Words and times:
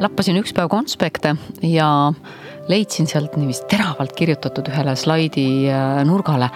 lappasin 0.00 0.38
üks 0.40 0.54
päev 0.54 0.70
konspekte 0.72 1.34
ja 1.62 1.88
leidsin 2.68 3.06
sealt 3.10 3.36
niiviisi 3.38 3.66
teravalt 3.70 4.14
kirjutatud 4.18 4.66
ühele 4.70 4.94
slaidi 4.96 5.46
äh, 5.70 6.02
nurgale. 6.06 6.50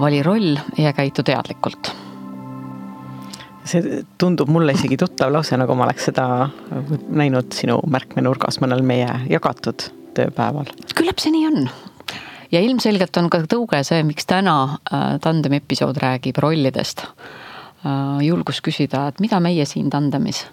vali 0.00 0.22
roll 0.22 0.56
ja 0.78 0.92
käitu 0.92 1.22
teadlikult. 1.22 1.92
see 3.64 4.02
tundub 4.18 4.48
mulle 4.48 4.72
isegi 4.72 4.96
tuttav 4.96 5.30
lause, 5.32 5.56
nagu 5.56 5.74
ma 5.74 5.84
oleks 5.84 6.08
seda 6.10 6.48
näinud 7.08 7.52
sinu 7.54 7.78
märkmenurgas 7.86 8.58
mõnel 8.60 8.82
meie 8.82 9.08
jagatud 9.30 9.86
tööpäeval. 10.14 10.72
küllap 10.94 11.22
see 11.22 11.30
nii 11.30 11.46
on 11.46 11.70
ja 12.52 12.60
ilmselgelt 12.60 13.16
on 13.16 13.30
ka 13.30 13.44
tõuge 13.46 13.82
see, 13.86 14.02
miks 14.02 14.26
täna 14.26 14.56
äh, 14.92 15.18
tandemi 15.20 15.62
episood 15.62 15.96
räägib 16.02 16.38
rollidest. 16.42 17.06
Äh, 17.86 18.20
julgus 18.26 18.60
küsida, 18.60 19.08
et 19.08 19.20
mida 19.20 19.40
meie 19.40 19.66
siin 19.66 19.90
tandemis 19.90 20.46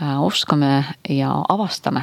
oskame 0.00 0.84
ja 1.08 1.44
avastame 1.48 2.02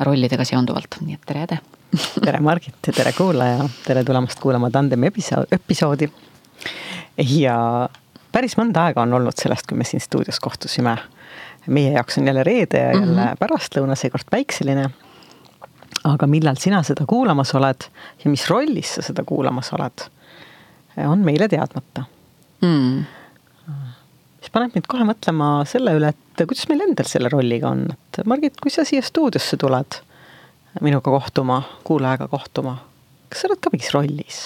rollidega 0.00 0.44
seonduvalt, 0.44 1.00
nii 1.04 1.14
et 1.14 1.26
tere, 1.26 1.42
Ede. 1.42 1.58
tere, 2.24 2.40
Margit 2.44 2.86
ja 2.86 2.92
tere, 2.92 3.12
kuulaja, 3.16 3.68
tere 3.86 4.04
tulemast 4.04 4.40
kuulama 4.40 4.70
Tandemi 4.70 5.10
episoodi. 5.52 6.10
ja 7.18 7.56
päris 8.32 8.56
mõnda 8.60 8.88
aega 8.88 9.02
on 9.02 9.12
olnud 9.18 9.36
sellest, 9.36 9.66
kui 9.68 9.78
me 9.78 9.84
siin 9.84 10.00
stuudios 10.00 10.40
kohtusime. 10.40 10.96
meie 11.66 11.92
jaoks 11.92 12.18
on 12.18 12.26
jälle 12.26 12.44
reede 12.44 12.78
ja 12.78 12.92
jälle 12.92 13.06
mm 13.06 13.28
-hmm. 13.28 13.36
pärastlõuna, 13.38 13.94
seekord 13.94 14.24
päikseline. 14.30 14.90
aga 16.04 16.26
millal 16.26 16.56
sina 16.56 16.82
seda 16.82 17.06
kuulamas 17.06 17.54
oled 17.54 17.84
ja 18.24 18.30
mis 18.30 18.50
rollis 18.50 18.94
sa 18.94 19.02
seda 19.02 19.24
kuulamas 19.24 19.72
oled, 19.72 20.08
on 20.96 21.18
meile 21.18 21.48
teadmata 21.48 22.04
mm 22.60 23.04
mis 24.48 24.54
paneb 24.54 24.72
mind 24.72 24.86
kohe 24.88 25.04
mõtlema 25.04 25.46
selle 25.68 25.92
üle, 25.98 26.08
et 26.08 26.42
kuidas 26.48 26.64
meil 26.70 26.80
endal 26.86 27.04
selle 27.04 27.28
rolliga 27.28 27.68
on, 27.68 27.82
et 27.92 28.20
Margit, 28.24 28.54
kui 28.56 28.72
sa 28.72 28.80
siia 28.88 29.04
stuudiosse 29.04 29.58
tuled 29.60 29.98
minuga 30.80 31.12
kohtuma, 31.12 31.58
kuulajaga 31.84 32.30
kohtuma, 32.32 32.78
kas 33.28 33.42
sa 33.42 33.50
oled 33.50 33.60
ka 33.60 33.72
mingis 33.74 33.92
rollis? 33.92 34.38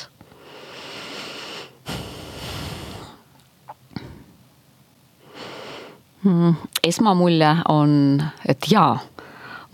Hmm, 6.26 6.58
esmamulje 6.82 7.54
on, 7.70 7.94
et 8.42 8.70
jaa, 8.74 8.98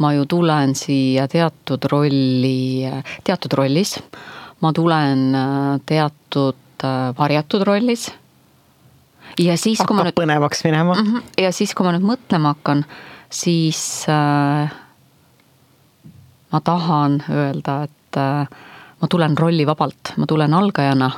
ma 0.05 0.12
ju 0.12 0.28
tulen 0.28 0.77
siia 0.77 1.25
teatud 1.28 1.88
rolli, 1.88 2.84
teatud 3.25 3.56
rollis. 3.56 3.97
ma 4.60 4.77
tulen 4.77 5.28
teatud 5.86 6.88
varjatud 7.16 7.62
rollis 7.64 8.10
ja 9.39 9.56
siis, 9.56 9.81
kui 9.86 9.97
ma 9.97 10.05
nüüd. 10.06 10.17
põnevaks 10.19 10.64
minema. 10.64 10.94
-hmm, 10.94 11.22
ja 11.42 11.53
siis, 11.53 11.75
kui 11.75 11.86
ma 11.86 11.92
nüüd 11.94 12.06
mõtlema 12.06 12.55
hakkan, 12.55 12.84
siis 13.31 14.06
äh, 14.08 14.72
ma 16.53 16.61
tahan 16.64 17.22
öelda, 17.31 17.83
et 17.83 18.16
äh, 18.16 18.48
ma 19.00 19.09
tulen 19.09 19.39
rollivabalt, 19.39 20.14
ma 20.16 20.27
tulen 20.27 20.55
algajana. 20.55 21.11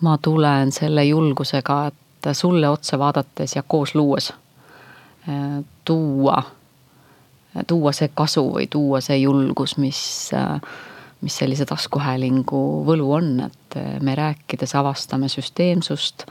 ma 0.00 0.18
tulen 0.18 0.72
selle 0.72 1.04
julgusega, 1.04 1.86
et 1.86 2.28
sulle 2.32 2.68
otsa 2.68 2.98
vaadates 2.98 3.56
ja 3.56 3.62
koos 3.62 3.94
luues 3.94 4.32
äh, 5.28 5.64
tuua, 5.84 6.42
tuua 7.66 7.92
see 7.92 8.08
kasu 8.14 8.46
või 8.54 8.66
tuua 8.70 9.00
see 9.00 9.18
julgus, 9.18 9.76
mis 9.76 10.30
äh, 10.34 10.60
mis 11.20 11.36
sellise 11.36 11.66
taskuhäälingu 11.68 12.60
võlu 12.86 13.12
on, 13.12 13.40
et 13.40 13.76
me 14.00 14.14
rääkides 14.14 14.74
avastame 14.74 15.28
süsteemsust 15.28 16.24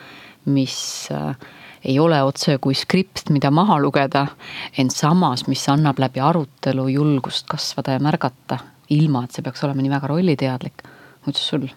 mis 0.50 0.78
äh, 1.14 1.36
ei 1.86 2.00
ole 2.00 2.20
otse 2.24 2.58
kui 2.62 2.76
skript, 2.76 3.30
mida 3.34 3.52
maha 3.52 3.80
lugeda, 3.80 4.26
ent 4.78 4.94
samas, 4.96 5.46
mis 5.48 5.64
annab 5.72 6.00
läbi 6.02 6.22
arutelu 6.24 6.88
julgust 6.92 7.48
kasvada 7.50 7.96
ja 7.96 8.04
märgata, 8.04 8.60
ilma 8.92 9.24
et 9.26 9.36
see 9.36 9.46
peaks 9.46 9.64
olema 9.68 9.86
nii 9.86 9.94
väga 9.94 10.12
rolliteadlik. 10.12 10.84
kuidas 11.24 11.46
sul? 11.52 11.70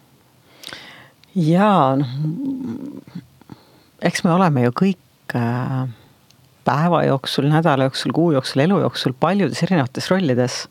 jaa, 1.32 1.96
noh, 1.96 2.08
eks 4.04 4.24
me 4.24 4.34
oleme 4.34 4.66
ju 4.66 4.74
kõik 4.82 5.36
äh, 5.38 5.86
päeva 6.66 7.04
jooksul, 7.06 7.48
nädala 7.50 7.88
jooksul, 7.88 8.12
kuu 8.14 8.32
jooksul, 8.36 8.66
elu 8.66 8.82
jooksul 8.84 9.14
paljudes 9.18 9.62
erinevates 9.64 10.10
rollides 10.10 10.66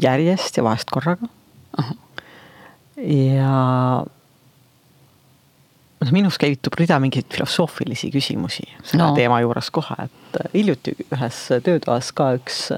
järjest 0.00 0.56
ja 0.56 0.64
vahest 0.64 0.90
korraga. 0.92 1.28
ja 3.00 3.54
noh, 6.00 6.12
minus 6.14 6.38
käivitub 6.40 6.76
rida 6.80 6.98
mingeid 7.02 7.28
filosoofilisi 7.32 8.10
küsimusi 8.14 8.66
selle 8.82 9.02
no. 9.02 9.14
teema 9.16 9.40
juures 9.44 9.70
kohe, 9.74 9.96
et 10.08 10.40
äh, 10.40 10.52
hiljuti 10.54 10.96
ühes 11.08 11.40
töötoas 11.64 12.12
ka 12.16 12.32
üks 12.38 12.68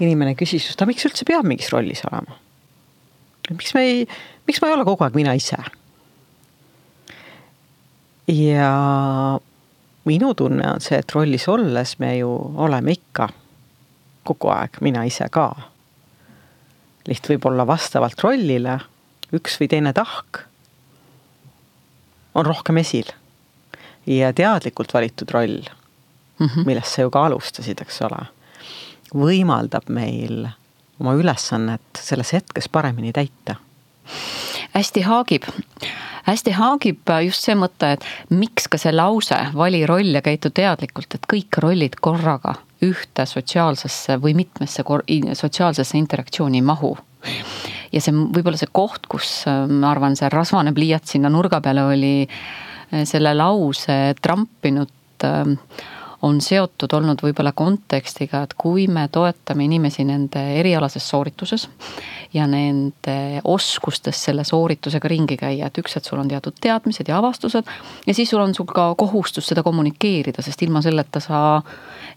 inimene 0.00 0.34
küsis 0.38 0.68
just, 0.68 0.78
aga 0.80 0.92
miks 0.92 1.06
üldse 1.08 1.26
peab 1.28 1.48
mingis 1.48 1.72
rollis 1.74 2.04
olema? 2.08 2.38
miks 3.50 3.74
me 3.76 3.84
ei, 3.86 4.00
miks 4.48 4.60
ma 4.62 4.70
ei 4.70 4.76
ole 4.76 4.86
kogu 4.88 5.06
aeg 5.06 5.18
mina 5.18 5.34
ise? 5.38 5.58
ja 8.32 8.72
minu 10.08 10.34
tunne 10.36 10.72
on 10.72 10.84
see, 10.84 11.00
et 11.00 11.16
rollis 11.16 11.48
olles 11.48 11.96
me 12.02 12.14
ju 12.18 12.30
oleme 12.56 12.96
ikka 12.96 13.28
kogu 14.28 14.52
aeg 14.52 14.80
mina 14.84 15.04
ise 15.08 15.28
ka. 15.32 15.50
liht 17.08 17.28
võib-olla 17.28 17.66
vastavalt 17.68 18.20
rollile 18.24 18.78
üks 19.36 19.56
või 19.60 19.68
teine 19.72 19.92
tahk 19.96 20.44
on 22.34 22.46
rohkem 22.46 22.76
esil. 22.76 23.10
ja 24.06 24.32
teadlikult 24.32 24.94
valitud 24.94 25.30
roll 25.30 25.60
mm, 26.38 26.46
-hmm. 26.46 26.66
millest 26.66 26.94
sa 26.94 27.02
ju 27.02 27.10
ka 27.10 27.26
alustasid, 27.26 27.80
eks 27.80 28.02
ole, 28.02 28.26
võimaldab 29.14 29.88
meil 29.88 30.48
oma 31.00 31.14
ülesannet 31.14 32.00
selles 32.00 32.32
hetkes 32.32 32.68
paremini 32.68 33.12
täita. 33.12 33.54
hästi 34.74 35.00
haagib, 35.00 35.42
hästi 36.22 36.50
haagib 36.50 37.10
just 37.24 37.44
see 37.44 37.54
mõte, 37.54 37.92
et 37.92 38.04
miks 38.30 38.68
ka 38.68 38.78
see 38.78 38.92
lause, 38.92 39.38
vali 39.54 39.86
roll 39.86 40.14
ja 40.14 40.22
käitu 40.22 40.50
teadlikult, 40.50 41.14
et 41.14 41.26
kõik 41.32 41.60
rollid 41.62 42.00
korraga 42.00 42.54
ühte 42.82 43.26
sotsiaalsesse 43.26 44.16
või 44.22 44.34
mitmesse 44.34 44.84
sotsiaalsesse 45.34 45.98
interaktsiooni 45.98 46.58
ei 46.58 46.62
mahu 46.62 46.96
ja 47.92 48.02
see 48.02 48.14
võib-olla 48.14 48.60
see 48.60 48.70
koht, 48.72 49.06
kus 49.10 49.42
äh, 49.48 49.66
ma 49.68 49.92
arvan, 49.92 50.16
see 50.18 50.30
rasvane 50.32 50.74
pliiats 50.76 51.16
sinna 51.16 51.30
nurga 51.32 51.62
peale 51.64 51.86
oli 51.92 52.14
äh, 52.24 53.04
selle 53.08 53.34
lause 53.36 53.98
trampinud 54.22 55.26
äh, 55.26 55.54
on 56.26 56.40
seotud 56.42 56.92
olnud 56.98 57.20
võib-olla 57.22 57.52
kontekstiga, 57.54 58.42
et 58.42 58.54
kui 58.58 58.88
me 58.90 59.04
toetame 59.12 59.68
inimesi 59.68 60.02
nende 60.06 60.40
erialases 60.58 61.04
soorituses 61.06 61.68
ja 62.34 62.46
nende 62.50 63.40
oskustes 63.48 64.24
selle 64.26 64.44
sooritusega 64.44 65.08
ringi 65.08 65.38
käia, 65.38 65.68
et 65.68 65.78
üks, 65.78 65.94
et 65.96 66.08
sul 66.08 66.18
on 66.18 66.30
teatud 66.30 66.58
teadmised 66.60 67.08
ja 67.08 67.20
avastused 67.22 67.70
ja 68.06 68.14
siis 68.16 68.30
sul 68.30 68.42
on 68.42 68.54
sul 68.56 68.66
ka 68.66 68.90
kohustus 68.98 69.46
seda 69.46 69.62
kommunikeerida, 69.62 70.42
sest 70.42 70.66
ilma 70.66 70.82
selleta 70.82 71.22
sa 71.22 71.44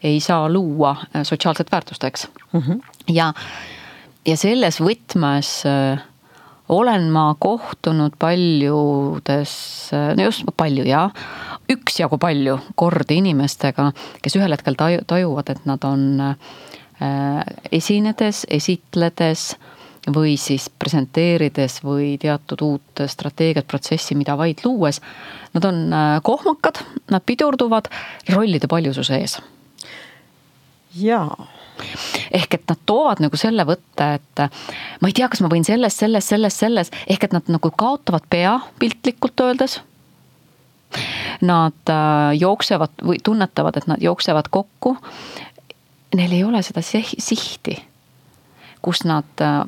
ei 0.03 0.19
saa 0.19 0.49
luua 0.49 0.95
sotsiaalset 1.21 1.71
väärtust, 1.71 2.03
eks 2.03 2.27
mm. 2.53 2.59
-hmm. 2.59 2.81
ja 3.13 3.33
ja 4.27 4.37
selles 4.37 4.79
võtmes 4.81 5.49
äh, 5.69 6.01
olen 6.71 7.09
ma 7.13 7.31
kohtunud 7.39 8.15
paljudes, 8.21 9.53
äh, 9.95 10.11
no 10.17 10.27
just 10.29 10.45
palju 10.57 10.85
jah, 10.87 11.13
üksjagu 11.71 12.19
palju 12.21 12.59
kordi 12.79 13.19
inimestega, 13.21 13.91
kes 14.23 14.37
ühel 14.39 14.55
hetkel 14.55 14.77
taju, 14.79 15.03
tajuvad, 15.09 15.53
et 15.53 15.69
nad 15.69 15.85
on 15.87 16.07
äh, 16.31 17.45
esinedes, 17.73 18.45
esitledes 18.49 19.53
või 20.09 20.33
siis 20.41 20.65
presenteerides 20.81 21.79
või 21.85 22.15
teatud 22.21 22.61
uut 22.65 23.03
strateegiat, 23.09 23.67
protsessi, 23.69 24.17
mida 24.17 24.33
vaid 24.37 24.63
luues. 24.65 24.97
Nad 25.53 25.67
on 25.69 25.93
kohmakad, 26.25 26.81
nad 27.13 27.21
pidurduvad 27.25 27.91
rollide 28.33 28.69
paljususe 28.71 29.19
ees. 29.21 29.37
jaa 30.97 31.60
ehk 32.31 32.53
et 32.55 32.63
nad 32.69 32.79
toovad 32.85 33.21
nagu 33.23 33.37
selle 33.39 33.65
võtte, 33.67 34.07
et 34.17 34.43
ma 35.01 35.09
ei 35.09 35.15
tea, 35.15 35.29
kas 35.31 35.43
ma 35.43 35.51
võin 35.51 35.65
selles, 35.67 35.97
selles, 35.97 36.27
selles, 36.27 36.57
selles, 36.63 36.91
ehk 37.07 37.27
et 37.27 37.35
nad 37.35 37.51
nagu 37.51 37.71
kaotavad 37.71 38.25
pea 38.29 38.57
piltlikult 38.79 39.45
öeldes. 39.45 39.79
Nad 41.47 41.91
äh, 41.91 42.31
jooksevad 42.35 43.03
või 43.07 43.21
tunnetavad, 43.23 43.77
et 43.79 43.87
nad 43.87 44.01
jooksevad 44.03 44.49
kokku. 44.51 44.97
Neil 46.19 46.33
ei 46.35 46.43
ole 46.43 46.59
seda 46.67 46.83
sihti, 46.83 47.77
kus 48.83 49.05
nad 49.07 49.43
äh, 49.43 49.61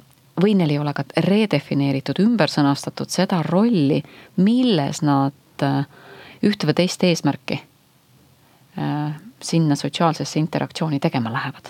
või 0.44 0.58
neil 0.60 0.76
ei 0.76 0.82
ole 0.82 0.92
ka 0.96 1.06
redefineeritud, 1.24 2.20
ümber 2.20 2.52
sõnastatud 2.52 3.12
seda 3.14 3.40
rolli, 3.48 4.02
milles 4.44 5.00
nad 5.06 5.64
äh, 5.64 5.86
ühte 6.44 6.68
või 6.68 6.82
teist 6.84 7.04
eesmärki 7.08 7.62
sinna 9.38 9.76
sotsiaalsesse 9.78 10.40
interaktsiooni 10.42 10.98
tegema 11.00 11.30
lähevad 11.30 11.68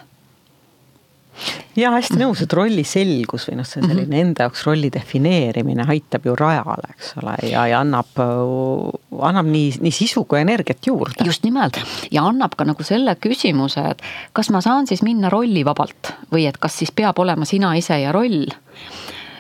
ja 1.78 1.92
hästi 1.94 2.18
nõus, 2.20 2.44
et 2.44 2.54
rolli 2.54 2.84
selgus 2.88 3.48
või 3.50 3.58
noh, 3.60 3.68
see 3.68 3.82
selline 3.82 4.06
mm 4.06 4.12
-hmm. 4.12 4.28
enda 4.28 4.48
jaoks 4.48 4.66
rolli 4.68 4.92
defineerimine 4.94 5.86
aitab 5.90 6.26
ju 6.26 6.36
rajale, 6.40 6.92
eks 6.94 7.14
ole, 7.22 7.36
ja, 7.50 7.66
ja 7.68 7.80
annab, 7.82 8.12
annab 9.20 9.50
nii, 9.50 9.74
nii 9.82 9.92
sisu 9.92 10.26
kui 10.26 10.42
energiat 10.42 10.88
juurde. 10.88 11.26
just 11.26 11.44
nimelt 11.44 11.80
ja 12.12 12.26
annab 12.28 12.56
ka 12.58 12.66
nagu 12.66 12.84
selle 12.84 13.16
küsimuse, 13.16 13.86
et 13.92 14.02
kas 14.34 14.50
ma 14.50 14.62
saan 14.62 14.88
siis 14.88 15.04
minna 15.04 15.30
rollivabalt 15.30 16.14
või 16.34 16.48
et 16.48 16.58
kas 16.58 16.78
siis 16.78 16.92
peab 16.92 17.20
olema 17.20 17.46
sina 17.46 17.74
ise 17.76 18.00
ja 18.00 18.12
roll. 18.12 18.46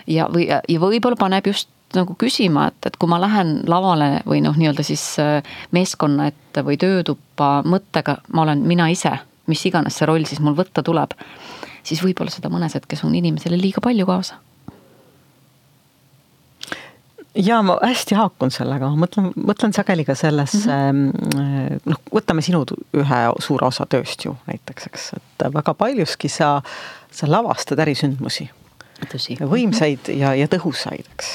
ja, 0.07 0.27
või, 0.27 0.47
ja 0.49 0.79
võib-olla 0.79 1.15
paneb 1.15 1.47
just 1.47 1.69
nagu 1.93 2.15
küsima, 2.19 2.67
et, 2.67 2.85
et 2.85 2.97
kui 2.97 3.09
ma 3.09 3.19
lähen 3.21 3.59
lavale 3.69 4.23
või 4.25 4.41
noh, 4.41 4.57
nii-öelda 4.57 4.83
siis 4.83 5.03
äh, 5.21 5.43
meeskonna 5.71 6.27
ette 6.31 6.63
või 6.65 6.77
töötuppa 6.81 7.61
mõttega, 7.65 8.17
ma 8.33 8.41
olen 8.41 8.65
mina 8.67 8.89
ise, 8.89 9.11
mis 9.47 9.65
iganes 9.65 9.99
see 9.99 10.07
roll 10.09 10.25
siis 10.25 10.41
mul 10.43 10.57
võtta 10.57 10.83
tuleb 10.83 11.13
siis 11.83 12.03
võib-olla 12.03 12.31
seda 12.31 12.49
mõnes 12.49 12.75
hetkes 12.77 13.03
on 13.03 13.15
inimesele 13.15 13.59
liiga 13.59 13.81
palju 13.83 14.05
kaasa 14.09 14.39
ja 17.35 17.61
ma 17.65 17.77
hästi 17.81 18.15
haakun 18.17 18.51
sellega, 18.53 18.89
ma 18.93 19.05
mõtlen, 19.05 19.31
mõtlen 19.49 19.73
sageli 19.75 20.05
ka 20.05 20.15
selles 20.17 20.53
mm, 20.65 21.13
-hmm. 21.13 21.79
noh, 21.89 22.01
võtame 22.13 22.43
sinu 22.45 22.63
ühe 22.97 23.21
suure 23.41 23.67
osa 23.67 23.87
tööst 23.89 24.25
ju 24.25 24.35
näiteks, 24.47 24.89
eks, 24.91 25.07
et 25.17 25.47
väga 25.53 25.73
paljuski 25.73 26.29
sa, 26.29 26.59
sa 27.11 27.29
lavastad 27.29 27.79
ärisündmusi. 27.79 28.49
võimsaid 29.39 30.13
ja, 30.15 30.35
ja 30.35 30.47
tõhusaid, 30.47 31.09
eks. 31.15 31.31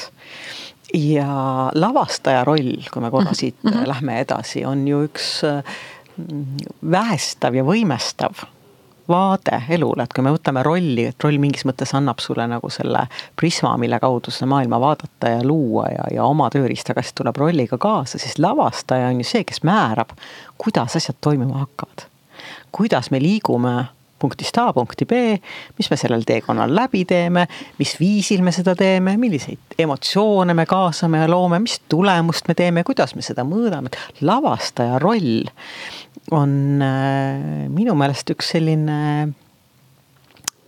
ja 0.95 1.29
lavastaja 1.75 2.45
roll, 2.45 2.79
kui 2.93 3.03
me 3.03 3.11
korra 3.11 3.35
siit 3.35 3.57
mm 3.63 3.71
-hmm. 3.71 3.89
lähme 3.89 4.21
edasi, 4.21 4.65
on 4.65 4.89
ju 4.89 5.03
üks 5.05 5.43
vähestav 6.83 7.55
ja 7.55 7.65
võimestav 7.65 8.47
vaade 9.09 9.63
elule, 9.69 10.05
et 10.05 10.13
kui 10.13 10.25
me 10.25 10.33
võtame 10.35 10.63
rolli, 10.67 11.07
et 11.09 11.25
roll 11.25 11.39
mingis 11.41 11.65
mõttes 11.69 11.95
annab 11.97 12.21
sulle 12.23 12.47
nagu 12.51 12.71
selle 12.73 13.07
prisma, 13.37 13.75
mille 13.81 14.01
kaudu 14.03 14.33
seda 14.35 14.51
maailma 14.53 14.81
vaadata 14.81 15.33
ja 15.37 15.45
luua 15.45 15.87
ja, 15.93 16.09
ja 16.19 16.29
oma 16.29 16.51
tööriistakast 16.53 17.17
tuleb 17.19 17.37
rolliga 17.41 17.79
kaasa, 17.81 18.21
siis 18.21 18.39
lavastaja 18.39 19.09
on 19.13 19.23
ju 19.23 19.29
see, 19.29 19.45
kes 19.49 19.65
määrab, 19.67 20.13
kuidas 20.59 20.97
asjad 21.01 21.17
toimima 21.21 21.65
hakkavad. 21.65 22.09
kuidas 22.73 23.11
me 23.11 23.21
liigume 23.23 23.89
punktist 24.19 24.59
A 24.59 24.69
punkti 24.75 25.07
B, 25.09 25.21
mis 25.79 25.91
me 25.91 25.99
sellel 26.01 26.25
teekonnal 26.29 26.73
läbi 26.75 27.05
teeme, 27.09 27.47
mis 27.79 27.95
viisil 28.01 28.43
me 28.47 28.53
seda 28.55 28.75
teeme, 28.79 29.17
milliseid 29.21 29.79
emotsioone 29.79 30.57
me 30.59 30.67
kaasame 30.69 31.23
ja 31.23 31.31
loome, 31.31 31.61
mis 31.65 31.79
tulemust 31.89 32.49
me 32.49 32.57
teeme, 32.59 32.85
kuidas 32.87 33.15
me 33.17 33.25
seda 33.25 33.47
mõõdame, 33.49 33.93
et 33.93 34.23
lavastaja 34.27 34.99
roll 35.03 35.47
on 36.35 36.83
äh, 36.85 37.69
minu 37.73 37.95
meelest 37.99 38.35
üks 38.35 38.53
selline, 38.57 38.99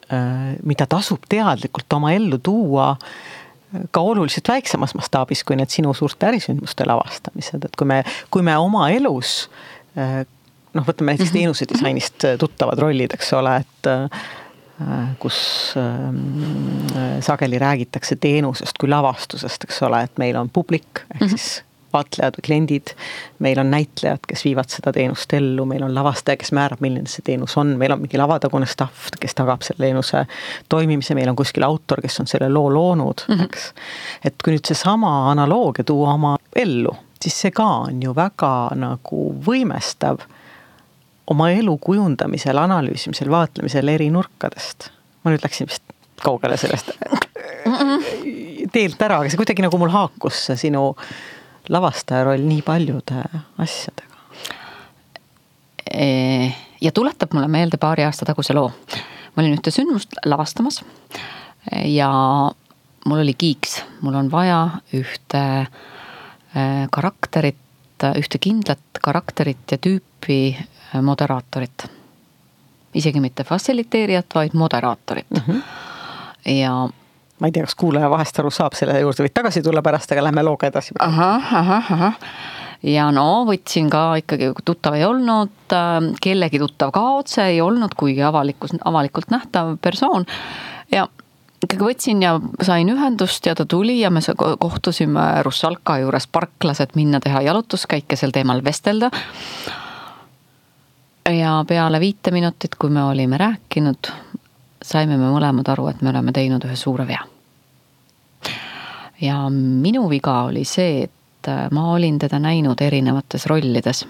äh, 0.08 0.54
mida 0.62 0.86
tasub 0.88 1.26
teadlikult 1.28 1.98
oma 1.98 2.14
ellu 2.16 2.38
tuua 2.42 2.94
äh, 2.94 3.12
ka 3.90 4.00
oluliselt 4.00 4.48
väiksemas 4.48 4.94
mastaabis 4.98 5.44
kui 5.46 5.58
need 5.58 5.70
sinu 5.72 5.92
suurte 5.94 6.28
ärisündmuste 6.30 6.86
lavastamised, 6.88 7.64
et 7.66 7.76
kui 7.78 7.88
me, 7.88 8.02
kui 8.30 8.42
me 8.46 8.56
oma 8.58 8.88
elus 8.94 9.44
noh, 10.74 10.86
võtame 10.86 11.14
näiteks 11.14 11.30
mhm. 11.30 11.38
teenusedisainist 11.38 12.28
tuttavad 12.40 12.78
rollid, 12.82 13.16
eks 13.16 13.32
ole, 13.38 13.56
et 13.64 13.90
kus 15.20 15.38
sageli 17.20 17.58
räägitakse 17.60 18.16
teenusest 18.16 18.78
kui 18.80 18.88
lavastusest, 18.88 19.66
eks 19.68 19.82
ole, 19.84 20.04
et 20.06 20.22
meil 20.22 20.38
on 20.40 20.48
publik 20.48 21.02
ehk 21.10 21.26
mhm. 21.26 21.34
siis 21.34 21.50
vaatlejad 21.92 22.38
või 22.38 22.46
kliendid. 22.46 22.94
meil 23.38 23.58
on 23.58 23.70
näitlejad, 23.70 24.22
kes 24.28 24.44
viivad 24.44 24.70
seda 24.70 24.92
teenust 24.92 25.32
ellu, 25.34 25.64
meil 25.66 25.82
on 25.82 25.94
lavastaja, 25.94 26.38
kes 26.40 26.52
määrab, 26.56 26.80
milline 26.80 27.10
see 27.10 27.24
teenus 27.26 27.56
on, 27.58 27.74
meil 27.80 27.92
on 27.94 28.02
mingi 28.04 28.18
lavatagune 28.18 28.66
staff, 28.70 29.10
kes 29.20 29.34
tagab 29.38 29.64
selle 29.66 29.86
teenuse 29.86 30.24
toimimise, 30.68 31.14
meil 31.18 31.30
on 31.32 31.38
kuskil 31.38 31.66
autor, 31.66 32.02
kes 32.02 32.20
on 32.22 32.30
selle 32.30 32.48
loo 32.52 32.70
loonud 32.74 33.24
mm, 33.28 33.34
-hmm. 33.34 33.44
eks. 33.44 33.72
et 34.24 34.34
kui 34.44 34.54
nüüd 34.54 34.66
seesama 34.66 35.30
analoogia 35.30 35.84
tuua 35.84 36.14
oma 36.14 36.36
ellu, 36.56 36.94
siis 37.22 37.40
see 37.40 37.50
ka 37.50 37.66
on 37.86 38.02
ju 38.02 38.14
väga 38.14 38.70
nagu 38.74 39.24
võimestav 39.46 40.22
oma 41.30 41.50
elu 41.54 41.76
kujundamisel, 41.78 42.58
analüüsimisel, 42.58 43.30
vaatlemisel 43.30 43.88
eri 43.88 44.10
nurkadest. 44.10 44.90
ma 45.24 45.34
nüüd 45.34 45.44
läksin 45.44 45.68
vist 45.70 45.84
kaugele 46.20 46.56
sellest 46.60 46.92
teelt 48.72 49.02
ära, 49.02 49.20
aga 49.20 49.30
see 49.30 49.40
kuidagi 49.40 49.64
nagu 49.64 49.78
mul 49.80 49.92
haakus 49.92 50.46
see 50.48 50.58
sinu 50.66 50.94
lavastaja 51.72 52.24
roll 52.26 52.46
nii 52.46 52.62
paljude 52.66 53.22
asjadega? 53.60 54.08
ja 56.80 56.92
tuletab 56.94 57.34
mulle 57.34 57.48
meelde 57.50 57.80
paari 57.80 58.04
aasta 58.06 58.28
taguse 58.28 58.54
loo. 58.54 58.70
ma 59.34 59.42
olin 59.42 59.56
ühte 59.58 59.72
sündmust 59.74 60.20
lavastamas 60.24 60.82
ja 61.84 62.10
mul 63.06 63.22
oli 63.24 63.34
kiiks, 63.34 63.80
mul 64.04 64.14
on 64.20 64.30
vaja 64.32 64.60
ühte 64.96 65.42
äh, 65.64 66.86
karakterit, 66.92 67.56
ühte 68.16 68.38
kindlat 68.38 69.00
karakterit 69.02 69.72
ja 69.72 69.78
tüüpi 69.78 70.56
moderaatorit. 71.02 71.90
isegi 72.94 73.20
mitte 73.20 73.44
fassiliteerijat, 73.44 74.26
vaid 74.34 74.54
moderaatorit 74.54 75.30
mm. 75.30 75.42
-hmm. 75.46 75.62
ja 76.52 76.88
ma 77.40 77.46
ei 77.46 77.52
tea, 77.52 77.64
kas 77.64 77.74
kuulaja 77.74 78.10
vahest 78.10 78.38
aru 78.38 78.50
saab, 78.50 78.74
selle 78.74 79.00
juurde 79.00 79.24
võid 79.24 79.34
tagasi 79.34 79.62
tulla 79.62 79.82
pärast, 79.82 80.12
aga 80.12 80.24
lähme 80.24 80.42
looga 80.42 80.66
edasi. 80.66 80.94
ahah, 80.98 81.54
ahah, 81.54 81.92
ahah 81.92 82.18
ja 82.82 83.10
no 83.12 83.44
võtsin 83.48 83.90
ka 83.92 84.16
ikkagi, 84.20 84.52
tuttav 84.64 84.96
ei 84.96 85.04
olnud, 85.04 85.52
äh, 85.72 86.10
kellegi 86.22 86.58
tuttav 86.58 86.92
ka 86.96 87.04
otse 87.20 87.46
ei 87.52 87.60
olnud, 87.60 87.94
kuigi 87.96 88.22
avalikus, 88.22 88.74
avalikult 88.84 89.30
nähtav 89.30 89.76
persoon. 89.82 90.26
ja 90.92 91.08
ikkagi 91.64 91.84
võtsin 91.84 92.22
ja 92.24 92.38
sain 92.64 92.88
ühendust 92.88 93.46
ja 93.46 93.54
ta 93.54 93.66
tuli 93.68 94.00
ja 94.00 94.10
me 94.10 94.20
kohtusime 94.58 95.42
Russalka 95.44 95.98
juures 96.00 96.26
parklas, 96.26 96.80
et 96.80 96.96
minna 96.96 97.20
teha 97.20 97.42
jalutuskäike 97.42 98.16
sel 98.16 98.32
teemal 98.32 98.64
vestelda. 98.64 99.10
Ja 101.30 101.64
peale 101.68 102.00
viite 102.00 102.30
minutit, 102.30 102.74
kui 102.74 102.90
me 102.90 103.02
olime 103.04 103.38
rääkinud, 103.38 104.10
saime 104.82 105.16
me 105.16 105.30
mõlemad 105.30 105.68
aru, 105.72 105.88
et 105.90 106.02
me 106.02 106.10
oleme 106.10 106.32
teinud 106.32 106.64
ühe 106.64 106.76
suure 106.76 107.06
vea. 107.06 107.22
ja 109.20 109.36
minu 109.50 110.08
viga 110.08 110.42
oli 110.48 110.64
see, 110.64 111.02
et 111.04 111.48
äh, 111.48 111.68
ma 111.70 111.90
olin 111.92 112.18
teda 112.18 112.38
näinud 112.38 112.80
erinevates 112.80 113.46
rollides, 113.46 114.06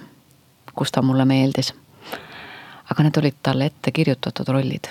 kus 0.74 0.92
ta 0.92 1.02
mulle 1.02 1.24
meeldis. 1.24 1.74
aga 2.90 3.02
need 3.02 3.18
olid 3.18 3.36
talle 3.42 3.66
ette 3.66 3.90
kirjutatud 3.90 4.48
rollid. 4.48 4.88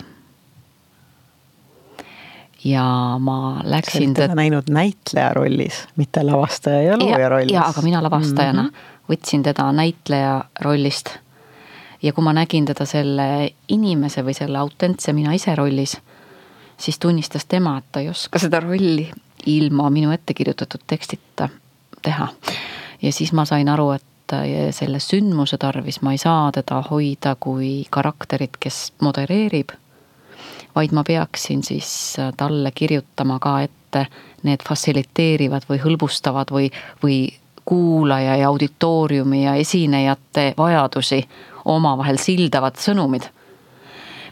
ja 2.64 3.18
ma 3.20 3.62
läksin. 3.64 3.92
sa 3.92 4.04
olid 4.06 4.16
teda 4.16 4.36
näinud 4.36 4.70
näitleja 4.70 5.34
rollis, 5.34 5.88
mitte 5.96 6.24
lavastaja 6.24 6.82
ja 6.82 7.00
looja 7.00 7.30
rollis. 7.30 7.54
jaa, 7.54 7.68
aga 7.70 7.82
mina 7.82 8.04
lavastajana 8.04 8.64
mm 8.64 8.70
-hmm. 8.70 9.10
võtsin 9.10 9.44
teda 9.44 9.72
näitleja 9.72 10.44
rollist 10.62 11.18
ja 12.02 12.14
kui 12.14 12.24
ma 12.24 12.34
nägin 12.34 12.66
teda 12.66 12.86
selle 12.86 13.50
inimese 13.68 14.24
või 14.26 14.34
selle 14.38 14.58
autentse 14.58 15.14
mina 15.14 15.34
ise 15.34 15.56
rollis, 15.56 15.98
siis 16.78 17.00
tunnistas 17.00 17.46
tema, 17.46 17.78
et 17.78 17.90
ta 17.92 18.00
ei 18.00 18.10
oska 18.10 18.40
seda 18.40 18.60
rolli 18.64 19.10
ilma 19.46 19.90
minu 19.90 20.12
ette 20.12 20.34
kirjutatud 20.34 20.84
tekstita 20.88 21.50
teha. 22.02 22.28
ja 23.02 23.12
siis 23.14 23.34
ma 23.34 23.46
sain 23.46 23.70
aru, 23.70 23.92
et 23.92 24.36
selle 24.72 25.00
sündmuse 25.00 25.58
tarvis 25.58 26.02
ma 26.02 26.12
ei 26.12 26.18
saa 26.22 26.52
teda 26.52 26.84
hoida 26.90 27.36
kui 27.40 27.86
karakterit, 27.90 28.58
kes 28.60 28.94
modereerib, 29.02 29.74
vaid 30.76 30.94
ma 30.94 31.04
peaksin 31.04 31.64
siis 31.64 32.16
talle 32.38 32.72
kirjutama 32.72 33.40
ka 33.40 33.62
ette 33.62 34.06
need 34.44 34.64
fassiliteerivad 34.68 35.66
või 35.70 35.80
hõlbustavad 35.82 36.52
või, 36.54 36.70
või 37.04 37.34
kuulaja 37.66 38.36
ja 38.36 38.48
auditooriumi 38.48 39.44
ja 39.44 39.56
esinejate 39.56 40.54
vajadusi 40.58 41.24
omavahel 41.66 42.18
sildavad 42.22 42.80
sõnumid, 42.80 43.30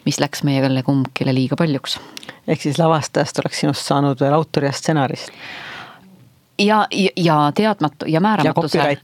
mis 0.06 0.20
läks 0.20 0.44
meile 0.48 0.84
kumbkile 0.84 1.34
liiga 1.36 1.56
paljuks. 1.56 2.00
ehk 2.48 2.62
siis 2.62 2.80
lavastajast 2.80 3.40
oleks 3.40 3.60
sinust 3.60 3.86
saanud 3.86 4.20
veel 4.20 4.34
autor 4.34 4.64
ja 4.64 4.72
stsenarist? 4.72 5.32
ja, 6.60 6.88
ja, 6.92 7.10
ja 7.16 7.52
teadmatu 7.56 8.06
ja 8.06 8.22
määramatuse. 8.22 8.98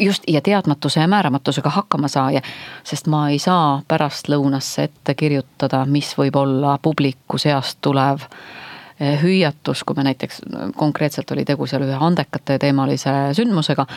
just, 0.00 0.22
ja 0.28 0.40
teadmatuse 0.40 1.00
ja 1.00 1.08
määramatusega 1.08 1.70
hakkama 1.70 2.08
saaja. 2.08 2.40
sest 2.84 3.06
ma 3.06 3.28
ei 3.30 3.38
saa 3.38 3.82
pärastlõunasse 3.88 4.82
ette 4.82 5.14
kirjutada, 5.14 5.84
mis 5.86 6.14
võib 6.18 6.36
olla 6.36 6.78
publiku 6.82 7.38
seast 7.38 7.78
tulev 7.80 8.20
eh, 8.20 8.63
hüüatus, 9.00 9.82
kui 9.82 9.96
me 9.98 10.04
näiteks, 10.06 10.40
konkreetselt 10.78 11.30
oli 11.34 11.42
tegu 11.44 11.66
seal 11.66 11.82
ühe 11.82 11.96
andekate 11.98 12.60
teemalise 12.62 13.10
sündmusega 13.34 13.88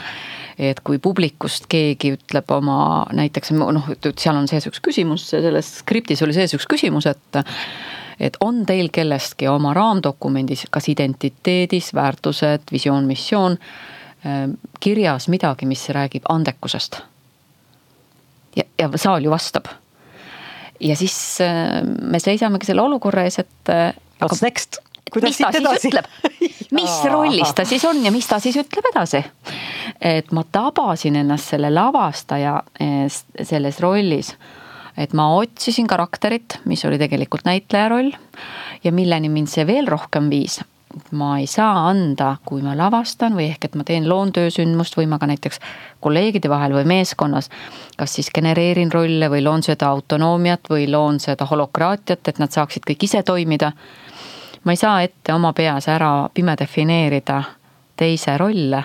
et 0.57 0.79
kui 0.85 0.97
publikust 1.01 1.67
keegi 1.69 2.15
ütleb 2.15 2.49
oma 2.53 3.05
näiteks 3.15 3.53
noh, 3.53 3.91
et 3.93 4.07
seal 4.17 4.37
on 4.39 4.49
sees 4.49 4.65
üks 4.69 4.81
küsimus, 4.83 5.27
selles 5.29 5.69
skriptis 5.83 6.23
oli 6.25 6.33
sees 6.35 6.55
üks 6.57 6.67
küsimus, 6.69 7.09
et 7.09 7.41
et 8.17 8.37
on 8.41 8.63
teil 8.65 8.89
kellestki 8.89 9.45
oma 9.45 9.75
raamdokumendis, 9.77 10.63
kas 10.73 10.87
identiteedis, 10.89 11.91
väärtused, 11.93 12.65
visioon, 12.73 13.05
missioon 13.05 13.59
ähm, 14.25 14.55
kirjas 14.81 15.27
midagi, 15.29 15.69
mis 15.69 15.85
räägib 15.93 16.25
andekusest. 16.29 16.97
ja, 18.55 18.65
ja 18.79 18.89
saal 18.97 19.23
ju 19.23 19.29
vastab 19.29 19.69
ja 20.81 20.95
siis 20.95 21.37
äh, 21.45 21.83
me 21.85 22.19
seisamegi 22.19 22.65
selle 22.65 22.81
olukorra 22.81 23.29
ees, 23.29 23.39
et. 23.45 23.73
What's 24.17 24.41
next? 24.41 24.81
Mis 25.23 25.37
ta 25.37 25.51
siis 25.51 25.87
ütleb, 25.87 26.07
mis 26.75 26.99
rollis 27.11 27.53
ta 27.55 27.65
siis 27.65 27.85
on 27.87 28.03
ja 28.05 28.11
mis 28.11 28.27
ta 28.27 28.39
siis 28.43 28.57
ütleb 28.59 28.91
edasi. 28.91 29.23
et 30.01 30.31
ma 30.31 30.43
tabasin 30.51 31.15
ennast 31.23 31.53
selle 31.53 31.71
lavastaja 31.73 32.61
selles 33.43 33.81
rollis, 33.83 34.33
et 34.97 35.13
ma 35.13 35.29
otsisin 35.37 35.87
karakterit, 35.87 36.59
mis 36.65 36.85
oli 36.85 36.99
tegelikult 37.01 37.45
näitleja 37.45 37.89
roll 37.89 38.11
ja 38.83 38.91
milleni 38.91 39.29
mind 39.29 39.51
see 39.51 39.67
veel 39.67 39.87
rohkem 39.87 40.29
viis. 40.29 40.59
Ma 41.11 41.33
ei 41.37 41.45
saa 41.51 41.89
anda, 41.89 42.37
kui 42.47 42.61
ma 42.63 42.71
lavastan 42.77 43.35
või 43.35 43.49
ehk 43.51 43.67
et 43.67 43.75
ma 43.75 43.83
teen 43.85 44.07
loon 44.09 44.31
töösündmust 44.33 44.95
või 44.97 45.05
ma 45.11 45.19
ka 45.19 45.27
näiteks 45.29 45.59
kolleegide 46.01 46.49
vahel 46.49 46.73
või 46.73 46.87
meeskonnas. 46.87 47.49
kas 47.97 48.13
siis 48.15 48.31
genereerin 48.33 48.91
rolle 48.91 49.29
või 49.29 49.43
loon 49.43 49.63
seda 49.63 49.89
autonoomiat 49.91 50.69
või 50.69 50.87
loon 50.89 51.19
seda 51.19 51.45
holokraatiat, 51.45 52.27
et 52.27 52.39
nad 52.39 52.51
saaksid 52.51 52.87
kõik 52.87 53.03
ise 53.03 53.23
toimida 53.23 53.73
ma 54.63 54.71
ei 54.71 54.77
saa 54.77 55.01
ette 55.01 55.33
oma 55.33 55.53
peas 55.53 55.87
ära 55.87 56.29
pime 56.33 56.55
defineerida 56.59 57.41
teise 57.97 58.37
rolle, 58.37 58.83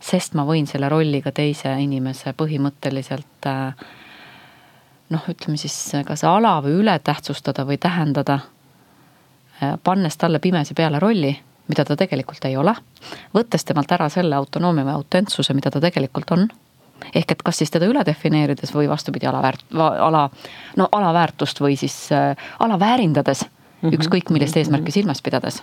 sest 0.00 0.34
ma 0.34 0.44
võin 0.48 0.66
selle 0.66 0.88
rolliga 0.88 1.32
teise 1.32 1.72
inimese 1.80 2.32
põhimõtteliselt 2.36 3.48
äh, 3.48 3.84
noh, 5.10 5.28
ütleme 5.28 5.60
siis 5.60 5.76
kas 6.06 6.24
ala 6.24 6.56
või 6.64 6.78
ületähtsustada 6.82 7.66
või 7.68 7.78
tähendada, 7.78 8.40
äh, 9.62 9.76
pannes 9.84 10.16
talle 10.16 10.38
pimesi 10.38 10.74
peale 10.74 10.98
rolli, 10.98 11.34
mida 11.68 11.84
ta 11.84 11.96
tegelikult 11.96 12.44
ei 12.48 12.56
ole, 12.56 12.74
võttes 13.34 13.64
temalt 13.64 13.92
ära 13.92 14.08
selle 14.08 14.36
autonoomia 14.36 14.84
või 14.88 14.98
autentsuse, 15.00 15.54
mida 15.54 15.70
ta 15.70 15.80
tegelikult 15.80 16.36
on 16.36 16.50
ehk 17.14 17.32
et 17.32 17.42
kas 17.42 17.60
siis 17.60 17.72
teda 17.72 17.88
üle 17.88 18.02
defineerides 18.06 18.74
või 18.74 18.88
vastupidi, 18.90 19.28
alaväärt-, 19.30 19.64
ala, 19.78 20.26
no 20.76 20.88
alaväärtust 20.92 21.62
või 21.62 21.78
siis 21.80 21.96
äh, 22.12 22.36
alaväärindades. 22.58 23.46
Ükskõik 23.82 24.32
millist 24.34 24.56
eesmärki 24.56 24.92
silmas 24.92 25.22
pidades 25.22 25.62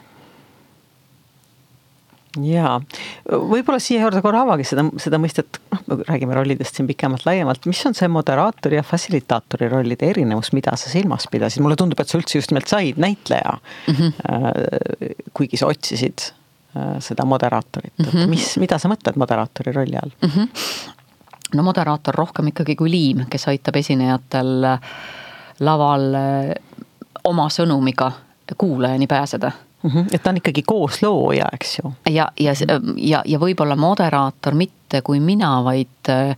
jaa, 2.46 2.78
võib-olla 3.26 3.80
siia 3.82 4.04
juurde 4.04 4.22
korra 4.26 4.44
avage 4.46 4.66
seda, 4.68 4.86
seda 5.02 5.20
mõistet, 5.22 5.60
noh, 5.74 5.84
me 5.90 5.98
räägime 6.08 6.36
rollidest 6.38 6.78
siin 6.78 6.90
pikemalt-laiemalt, 6.90 7.66
mis 7.70 7.84
on 7.90 7.96
see 7.98 8.10
moderaatori 8.12 8.80
ja 8.80 8.86
fassilitaatori 8.86 9.70
rollide 9.72 10.10
erinevus, 10.12 10.52
mida 10.56 10.76
sa 10.80 10.92
silmas 10.92 11.28
pidasid, 11.32 11.64
mulle 11.66 11.78
tundub, 11.80 12.02
et 12.02 12.12
sa 12.12 12.20
üldse 12.20 12.40
just 12.40 12.54
nimelt 12.54 12.70
said 12.72 13.00
näitleja 13.02 13.58
mm. 13.88 13.96
-hmm. 13.96 15.24
kuigi 15.38 15.58
sa 15.58 15.72
otsisid 15.72 16.28
äh, 16.78 16.98
seda 17.00 17.26
moderaatorit 17.26 17.94
mm, 17.98 18.06
-hmm. 18.06 18.24
et 18.24 18.30
mis, 18.30 18.58
mida 18.58 18.78
sa 18.78 18.92
mõtled 18.92 19.18
moderaatori 19.18 19.72
rolli 19.72 19.98
all 19.98 20.14
mm? 20.22 20.30
-hmm. 20.30 20.48
no 21.56 21.64
moderaator 21.64 22.16
rohkem 22.16 22.54
ikkagi 22.54 22.76
kui 22.76 22.92
liim, 22.92 23.26
kes 23.30 23.48
aitab 23.48 23.76
esinejatel 23.76 24.78
laval 25.60 26.14
oma 27.28 27.50
sõnumiga 27.54 28.12
kuulajani 28.58 29.08
pääseda 29.08 29.52
mm. 29.84 29.90
-hmm. 29.90 30.06
et 30.12 30.24
ta 30.24 30.30
on 30.30 30.38
ikkagi 30.38 30.64
kooslooja, 30.68 31.46
eks 31.54 31.78
ju. 31.84 31.94
ja, 32.10 32.32
ja, 32.40 32.54
ja, 32.96 33.22
ja 33.26 33.40
võib-olla 33.40 33.76
moderaator 33.76 34.56
mitte 34.56 35.02
kui 35.02 35.20
mina, 35.20 35.64
vaid 35.64 36.10
äh, 36.10 36.36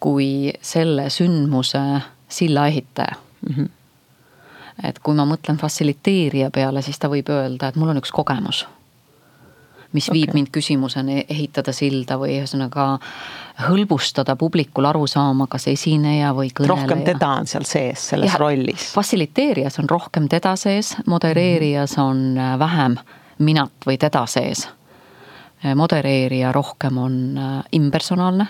kui 0.00 0.52
selle 0.60 1.10
sündmuse 1.10 1.78
sillaehitaja 2.28 3.14
mm. 3.48 3.54
-hmm. 3.54 3.68
et 4.84 4.98
kui 4.98 5.14
ma 5.14 5.24
mõtlen 5.24 5.58
fassiliteerija 5.60 6.50
peale, 6.50 6.82
siis 6.82 6.98
ta 6.98 7.08
võib 7.08 7.28
öelda, 7.30 7.68
et 7.68 7.76
mul 7.76 7.88
on 7.88 8.02
üks 8.02 8.12
kogemus 8.12 8.66
mis 9.92 10.08
okay. 10.08 10.20
viib 10.20 10.34
mind 10.34 10.48
küsimuseni 10.52 11.24
ehitada 11.28 11.72
silda 11.72 12.16
või 12.20 12.38
ühesõnaga 12.38 12.98
hõlbustada 13.60 14.36
publikul 14.36 14.86
aru 14.88 15.06
saama, 15.06 15.46
kas 15.50 15.66
esineja 15.68 16.32
või 16.36 16.50
kõneleja. 16.50 16.86
rohkem 16.86 17.04
teda 17.04 17.28
on 17.40 17.48
seal 17.50 17.66
sees, 17.68 18.08
selles 18.12 18.32
ja, 18.32 18.38
rollis. 18.40 18.92
fassiliteerijas 18.94 19.78
on 19.82 19.90
rohkem 19.90 20.28
teda 20.28 20.54
sees, 20.56 20.94
modereerijas 21.06 21.98
on 21.98 22.38
äh, 22.38 22.58
vähem 22.58 22.96
minat 23.38 23.86
või 23.86 23.98
teda 24.00 24.24
sees. 24.26 24.66
Äh, 25.64 25.74
modereerija 25.76 26.52
rohkem 26.52 26.98
on 26.98 27.18
äh, 27.38 27.56
impersonaalne. 27.72 28.46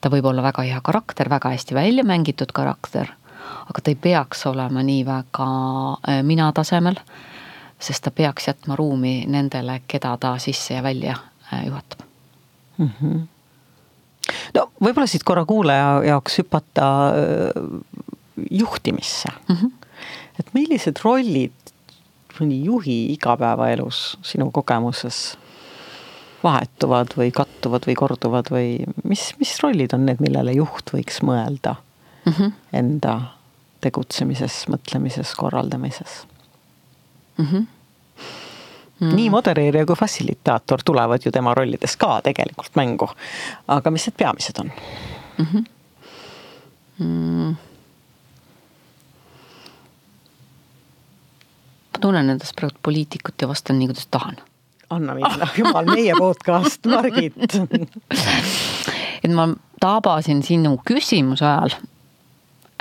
ta 0.00 0.10
võib 0.12 0.26
olla 0.28 0.42
väga 0.42 0.62
hea 0.62 0.80
karakter, 0.84 1.28
väga 1.28 1.54
hästi 1.54 1.74
välja 1.74 2.04
mängitud 2.04 2.52
karakter, 2.52 3.08
aga 3.70 3.80
ta 3.80 3.90
ei 3.90 3.96
peaks 3.96 4.46
olema 4.46 4.82
nii 4.82 5.06
väga 5.06 5.46
mina 6.22 6.52
tasemel 6.52 7.00
sest 7.80 8.04
ta 8.04 8.10
peaks 8.10 8.48
jätma 8.48 8.76
ruumi 8.76 9.24
nendele, 9.28 9.80
keda 9.88 10.16
ta 10.20 10.38
sisse 10.38 10.74
ja 10.74 10.82
välja 10.82 11.16
juhatab 11.64 12.00
mm. 12.78 12.90
-hmm. 13.02 13.35
No 14.54 14.68
võib-olla 14.82 15.06
siit 15.10 15.24
korra 15.24 15.44
kuulaja 15.48 16.02
jaoks 16.06 16.38
hüpata 16.40 16.88
äh, 17.12 17.62
juhtimisse 18.50 19.32
mm. 19.48 19.56
-hmm. 19.56 19.72
et 20.40 20.52
millised 20.54 21.00
rollid 21.04 21.72
mõni 22.40 22.60
juhi 22.64 22.98
igapäevaelus 23.14 24.18
sinu 24.26 24.50
kogemuses 24.52 25.36
vahetuvad 26.44 27.14
või 27.16 27.32
kattuvad 27.34 27.86
või 27.88 27.96
korduvad 27.98 28.50
või 28.52 28.68
mis, 29.04 29.30
mis 29.40 29.56
rollid 29.62 29.94
on 29.96 30.04
need, 30.06 30.20
millele 30.20 30.52
juht 30.58 30.92
võiks 30.92 31.22
mõelda 31.24 31.76
mm 32.26 32.32
-hmm. 32.32 32.52
enda 32.72 33.14
tegutsemises, 33.80 34.66
mõtlemises, 34.72 35.34
korraldamises? 35.36 36.26
mm. 37.38 37.46
-hmm. 37.46 37.66
Mm. 39.00 39.16
nii 39.16 39.30
modereerija 39.30 39.86
kui 39.86 39.96
fassilitaator 39.96 40.80
tulevad 40.84 41.20
ju 41.24 41.32
tema 41.32 41.54
rollides 41.54 41.96
ka 42.00 42.20
tegelikult 42.24 42.76
mängu. 42.76 43.08
aga 43.68 43.90
mis 43.90 44.06
need 44.06 44.16
peamised 44.16 44.60
on 44.60 44.72
mm? 45.38 45.46
-hmm. 45.52 45.64
Mm. 46.98 47.56
ma 51.92 52.00
tunnen 52.00 52.30
endast 52.30 52.56
praegu 52.56 52.78
poliitikut 52.82 53.34
ja 53.42 53.48
vastan 53.48 53.78
nii, 53.78 53.86
kuidas 53.86 54.06
tahan. 54.06 54.36
anna 54.90 55.14
minna, 55.14 55.48
jumal, 55.58 55.84
meie 55.84 56.14
podcast, 56.18 56.86
Margit 56.86 57.34
et 59.24 59.30
ma 59.30 59.48
tabasin 59.80 60.42
sinu 60.42 60.80
küsimuse 60.88 61.44
ajal 61.44 61.70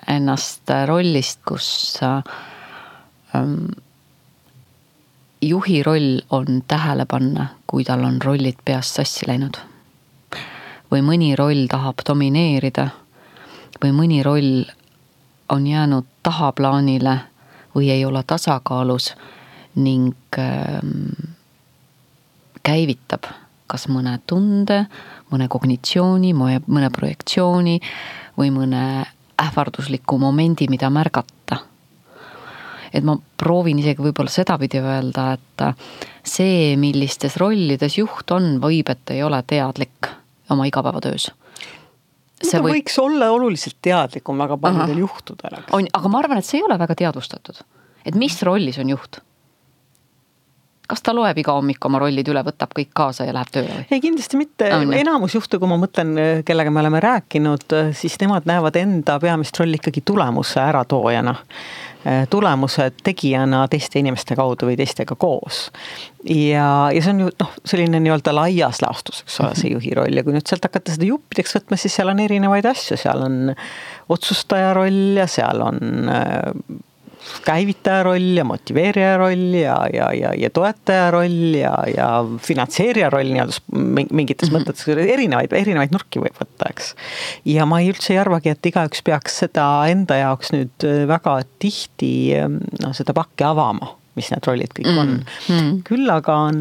ennast 0.07 0.69
rollist, 0.85 1.39
kus 1.47 1.99
ähm, 2.03 3.65
juhi 5.47 5.83
roll 5.83 6.19
on 6.29 6.63
tähele 6.67 7.05
panna, 7.05 7.47
kui 7.67 7.83
tal 7.83 8.03
on 8.03 8.21
rollid 8.21 8.57
peast 8.65 8.95
sassi 8.95 9.27
läinud. 9.27 9.57
või 10.91 11.01
mõni 11.01 11.35
roll 11.35 11.65
tahab 11.67 12.03
domineerida 12.07 12.89
või 13.83 13.91
mõni 13.91 14.23
roll 14.23 14.65
on 15.49 15.67
jäänud 15.67 16.05
tahaplaanile 16.23 17.19
või 17.75 17.89
ei 17.89 18.05
ole 18.05 18.23
tasakaalus 18.23 19.15
ning 19.75 20.13
ähm, 20.39 21.33
käivitab 22.63 23.25
kas 23.67 23.87
mõne 23.89 24.19
tunde, 24.27 24.85
mõne 25.31 25.47
kognitsiooni, 25.49 26.33
mõne 26.37 26.89
projektsiooni 26.93 27.79
või 28.37 28.51
mõne 28.53 28.83
ähvardusliku 29.41 30.19
momendi, 30.21 30.69
mida 30.69 30.89
märgata 30.89 31.35
et 32.93 33.03
ma 33.03 33.17
proovin 33.37 33.79
isegi 33.79 34.03
võib-olla 34.03 34.31
sedapidi 34.31 34.81
öelda, 34.81 35.31
et 35.37 35.65
see, 36.25 36.75
millistes 36.79 37.37
rollides 37.41 37.97
juht 37.97 38.31
on, 38.35 38.55
võib, 38.63 38.89
et 38.91 39.15
ei 39.15 39.23
ole 39.23 39.41
teadlik 39.47 40.11
oma 40.53 40.67
igapäevatöös 40.69 41.31
see 42.43 42.61
võib... 42.61 42.79
võiks 42.79 42.97
olla 43.01 43.29
oluliselt 43.33 43.77
teadlikum 43.83 44.41
väga 44.43 44.57
paljudel 44.61 45.05
juhtudel. 45.05 45.61
on, 45.75 45.87
aga 45.93 46.11
ma 46.11 46.19
arvan, 46.23 46.41
et 46.41 46.47
see 46.47 46.59
ei 46.59 46.67
ole 46.67 46.77
väga 46.79 46.97
teadvustatud. 47.05 47.61
et 48.05 48.19
mis 48.19 48.35
rollis 48.43 48.79
on 48.81 48.91
juht? 48.95 49.21
kas 50.85 51.01
ta 51.01 51.15
loeb 51.17 51.39
iga 51.41 51.55
hommik 51.55 51.85
oma 51.87 51.97
rollid 52.03 52.27
üle, 52.29 52.43
võtab 52.45 52.75
kõik 52.77 52.91
kaasa 52.93 53.25
ja 53.25 53.33
läheb 53.33 53.53
tööle 53.53 53.79
või? 53.79 53.87
ei, 53.89 54.03
kindlasti 54.03 54.41
mitte. 54.41 54.69
enamus 54.99 55.37
juhte, 55.37 55.59
kui 55.61 55.71
ma 55.71 55.79
mõtlen, 55.81 56.13
kellega 56.45 56.73
me 56.73 56.83
oleme 56.83 57.01
rääkinud, 57.03 57.79
siis 57.97 58.19
nemad 58.21 58.47
näevad 58.49 58.77
enda 58.81 59.17
peamist 59.23 59.57
rolli 59.61 59.81
ikkagi 59.81 60.05
tulemuse 60.05 60.61
äratoojana 60.61 61.39
Äh, 61.39 61.94
tulemused 62.29 62.99
tegijana 63.03 63.63
teiste 63.71 63.97
inimeste 63.97 64.35
kaudu 64.37 64.69
või 64.69 64.77
teistega 64.77 65.15
koos. 65.17 65.71
ja, 66.29 66.91
ja 66.93 67.01
see 67.01 67.13
on 67.15 67.23
ju 67.25 67.31
noh, 67.41 67.53
selline 67.65 68.01
nii-öelda 68.03 68.33
laias 68.35 68.81
laastus, 68.85 69.23
eks 69.25 69.39
ole, 69.41 69.55
see 69.57 69.71
juhi 69.73 69.93
roll. 69.97 70.13
Ja 70.13 70.23
kui 70.25 70.35
nüüd 70.35 70.45
sealt 70.49 70.65
hakata 70.67 70.93
seda 70.93 71.09
juppideks 71.09 71.57
võtma, 71.59 71.79
siis 71.81 71.97
seal 71.97 72.13
on 72.13 72.21
erinevaid 72.21 72.67
asju, 72.69 72.97
seal 73.01 73.25
on 73.25 73.55
otsustaja 74.13 74.73
roll 74.77 75.17
ja 75.17 75.25
seal 75.31 75.65
on 75.65 76.11
äh, 76.13 76.51
käivitaja 77.45 78.03
roll 78.05 78.37
ja 78.37 78.45
motiveerija 78.47 79.17
roll 79.17 79.57
ja, 79.57 79.75
ja, 79.93 80.09
ja, 80.13 80.31
ja 80.37 80.49
toetaja 80.53 81.09
roll 81.15 81.57
ja, 81.57 81.73
ja 81.89 82.09
finantseerija 82.41 83.09
roll 83.13 83.33
nii-öelda 83.33 83.59
mingites 84.11 84.49
mm 84.49 84.55
-hmm. 84.55 84.65
mõtetes, 84.65 84.87
erinevaid, 85.17 85.53
erinevaid 85.53 85.93
nurki 85.95 86.21
võib 86.23 86.37
võtta, 86.39 86.69
eks. 86.69 86.93
ja 87.45 87.65
ma 87.65 87.81
ei 87.81 87.91
üldse 87.93 88.13
ei 88.13 88.21
arvagi, 88.21 88.53
et 88.53 88.71
igaüks 88.71 89.03
peaks 89.05 89.39
seda 89.45 89.67
enda 89.91 90.17
jaoks 90.21 90.53
nüüd 90.55 90.89
väga 91.07 91.39
tihti 91.59 92.33
noh, 92.81 92.93
seda 92.93 93.13
pakki 93.13 93.47
avama 93.47 93.95
mis 94.15 94.29
need 94.31 94.45
rollid 94.47 94.71
kõik 94.75 94.91
on 94.93 95.09
mm. 95.09 95.23
-hmm. 95.47 95.71
küll 95.87 96.09
aga 96.11 96.35
on, 96.49 96.59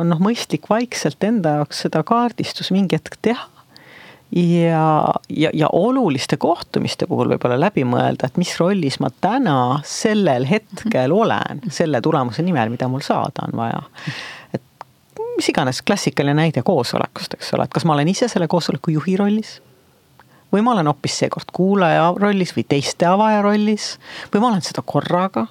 on 0.00 0.10
noh, 0.12 0.20
mõistlik 0.20 0.68
vaikselt 0.70 1.24
enda 1.24 1.58
jaoks 1.60 1.86
seda 1.86 2.02
kaardistus 2.02 2.70
mingi 2.74 2.98
hetk 2.98 3.16
teha 3.22 3.57
ja, 4.36 5.14
ja, 5.28 5.50
ja 5.54 5.68
oluliste 5.72 6.36
kohtumiste 6.36 7.06
puhul 7.06 7.30
võib-olla 7.32 7.58
läbi 7.60 7.84
mõelda, 7.88 8.28
et 8.28 8.40
mis 8.40 8.52
rollis 8.60 8.98
ma 9.00 9.10
täna 9.20 9.80
sellel 9.88 10.46
hetkel 10.48 11.12
olen 11.12 11.62
selle 11.72 12.00
tulemuse 12.04 12.44
nimel, 12.44 12.72
mida 12.72 12.88
mul 12.88 13.04
saada 13.04 13.46
on 13.48 13.56
vaja. 13.58 13.82
et 14.52 14.62
mis 15.36 15.48
iganes 15.48 15.80
klassikaline 15.82 16.36
näide 16.36 16.62
koosolekust, 16.62 17.38
eks 17.38 17.54
ole, 17.56 17.64
et 17.64 17.72
kas 17.72 17.88
ma 17.88 17.96
olen 17.96 18.12
ise 18.12 18.28
selle 18.28 18.48
koosoleku 18.48 18.92
juhi 18.98 19.16
rollis 19.16 19.58
või 20.52 20.64
ma 20.64 20.72
olen 20.72 20.88
hoopis 20.88 21.18
seekord 21.22 21.52
kuulaja 21.52 22.12
rollis 22.16 22.54
või 22.56 22.64
teiste 22.68 23.08
avaja 23.08 23.42
rollis 23.44 23.94
või 24.32 24.44
ma 24.44 24.52
olen 24.52 24.64
seda 24.64 24.84
korraga 24.84 25.46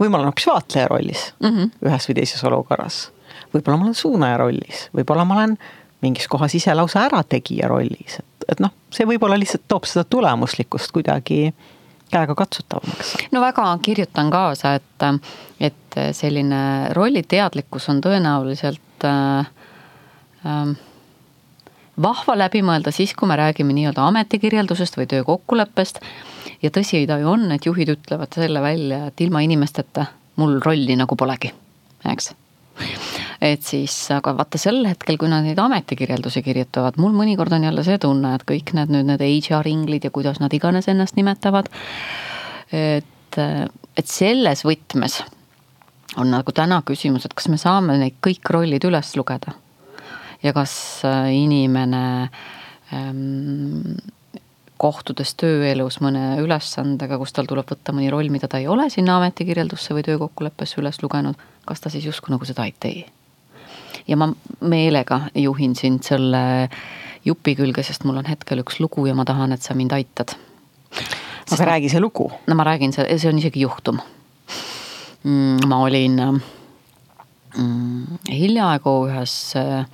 või 0.00 0.08
ma 0.08 0.20
olen 0.20 0.30
hoopis 0.30 0.48
vaatleja 0.50 0.88
rollis 0.92 1.32
mm 1.40 1.48
-hmm. 1.48 1.72
ühes 1.88 2.08
või 2.08 2.14
teises 2.20 2.44
olukorras. 2.44 3.10
võib-olla 3.54 3.78
ma 3.78 3.84
olen 3.84 3.94
suunaja 3.94 4.36
rollis, 4.36 4.88
võib-olla 4.96 5.24
ma 5.24 5.34
olen 5.40 5.58
mingis 6.04 6.28
kohas 6.28 6.54
ise 6.54 6.74
lausa 6.74 7.06
ärategija 7.06 7.68
rollis, 7.68 8.18
et, 8.20 8.48
et 8.52 8.60
noh, 8.60 8.74
see 8.92 9.06
võib-olla 9.08 9.38
lihtsalt 9.40 9.64
toob 9.68 9.88
seda 9.88 10.04
tulemuslikkust 10.10 10.92
kuidagi 10.94 11.54
käega 12.10 12.34
katsutavamaks. 12.34 13.14
no 13.32 13.40
väga 13.40 13.66
kirjutan 13.82 14.30
kaasa, 14.30 14.74
et, 14.74 15.06
et 15.60 16.00
selline 16.12 16.92
rolliteadlikkus 16.96 17.88
on 17.92 18.02
tõenäoliselt 18.04 19.08
äh, 19.08 19.48
äh, 20.46 20.76
vahva 22.02 22.38
läbi 22.38 22.62
mõelda 22.62 22.92
siis, 22.94 23.14
kui 23.16 23.28
me 23.28 23.38
räägime 23.40 23.74
nii-öelda 23.76 24.06
ametikirjeldusest 24.12 24.98
või 25.00 25.08
töökokkuleppest. 25.10 26.00
ja 26.62 26.70
tõsi 26.70 27.06
ta 27.06 27.18
ju 27.18 27.30
on, 27.32 27.50
et 27.52 27.66
juhid 27.66 27.96
ütlevad 27.96 28.34
selle 28.34 28.62
välja, 28.62 29.06
et 29.06 29.20
ilma 29.20 29.42
inimesteta 29.44 30.06
mul 30.36 30.60
rolli 30.64 30.96
nagu 30.96 31.16
polegi, 31.16 31.52
eks 32.04 32.34
et 33.40 33.62
siis, 33.64 33.94
aga 34.14 34.34
vaata 34.36 34.60
sel 34.60 34.82
hetkel, 34.88 35.18
kui 35.20 35.30
nad 35.32 35.44
neid 35.46 35.60
ametikirjeldusi 35.60 36.42
kirjutavad, 36.46 36.98
mul 37.00 37.14
mõnikord 37.16 37.56
on 37.56 37.66
jälle 37.68 37.84
see 37.86 37.98
tunne, 38.02 38.34
et 38.36 38.46
kõik 38.48 38.74
need 38.76 38.92
nüüd 38.92 39.10
need 39.10 39.24
HR 39.24 39.68
inglid 39.70 40.08
ja 40.08 40.12
kuidas 40.14 40.40
nad 40.42 40.52
iganes 40.56 40.88
ennast 40.92 41.16
nimetavad. 41.16 41.70
et, 42.72 43.38
et 43.38 44.08
selles 44.10 44.64
võtmes 44.66 45.20
on 46.16 46.30
nagu 46.32 46.52
täna 46.52 46.80
küsimus, 46.86 47.26
et 47.26 47.34
kas 47.36 47.48
me 47.52 47.60
saame 47.60 47.98
neid 48.00 48.18
kõik 48.24 48.50
rollid 48.50 48.84
üles 48.88 49.14
lugeda 49.16 49.54
ja 50.42 50.52
kas 50.56 51.02
äh, 51.04 51.32
inimene 51.36 52.28
ähm, 52.94 53.96
kohtudes 54.80 55.32
tööelus 55.40 56.00
mõne 56.04 56.36
ülesandega, 56.42 57.18
kus 57.20 57.32
tal 57.32 57.48
tuleb 57.48 57.68
võtta 57.70 57.94
mõni 57.96 58.10
roll, 58.12 58.28
mida 58.32 58.48
ta 58.50 58.60
ei 58.60 58.68
ole 58.68 58.90
sinna 58.92 59.16
ametikirjeldusse 59.20 59.96
või 59.96 60.04
töökokkuleppesse 60.06 60.80
üles 60.82 61.00
lugenud, 61.02 61.40
kas 61.66 61.82
ta 61.82 61.92
siis 61.92 62.06
justkui 62.06 62.32
nagu 62.34 62.48
seda 62.48 62.64
ei 62.66 62.74
tee? 62.80 63.04
ja 64.06 64.16
ma 64.16 64.30
meelega 64.60 65.20
juhin 65.34 65.74
sind 65.76 66.04
selle 66.06 66.68
jupi 67.26 67.56
külge, 67.58 67.82
sest 67.82 68.04
mul 68.06 68.20
on 68.20 68.28
hetkel 68.30 68.62
üks 68.62 68.78
lugu 68.80 69.06
ja 69.08 69.14
ma 69.18 69.24
tahan, 69.26 69.52
et 69.56 69.62
sa 69.62 69.74
mind 69.74 69.92
aitad. 69.96 70.36
aga 71.50 71.58
ma, 71.58 71.70
räägi 71.72 71.90
see 71.90 72.00
lugu. 72.02 72.30
no 72.46 72.54
ma 72.54 72.66
räägin, 72.66 72.92
see, 72.94 73.18
see 73.18 73.30
on 73.30 73.38
isegi 73.42 73.64
juhtum 73.66 74.00
mm,. 75.24 75.66
ma 75.66 75.80
olin 75.84 76.20
mm, 77.56 78.20
hiljaaegu 78.30 78.94
ühes 79.08 79.34
äh, 79.58 79.86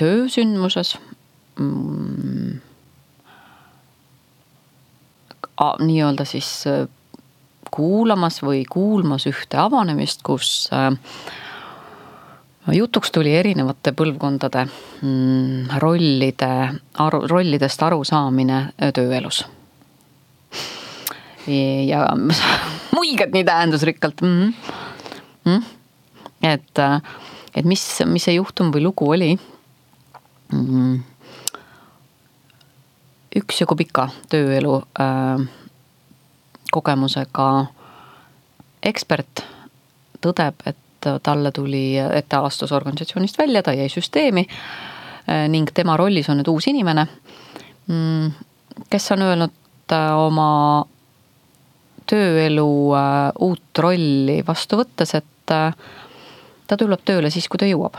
töösündmuses 0.00 0.96
mm, 1.60 2.60
nii-öelda 5.84 6.24
siis 6.28 6.48
äh, 6.70 6.86
kuulamas 7.74 8.40
või 8.42 8.64
kuulmas 8.68 9.26
ühte 9.30 9.58
avanemist, 9.60 10.22
kus 10.26 10.68
äh, 10.74 10.92
jutuks 12.74 13.12
tuli 13.14 13.34
erinevate 13.38 13.92
põlvkondade 13.96 14.66
mm, 14.68 15.78
rollide, 15.82 16.52
rollidest 17.32 17.82
arusaamine 17.82 18.58
äh, 18.76 18.92
tööelus. 18.92 19.44
ja 21.48 22.06
muigad 22.96 23.32
nii 23.32 23.44
tähendusrikkalt 23.44 24.20
mm. 24.20 24.54
-hmm. 25.44 25.52
Mm. 25.52 25.62
et, 26.42 26.78
et 27.54 27.64
mis, 27.64 27.84
mis 28.04 28.24
see 28.24 28.34
juhtum 28.34 28.72
või 28.74 28.82
lugu 28.84 29.10
oli 29.10 29.38
Mm-hmm. 30.48 31.00
üksjagu 33.36 33.74
pika 33.76 34.06
tööelu 34.32 34.78
äh, 34.96 35.42
kogemusega 36.72 37.48
ekspert 38.82 39.44
tõdeb, 40.22 40.60
et 40.66 41.08
talle 41.22 41.52
tuli, 41.54 41.96
et 41.98 42.28
ta 42.28 42.42
astus 42.46 42.72
organisatsioonist 42.74 43.38
välja, 43.38 43.62
ta 43.62 43.72
jäi 43.76 43.88
süsteemi 43.92 44.44
äh, 44.48 45.46
ning 45.48 45.70
tema 45.74 45.96
rollis 45.96 46.28
on 46.28 46.40
nüüd 46.40 46.50
uus 46.50 46.66
inimene, 46.70 47.06
mm, 47.86 48.30
kes 48.90 49.10
on 49.14 49.24
öelnud 49.28 49.94
äh, 49.94 50.10
oma 50.18 50.50
tööelu 52.08 52.68
äh, 52.98 53.16
uut 53.46 53.82
rolli 53.84 54.40
vastu 54.46 54.80
võttes, 54.82 55.14
et 55.14 55.26
ta 55.48 56.76
tuleb 56.76 57.00
tööle 57.08 57.30
siis, 57.32 57.46
kui 57.48 57.60
ta 57.60 57.68
jõuab 57.68 57.96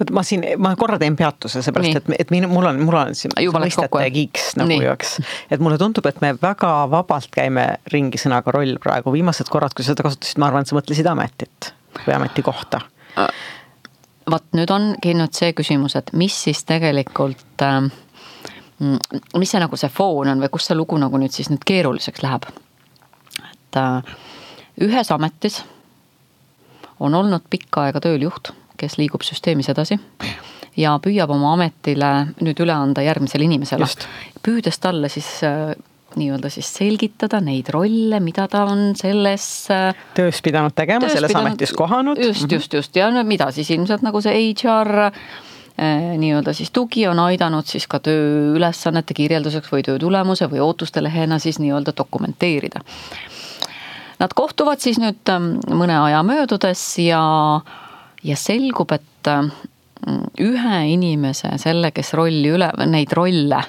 vot 0.00 0.12
ma 0.14 0.24
siin, 0.26 0.44
ma 0.62 0.72
korra 0.78 0.98
teen 1.00 1.16
peatuse, 1.18 1.62
seepärast 1.64 2.00
et, 2.00 2.10
et 2.24 2.32
minu, 2.34 2.50
mul 2.52 2.70
on, 2.70 2.80
mul 2.86 2.98
on 3.00 3.14
siin 3.18 3.34
mõistete 3.36 4.10
kiiks 4.14 4.54
nagu 4.60 4.80
jooks. 4.82 5.16
et 5.50 5.62
mulle 5.62 5.78
tundub, 5.80 6.06
et 6.10 6.20
me 6.24 6.34
väga 6.40 6.72
vabalt 6.92 7.30
käime 7.34 7.66
ringi 7.92 8.20
sõnaga 8.20 8.54
roll 8.56 8.78
praegu, 8.82 9.12
viimased 9.14 9.50
korrad, 9.52 9.74
kui 9.76 9.86
sa 9.86 9.94
seda 9.94 10.06
kasutasid, 10.06 10.40
ma 10.40 10.50
arvan, 10.50 10.66
et 10.66 10.72
sa 10.72 10.78
mõtlesid 10.78 11.10
ametit 11.10 11.72
või 12.06 12.16
ametikohta. 12.18 12.82
vot 14.30 14.46
nüüd 14.56 14.70
ongi 14.70 15.16
nüüd 15.18 15.34
see 15.36 15.52
küsimus, 15.56 15.96
et 15.98 16.12
mis 16.16 16.36
siis 16.46 16.62
tegelikult 16.68 17.66
äh, 17.66 17.82
mis 19.36 19.50
see 19.50 19.60
nagu 19.60 19.76
see 19.76 19.92
foon 19.92 20.30
on 20.32 20.40
või 20.42 20.52
kus 20.52 20.70
see 20.70 20.78
lugu 20.78 20.98
nagu 21.00 21.18
nüüd 21.20 21.34
siis 21.34 21.50
nüüd 21.52 21.64
keeruliseks 21.66 22.22
läheb? 22.24 22.48
et 23.50 23.78
äh, 23.78 24.16
ühes 24.80 25.10
ametis 25.12 25.60
on 27.00 27.14
olnud 27.14 27.44
pikka 27.50 27.88
aega 27.88 28.00
tööl 28.04 28.28
juht 28.28 28.52
kes 28.80 28.96
liigub 29.00 29.24
süsteemis 29.26 29.68
edasi 29.72 29.98
ja 30.78 30.96
püüab 31.02 31.30
oma 31.34 31.54
ametile 31.56 32.10
nüüd 32.40 32.60
üle 32.62 32.74
anda 32.74 33.04
järgmisele 33.04 33.46
inimesele. 33.46 33.86
püüdes 34.44 34.78
talle 34.80 35.10
siis 35.12 35.28
äh, 35.44 35.74
nii-öelda 36.18 36.50
siis 36.50 36.70
selgitada 36.74 37.40
neid 37.44 37.70
rolle, 37.72 38.20
mida 38.20 38.46
ta 38.50 38.64
on 38.70 38.94
selles. 38.98 39.44
Äh, 39.70 39.94
töös 40.14 40.40
pidanud 40.42 40.74
tegema, 40.76 41.08
selles 41.08 41.30
pidanud, 41.30 41.52
ametis 41.52 41.74
kohanud. 41.76 42.18
just, 42.18 42.46
mhm. 42.46 42.54
just, 42.54 42.74
just 42.74 42.96
ja 42.96 43.10
mida 43.24 43.50
siis 43.54 43.70
ilmselt 43.70 44.02
nagu 44.06 44.22
see 44.22 44.52
HR 44.52 45.10
äh, 45.10 46.16
nii-öelda 46.18 46.54
siis 46.56 46.70
tugi 46.70 47.06
on 47.08 47.18
aidanud 47.26 47.66
siis 47.66 47.86
ka 47.90 48.00
tööülesannete 48.04 49.14
kirjelduseks 49.14 49.72
või 49.72 49.84
töö 49.86 49.98
tulemuse 49.98 50.50
või 50.50 50.62
ootuste 50.64 51.02
lehena 51.02 51.38
siis 51.38 51.60
nii-öelda 51.62 51.94
dokumenteerida. 51.96 52.82
Nad 54.20 54.34
kohtuvad 54.36 54.82
siis 54.82 54.98
nüüd 55.00 55.30
ähm, 55.32 55.54
mõne 55.72 55.96
aja 55.96 56.20
möödudes 56.26 56.82
ja 57.00 57.20
ja 58.24 58.36
selgub, 58.36 58.92
et 58.92 59.30
mm, 59.30 60.26
ühe 60.44 60.82
inimese, 60.94 61.54
selle, 61.62 61.92
kes 61.96 62.14
rolli 62.18 62.52
üle, 62.52 62.70
neid 62.90 63.12
rolle 63.16 63.62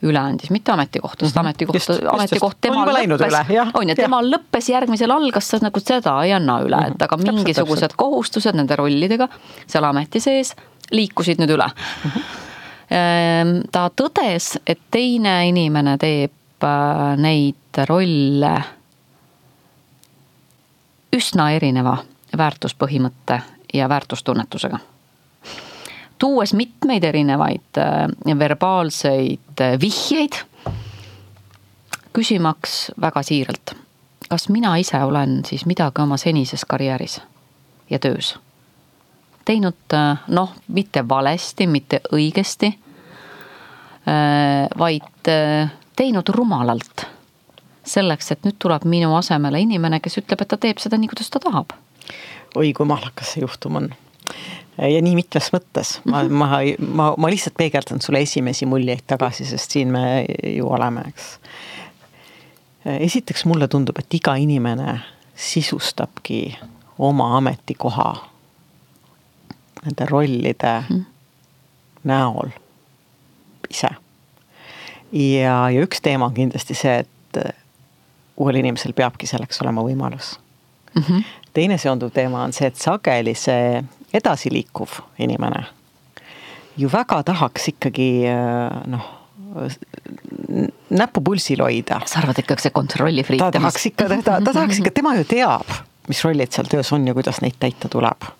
üle 0.00 0.20
andis, 0.20 0.48
mitte 0.50 0.72
ametikohta, 0.72 1.26
sest 1.26 1.36
mhm. 1.36 1.46
ametikoht, 1.50 1.90
ametikoht 2.14 2.56
temal 2.64 2.88
lõppes, 2.88 3.34
on 3.76 3.90
ju, 3.92 3.96
temal 3.98 4.30
lõppes, 4.32 4.70
järgmisel 4.72 5.12
algas, 5.12 5.50
sa 5.52 5.60
nagu 5.60 5.82
seda 5.82 6.14
ei 6.24 6.32
anna 6.36 6.56
üle, 6.64 6.80
et 6.88 6.96
mhm. 6.96 7.04
aga 7.04 7.18
mingisugused 7.20 7.84
täpselt. 7.84 7.98
kohustused 8.00 8.56
nende 8.56 8.78
rollidega 8.80 9.28
seal 9.66 9.84
ameti 9.90 10.22
sees 10.24 10.54
liikusid 10.90 11.42
nüüd 11.42 11.52
üle 11.54 11.68
mm. 11.68 12.10
-hmm. 12.16 13.62
ta 13.72 13.86
tõdes, 13.96 14.54
et 14.66 14.80
teine 14.90 15.36
inimene 15.48 15.98
teeb 16.00 16.64
äh, 16.64 17.16
neid 17.20 17.84
rolle 17.88 18.54
üsna 21.16 21.52
erineva 21.52 21.98
väärtuspõhimõtte 22.36 23.40
ja 23.74 23.88
väärtustunnetusega. 23.88 24.78
tuues 26.18 26.54
mitmeid 26.54 27.04
erinevaid 27.04 27.78
äh, 27.78 28.38
verbaalseid 28.38 29.60
äh, 29.60 29.80
vihjeid, 29.80 30.32
küsimaks 32.12 32.92
väga 33.00 33.22
siiralt, 33.22 33.74
kas 34.28 34.48
mina 34.48 34.76
ise 34.76 35.02
olen 35.04 35.40
siis 35.46 35.66
midagi 35.66 36.02
oma 36.02 36.16
senises 36.16 36.64
karjääris 36.64 37.20
ja 37.90 37.98
töös 37.98 38.38
teinud 39.44 39.94
äh, 39.94 40.18
noh, 40.28 40.52
mitte 40.68 41.08
valesti, 41.08 41.66
mitte 41.66 42.00
õigesti, 42.12 42.74
vaid 44.78 45.28
teinud 45.96 46.28
rumalalt. 46.28 47.06
selleks, 47.84 48.30
et 48.32 48.44
nüüd 48.44 48.56
tuleb 48.58 48.84
minu 48.84 49.14
asemele 49.16 49.60
inimene, 49.60 50.00
kes 50.00 50.18
ütleb, 50.18 50.40
et 50.42 50.48
ta 50.48 50.56
teeb 50.56 50.78
seda 50.78 50.98
nii, 50.98 51.08
kuidas 51.12 51.30
ta 51.30 51.40
tahab 51.42 51.72
oi 52.54 52.72
kui 52.72 52.86
mahlakas 52.86 53.34
see 53.34 53.44
juhtum 53.44 53.76
on. 53.76 53.90
ja 54.78 55.02
nii 55.02 55.14
mitmes 55.18 55.50
mõttes, 55.54 55.98
ma, 56.04 56.22
mhm. 56.24 56.34
ma, 56.40 56.48
ma, 56.80 57.10
ma 57.16 57.30
lihtsalt 57.30 57.56
peegeldan 57.58 58.00
sulle 58.00 58.22
esimesi 58.24 58.66
muljeid 58.66 59.04
tagasi, 59.06 59.44
sest 59.44 59.76
siin 59.76 59.92
me 59.92 60.24
ju 60.54 60.68
oleme, 60.68 61.04
eks. 61.10 61.30
esiteks 62.98 63.44
mulle 63.44 63.68
tundub, 63.68 63.98
et 64.00 64.18
iga 64.20 64.36
inimene 64.40 65.00
sisustabki 65.36 66.58
oma 66.98 67.36
ametikoha 67.36 68.10
nende 69.84 70.06
rollide 70.08 70.74
mm. 70.82 71.04
näol 72.04 72.50
ise. 73.70 73.88
ja, 75.12 75.56
ja 75.70 75.80
üks 75.80 76.02
teema 76.04 76.28
on 76.28 76.36
kindlasti 76.36 76.76
see, 76.76 77.00
et 77.04 77.40
uuel 78.40 78.60
inimesel 78.60 78.92
peabki 78.96 79.28
selleks 79.28 79.60
olema 79.64 79.84
võimalus 79.84 80.34
mm. 80.94 81.02
-hmm. 81.02 81.24
teine 81.52 81.78
seonduv 81.78 82.10
teema 82.10 82.42
on 82.42 82.52
see, 82.52 82.66
et 82.66 82.76
sageli 82.76 83.34
see 83.34 83.84
edasiliikuv 84.14 85.00
inimene 85.18 85.64
ju 86.76 86.88
väga 86.88 87.22
tahaks 87.22 87.68
ikkagi 87.68 88.10
noh, 88.86 89.08
näppu 90.90 91.20
pulsil 91.20 91.62
hoida. 91.62 92.00
sa 92.06 92.20
arvad 92.22 92.38
ikka, 92.38 92.56
see 92.58 92.70
kontrollifriik? 92.70 93.42
ta 93.42 93.50
tahaks 93.50 93.86
ikka, 93.86 94.08
ta, 94.08 94.38
ta 94.44 94.52
tahaks 94.52 94.78
ikka, 94.78 94.94
tema 94.94 95.14
ju 95.18 95.26
teab, 95.28 95.74
mis 96.08 96.24
rollid 96.24 96.52
seal 96.54 96.70
töös 96.70 96.92
on 96.92 97.06
ja 97.08 97.14
kuidas 97.14 97.42
neid 97.44 97.58
täita 97.60 97.88
tuleb. 97.88 98.30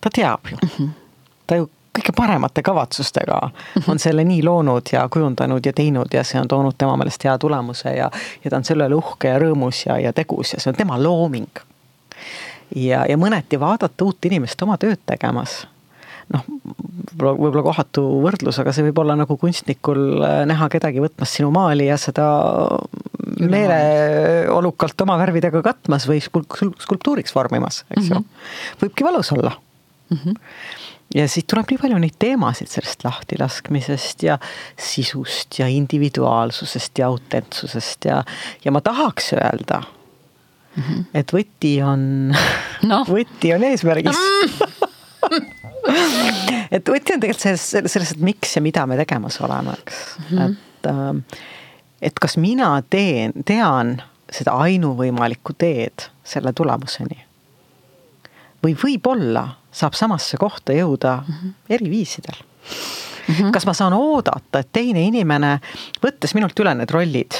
ta 0.00 0.10
teab 0.10 0.50
ju 0.50 0.56
mm. 0.62 0.70
-hmm. 0.78 0.88
ta 1.46 1.60
ju 1.60 1.70
kõige 1.98 2.12
paremate 2.16 2.62
kavatsustega 2.62 3.50
on 3.88 3.98
selle 3.98 4.24
nii 4.24 4.42
loonud 4.46 4.92
ja 4.92 5.08
kujundanud 5.08 5.66
ja 5.66 5.72
teinud 5.72 6.14
ja 6.14 6.24
see 6.24 6.40
on 6.40 6.48
toonud 6.48 6.74
tema 6.78 6.96
meelest 6.96 7.24
hea 7.24 7.38
tulemuse 7.38 7.90
ja, 7.96 8.10
ja 8.44 8.50
ta 8.50 8.56
on 8.56 8.64
selle 8.64 8.86
üle 8.86 8.94
uhke 8.94 9.28
ja 9.28 9.38
rõõmus 9.38 9.86
ja, 9.86 9.98
ja 9.98 10.12
tegus 10.12 10.54
ja 10.54 10.60
see 10.60 10.70
on 10.70 10.76
tema 10.76 11.02
looming. 11.02 11.50
Ja, 12.76 13.04
ja 13.08 13.18
mõneti 13.20 13.60
vaadata 13.60 14.04
uut 14.04 14.30
inimest 14.30 14.62
oma 14.62 14.78
tööd 14.80 15.00
tegemas 15.06 15.64
noh, 16.30 16.44
võib-olla, 17.18 17.62
kohatu 17.66 18.04
võrdlus, 18.24 18.58
aga 18.62 18.74
see 18.74 18.86
võib 18.86 19.00
olla 19.02 19.16
nagu 19.18 19.36
kunstnikul 19.40 20.22
äh, 20.22 20.42
näha 20.48 20.68
kedagi 20.72 21.02
võtmas 21.02 21.34
sinu 21.36 21.50
maali 21.54 21.88
ja 21.88 21.98
seda 22.00 22.26
meeleolukalt 23.40 25.06
oma 25.06 25.16
värvidega 25.20 25.62
katmas 25.64 26.06
või 26.08 26.20
skulptuuriks 26.22 27.34
vormimas, 27.34 27.84
eks 27.90 28.10
ju 28.12 28.14
mm 28.14 28.22
-hmm.. 28.22 28.78
võibki 28.84 29.06
valus 29.06 29.32
olla 29.34 29.54
mm. 29.56 30.18
-hmm. 30.18 30.34
ja 31.18 31.28
siit 31.28 31.48
tuleb 31.50 31.70
nii 31.70 31.82
palju 31.82 31.98
neid 31.98 32.18
teemasid 32.18 32.70
sellest 32.70 33.04
lahtilaskmisest 33.04 34.22
ja 34.22 34.38
sisust 34.78 35.58
ja 35.58 35.66
individuaalsusest 35.66 36.98
ja 36.98 37.10
autentsusest 37.10 38.04
ja, 38.04 38.24
ja 38.64 38.70
ma 38.70 38.80
tahaks 38.80 39.32
öelda 39.32 39.82
mm, 40.76 40.82
-hmm. 40.82 41.04
et 41.14 41.32
võti 41.32 41.74
on 41.84 42.34
no. 42.90 43.04
võti 43.08 43.54
on 43.54 43.64
eesmärgis 43.70 44.16
mm. 44.16 44.68
et 46.76 46.88
võti 46.88 47.14
on 47.14 47.20
tegelikult 47.22 47.46
selles, 47.46 47.70
selles, 47.92 48.12
et 48.16 48.20
miks 48.24 48.56
ja 48.56 48.62
mida 48.62 48.86
me 48.86 48.98
tegemas 49.00 49.40
oleme, 49.40 49.76
eks 49.80 50.04
mm, 50.18 50.38
-hmm. 50.38 50.50
et 50.50 50.90
äh, 50.90 51.40
et 52.02 52.18
kas 52.20 52.36
mina 52.40 52.72
teen, 52.90 53.32
tean 53.44 53.98
seda 54.32 54.54
ainuvõimalikku 54.64 55.54
teed 55.58 56.08
selle 56.24 56.52
tulemuseni. 56.56 57.26
või 58.64 58.74
võib-olla 58.76 59.46
saab 59.72 59.94
samasse 59.94 60.36
kohta 60.36 60.72
jõuda 60.72 61.16
mm 61.16 61.34
-hmm. 61.34 61.52
eri 61.68 61.90
viisidel 61.90 62.36
mm. 62.36 63.34
-hmm. 63.34 63.52
kas 63.52 63.66
ma 63.66 63.74
saan 63.74 63.92
oodata, 63.92 64.58
et 64.58 64.72
teine 64.72 65.02
inimene, 65.02 65.60
võttes 66.02 66.34
minult 66.34 66.60
üle 66.60 66.74
need 66.74 66.90
rollid 66.90 67.32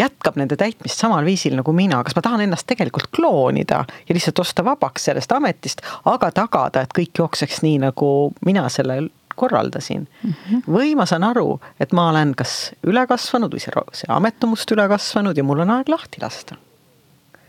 jätkab 0.00 0.36
nende 0.40 0.56
täitmist 0.60 1.00
samal 1.00 1.24
viisil 1.24 1.56
nagu 1.58 1.72
mina, 1.76 2.02
kas 2.04 2.16
ma 2.16 2.24
tahan 2.24 2.44
ennast 2.46 2.66
tegelikult 2.70 3.10
kloonida 3.14 3.84
ja 4.08 4.16
lihtsalt 4.16 4.42
osta 4.42 4.64
vabaks 4.64 5.08
sellest 5.10 5.32
ametist, 5.36 5.84
aga 6.08 6.32
tagada, 6.34 6.84
et 6.84 6.94
kõik 6.96 7.22
jookseks 7.22 7.62
nii, 7.66 7.78
nagu 7.86 8.10
mina 8.46 8.68
selle 8.72 9.02
korraldasin 9.40 10.08
mm. 10.22 10.32
-hmm. 10.32 10.62
või 10.68 10.94
ma 10.96 11.06
saan 11.06 11.24
aru, 11.24 11.60
et 11.80 11.92
ma 11.96 12.08
olen 12.10 12.34
kas 12.36 12.72
üle 12.86 13.06
kasvanud 13.08 13.54
või 13.54 13.62
see, 13.62 13.84
see 14.02 14.10
amet 14.12 14.44
on 14.44 14.52
must 14.54 14.74
üle 14.74 14.88
kasvanud 14.88 15.38
ja 15.38 15.44
mul 15.46 15.64
on 15.64 15.76
aeg 15.76 15.88
lahti 15.88 16.20
lasta 16.22 16.56
mm. 16.56 16.60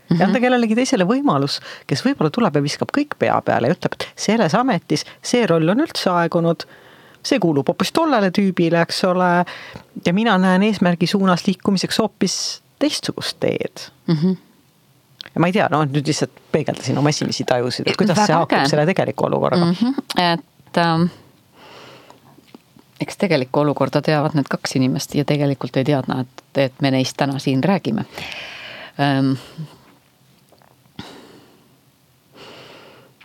-hmm. 0.08 0.20
ja 0.20 0.28
anda 0.28 0.40
kellelegi 0.40 0.78
teisele 0.78 1.08
võimalus, 1.08 1.58
kes 1.86 2.04
võib-olla 2.06 2.30
tuleb 2.30 2.56
ja 2.56 2.62
viskab 2.68 2.94
kõik 2.98 3.18
pea 3.18 3.40
peale 3.44 3.68
ja 3.68 3.76
ütleb, 3.76 3.98
et 3.98 4.08
selles 4.28 4.54
ametis 4.54 5.04
see 5.32 5.46
roll 5.46 5.74
on 5.74 5.84
üldse 5.84 6.10
aegunud 6.10 6.64
see 7.26 7.38
kuulub 7.42 7.68
hoopis 7.68 7.92
tollele 7.92 8.30
tüübile, 8.34 8.82
eks 8.82 9.04
ole. 9.04 9.30
ja 10.06 10.12
mina 10.12 10.38
näen 10.38 10.62
eesmärgi 10.62 11.06
suunas 11.06 11.46
liikumiseks 11.46 11.98
hoopis 11.98 12.62
teistsugust 12.78 13.36
teed 13.40 13.84
mm. 14.06 14.14
-hmm. 14.14 14.36
ja 15.34 15.40
ma 15.40 15.46
ei 15.46 15.52
tea, 15.52 15.68
no 15.70 15.84
nüüd 15.84 16.06
lihtsalt 16.06 16.32
peegeldasin 16.52 16.98
oma 16.98 17.08
esimesi 17.08 17.44
tajusid, 17.44 17.88
et 17.88 17.96
kuidas 17.96 18.16
Väga 18.16 18.26
see 18.26 18.38
haakub 18.38 18.70
selle 18.70 18.86
tegeliku 18.86 19.26
olukorraga 19.26 19.64
mm. 19.64 19.76
-hmm. 19.80 20.32
et 20.32 20.78
ähm, 20.78 21.10
eks 23.00 23.16
tegelikku 23.16 23.60
olukorda 23.60 24.02
teavad 24.02 24.34
need 24.34 24.50
kaks 24.50 24.76
inimest 24.76 25.14
ja 25.14 25.24
tegelikult 25.24 25.76
ei 25.76 25.84
teadnud, 25.84 26.26
et, 26.26 26.64
et 26.66 26.82
me 26.82 26.90
neist 26.90 27.16
täna 27.16 27.38
siin 27.38 27.64
räägime 27.64 28.04
ähm, 29.00 29.32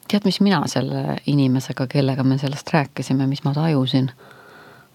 tead, 0.08 0.26
mis 0.26 0.40
mina 0.42 0.62
selle 0.72 1.18
inimesega, 1.28 1.88
kellega 1.88 2.24
me 2.24 2.38
sellest 2.38 2.74
rääkisime, 2.74 3.28
mis 3.28 3.44
ma 3.44 3.54
tajusin? 3.54 4.12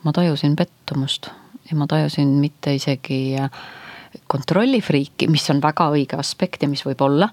ma 0.03 0.12
tajusin 0.12 0.57
pettumust 0.57 1.29
ja 1.70 1.77
ma 1.77 1.87
tajusin 1.87 2.29
mitte 2.29 2.75
isegi 2.75 3.37
äh, 3.38 3.51
kontrollifriiki, 4.27 5.29
mis 5.29 5.51
on 5.51 5.62
väga 5.62 5.88
õige 5.94 6.18
aspekt 6.18 6.62
ja 6.62 6.68
mis 6.68 6.85
võib 6.87 7.01
olla, 7.05 7.29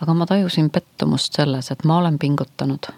aga 0.00 0.14
ma 0.14 0.26
tajusin 0.28 0.70
pettumust 0.70 1.36
selles, 1.36 1.70
et 1.70 1.84
ma 1.84 1.98
olen 1.98 2.18
pingutanud. 2.18 2.92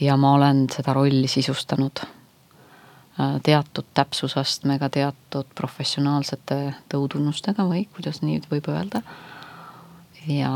ja 0.00 0.16
ma 0.16 0.32
olen 0.34 0.66
seda 0.72 0.92
rolli 0.92 1.28
sisustanud 1.28 2.00
äh, 2.00 3.36
teatud 3.42 3.86
täpsusastmega, 3.94 4.88
teatud 4.88 5.46
professionaalsete 5.54 6.74
tõudunnustega 6.88 7.68
või 7.68 7.86
kuidas 7.94 8.22
nii 8.22 8.42
võib 8.50 8.68
öelda. 8.68 9.02
ja 10.26 10.52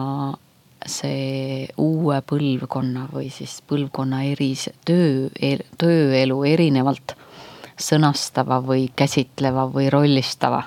see 0.88 1.68
uue 1.79 2.18
põlvkonna 2.27 3.07
või 3.12 3.31
siis 3.33 3.61
põlvkonna 3.68 4.22
eris 4.33 4.68
töö, 4.88 5.29
tööelu 5.79 6.38
erinevalt 6.48 7.14
sõnastava 7.79 8.61
või 8.64 8.88
käsitleva 8.96 9.68
või 9.72 9.90
rollistava. 9.90 10.62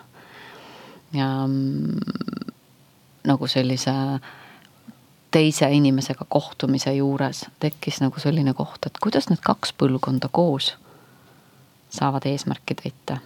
ja 1.14 1.28
mm, 1.48 2.00
nagu 3.28 3.48
sellise 3.48 3.94
teise 5.32 5.70
inimesega 5.72 6.26
kohtumise 6.30 6.94
juures 6.96 7.46
tekkis 7.60 8.02
nagu 8.02 8.20
selline 8.20 8.54
koht, 8.54 8.86
et 8.86 9.00
kuidas 9.04 9.30
need 9.30 9.44
kaks 9.44 9.74
põlvkonda 9.74 10.30
koos 10.32 10.76
saavad 11.92 12.26
eesmärki 12.26 12.76
täita. 12.76 13.18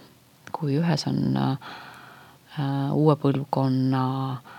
kui 0.52 0.78
ühes 0.80 1.06
on 1.06 1.36
äh, 1.36 1.58
uue 2.92 3.16
põlvkonna 3.16 4.04
äh, 4.32 4.56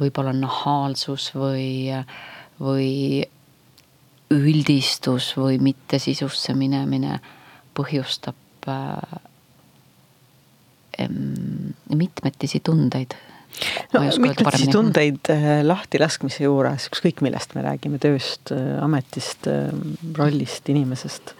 võib-olla 0.00 0.32
nahaalsus 0.36 1.30
või, 1.36 1.90
või 2.60 2.90
üldistus 4.30 5.32
või 5.38 5.58
mittesisusse 5.62 6.54
minemine 6.54 7.18
põhjustab 7.76 8.68
äh, 8.70 9.18
mitmetisi 11.94 12.60
tundeid. 12.64 13.16
no 13.94 14.04
mitmetisi 14.22 14.68
tundeid 14.70 15.32
äh, 15.32 15.48
lahtilaskmise 15.66 16.44
juures, 16.44 16.90
ükskõik 16.92 17.24
millest 17.26 17.56
me 17.56 17.64
räägime, 17.66 17.98
tööst, 18.02 18.52
äh, 18.54 18.76
ametist, 18.84 19.48
rollist, 20.18 20.68
inimesest 20.70 21.34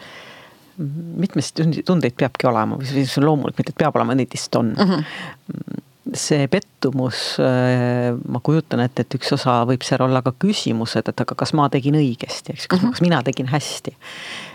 mitmeid 0.80 1.82
tundeid 1.84 2.14
peabki 2.16 2.46
olema 2.48 2.78
või 2.80 2.88
see 2.88 3.20
on 3.20 3.26
loomulik, 3.26 3.58
mitte 3.58 3.74
et 3.74 3.80
peab 3.82 3.98
olema, 3.98 4.14
neid 4.16 4.32
lihtsalt 4.32 4.62
on 4.62 4.72
mm. 4.72 4.92
-hmm 4.94 5.88
see 6.16 6.48
pettumus, 6.50 7.36
äh, 7.40 8.10
ma 8.28 8.40
kujutan 8.42 8.82
ette, 8.84 9.04
et 9.04 9.16
üks 9.18 9.32
osa 9.36 9.60
võib 9.68 9.84
seal 9.86 10.02
olla 10.04 10.22
ka 10.24 10.32
küsimused, 10.42 11.08
et 11.10 11.22
aga 11.22 11.36
kas 11.38 11.52
ma 11.56 11.68
tegin 11.72 11.98
õigesti, 11.98 12.54
eks, 12.54 12.66
kas, 12.66 12.80
mm 12.80 12.86
-hmm. 12.86 12.96
kas 12.96 13.04
mina 13.04 13.22
tegin 13.22 13.50
hästi. 13.50 13.96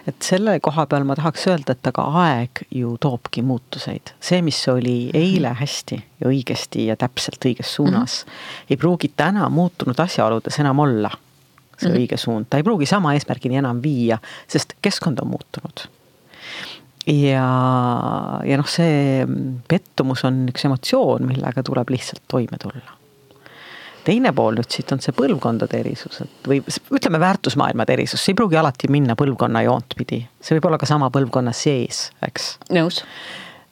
et 0.07 0.21
selle 0.21 0.59
koha 0.59 0.85
peal 0.85 1.03
ma 1.03 1.15
tahaks 1.15 1.47
öelda, 1.47 1.71
et 1.71 1.87
aga 1.87 2.03
aeg 2.23 2.61
ju 2.71 2.97
toobki 3.01 3.41
muutuseid. 3.41 4.13
see, 4.19 4.41
mis 4.41 4.67
oli 4.67 5.09
eile 5.13 5.49
mhm. 5.49 5.57
hästi 5.59 6.03
ja 6.19 6.29
õigesti 6.29 6.85
ja 6.85 6.95
täpselt 6.95 7.45
õiges 7.45 7.75
suunas 7.75 8.25
mm, 8.25 8.31
-hmm. 8.31 8.65
ei 8.69 8.77
pruugi 8.77 9.11
täna 9.17 9.49
muutunud 9.49 9.99
asjaoludes 9.99 10.59
enam 10.59 10.79
olla 10.79 11.11
see 11.77 11.89
mm 11.89 11.95
-hmm. 11.95 11.99
õige 11.99 12.17
suund, 12.17 12.45
ta 12.49 12.57
ei 12.57 12.63
pruugi 12.63 12.85
sama 12.85 13.13
eesmärgini 13.13 13.57
enam 13.57 13.81
viia, 13.83 14.17
sest 14.47 14.73
keskkond 14.81 15.19
on 15.19 15.27
muutunud 15.27 15.94
ja, 17.07 17.47
ja 18.45 18.59
noh, 18.59 18.67
see 18.69 19.25
pettumus 19.69 20.25
on 20.27 20.45
üks 20.51 20.65
emotsioon, 20.67 21.25
millega 21.29 21.63
tuleb 21.65 21.93
lihtsalt 21.93 22.23
toime 22.31 22.59
tulla. 22.61 22.97
teine 24.05 24.29
pool 24.37 24.57
nüüd 24.59 24.69
siit 24.69 24.91
on 24.93 25.01
see 25.01 25.15
põlvkondade 25.17 25.79
erisus, 25.79 26.19
et 26.21 26.49
või 26.49 26.59
ütleme, 26.93 27.21
väärtusmaailmade 27.21 27.95
erisus, 27.95 28.21
see 28.21 28.35
ei 28.35 28.37
pruugi 28.37 28.59
alati 28.59 28.89
minna 28.93 29.15
põlvkonna 29.17 29.63
joont 29.65 29.97
pidi, 29.97 30.21
see 30.41 30.57
võib 30.57 30.69
olla 30.69 30.81
ka 30.81 30.89
sama 30.89 31.09
põlvkonna 31.13 31.53
sees, 31.57 32.09
eks. 32.25 32.55
nõus. 32.73 33.01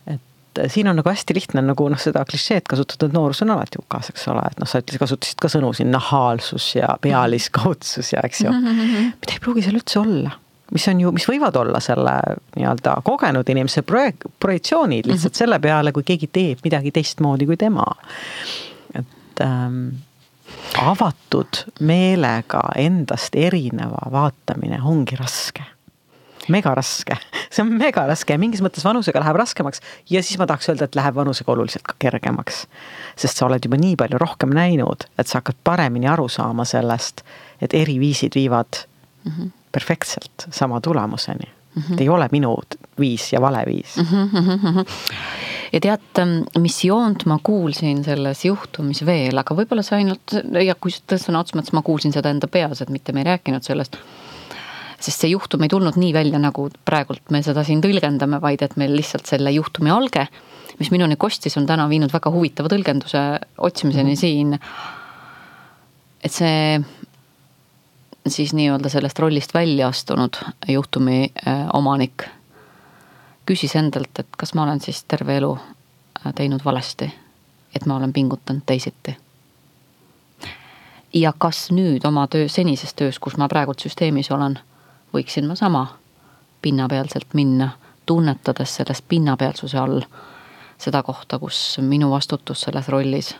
et 0.09 0.63
siin 0.73 0.89
on 0.89 0.97
nagu 1.01 1.09
hästi 1.09 1.37
lihtne 1.37 1.65
nagu 1.65 1.89
noh, 1.89 2.01
seda 2.01 2.25
klišeed 2.29 2.69
kasutada, 2.69 3.09
et 3.09 3.17
noorus 3.17 3.41
on 3.45 3.53
alati 3.53 3.81
hukas, 3.81 4.09
eks 4.13 4.29
ole, 4.33 4.45
et 4.49 4.61
noh, 4.61 4.69
sa 4.69 4.81
ütlesid, 4.81 5.01
kasutasid 5.05 5.41
ka 5.41 5.53
sõnu 5.53 5.73
siin 5.77 5.93
nahaalsus 5.93 6.71
ja 6.77 6.95
pealiskaudsus 7.01 8.13
ja 8.13 8.25
eks 8.25 8.45
ju 8.45 8.53
mida 9.21 9.37
ei 9.37 9.41
pruugi 9.41 9.65
seal 9.65 9.81
üldse 9.81 10.01
olla 10.01 10.37
mis 10.73 10.87
on 10.87 11.01
ju, 11.01 11.11
mis 11.15 11.27
võivad 11.29 11.55
olla 11.59 11.79
selle 11.83 12.15
nii-öelda 12.55 12.95
kogenud 13.05 13.49
inimese 13.49 13.83
projek-, 13.85 14.25
projektsioonid 14.39 15.05
lihtsalt 15.05 15.31
mm 15.31 15.35
-hmm. 15.35 15.37
selle 15.37 15.59
peale, 15.59 15.91
kui 15.91 16.03
keegi 16.03 16.27
teeb 16.27 16.63
midagi 16.63 16.91
teistmoodi 16.91 17.45
kui 17.45 17.57
tema. 17.57 17.85
et 18.93 19.41
ähm, 19.41 19.87
avatud 20.77 21.63
meelega 21.79 22.61
endast 22.75 23.35
erineva 23.35 24.11
vaatamine 24.11 24.81
ongi 24.81 25.15
raske 25.15 25.63
mega 26.51 26.73
raske, 26.75 27.15
see 27.53 27.63
on 27.63 27.71
mega 27.77 28.05
raske 28.09 28.35
ja 28.35 28.41
mingis 28.41 28.61
mõttes 28.63 28.83
vanusega 28.85 29.21
läheb 29.23 29.37
raskemaks 29.39 29.81
ja 30.11 30.23
siis 30.23 30.39
ma 30.41 30.47
tahaks 30.49 30.69
öelda, 30.71 30.89
et 30.89 30.97
läheb 30.99 31.15
vanusega 31.15 31.51
oluliselt 31.53 31.85
ka 31.87 31.95
kergemaks. 31.99 32.65
sest 33.15 33.37
sa 33.37 33.47
oled 33.47 33.63
juba 33.63 33.77
nii 33.79 33.95
palju 33.99 34.19
rohkem 34.21 34.53
näinud, 34.55 35.07
et 35.17 35.27
sa 35.27 35.39
hakkad 35.39 35.59
paremini 35.63 36.09
aru 36.09 36.27
saama 36.27 36.65
sellest, 36.65 37.23
et 37.61 37.73
eri 37.73 37.99
viisid 37.99 38.35
viivad 38.35 38.83
mm 39.23 39.31
-hmm. 39.31 39.51
Perfektselt 39.73 40.47
sama 40.51 40.81
tulemuseni 40.81 41.49
mm. 41.49 41.81
-hmm. 41.81 42.01
ei 42.01 42.09
ole 42.09 42.29
minu 42.31 42.55
viis 42.99 43.33
ja 43.33 43.41
vale 43.41 43.63
viis 43.65 43.97
mm. 43.97 44.29
-hmm. 44.29 44.85
ja 45.73 45.79
tead, 45.79 46.25
mis 46.57 46.83
joont 46.85 47.25
ma 47.25 47.39
kuulsin 47.43 48.03
selles 48.03 48.45
juhtumis 48.45 49.05
veel, 49.05 49.37
aga 49.37 49.55
võib-olla 49.55 49.83
see 49.83 49.97
ainult 50.03 50.37
ja 50.65 50.75
kui 50.75 50.93
sõna 50.93 51.41
otseses 51.41 51.57
mõttes 51.59 51.73
ma 51.73 51.81
kuulsin 51.81 52.13
seda 52.13 52.29
enda 52.29 52.47
peas, 52.47 52.81
et 52.81 52.89
mitte 52.89 53.13
me 53.13 53.25
ei 53.25 53.31
rääkinud 53.33 53.63
sellest 53.63 53.97
sest 55.03 55.25
see 55.25 55.33
juhtum 55.33 55.63
ei 55.65 55.71
tulnud 55.71 55.97
nii 55.99 56.13
välja, 56.15 56.39
nagu 56.39 56.69
praegult 56.87 57.31
me 57.35 57.41
seda 57.43 57.65
siin 57.67 57.81
tõlgendame, 57.83 58.39
vaid 58.41 58.61
et 58.63 58.77
meil 58.79 58.95
lihtsalt 58.95 59.27
selle 59.27 59.51
juhtumi 59.51 59.91
alge, 59.91 60.27
mis 60.79 60.91
minuni 60.93 61.17
kostis, 61.19 61.57
on 61.59 61.67
täna 61.69 61.89
viinud 61.91 62.13
väga 62.13 62.31
huvitava 62.31 62.71
tõlgenduse 62.71 63.23
otsimiseni 63.57 64.13
mm 64.13 64.15
-hmm. 64.15 64.19
siin. 64.21 64.59
et 66.23 66.31
see 66.31 66.79
siis 68.27 68.53
nii-öelda 68.53 68.89
sellest 68.89 69.19
rollist 69.19 69.53
välja 69.53 69.87
astunud 69.87 70.37
juhtumi 70.67 71.31
äh, 71.47 71.67
omanik 71.73 72.23
küsis 73.45 73.75
endalt, 73.75 74.19
et 74.19 74.27
kas 74.37 74.53
ma 74.53 74.63
olen 74.63 74.81
siis 74.81 75.03
terve 75.03 75.37
elu 75.37 75.57
äh, 75.57 76.33
teinud 76.35 76.65
valesti, 76.65 77.13
et 77.75 77.85
ma 77.85 77.95
olen 77.95 78.13
pingutanud 78.13 78.63
teisiti. 78.65 79.17
ja 81.13 81.33
kas 81.37 81.71
nüüd 81.71 82.07
oma 82.07 82.27
töö, 82.27 82.47
senises 82.47 82.93
töös, 82.93 83.19
kus 83.19 83.37
ma 83.37 83.47
praegult 83.47 83.79
süsteemis 83.79 84.31
olen 84.31 84.59
võiksin 85.13 85.47
ma 85.47 85.55
sama 85.55 85.87
pinnapealselt 86.61 87.33
minna, 87.33 87.69
tunnetades 88.05 88.75
selles 88.75 89.01
pinnapealsuse 89.01 89.77
all 89.77 90.01
seda 90.77 91.03
kohta, 91.03 91.39
kus 91.39 91.77
minu 91.81 92.09
vastutus 92.11 92.61
selles 92.61 92.87
rollis 92.87 93.35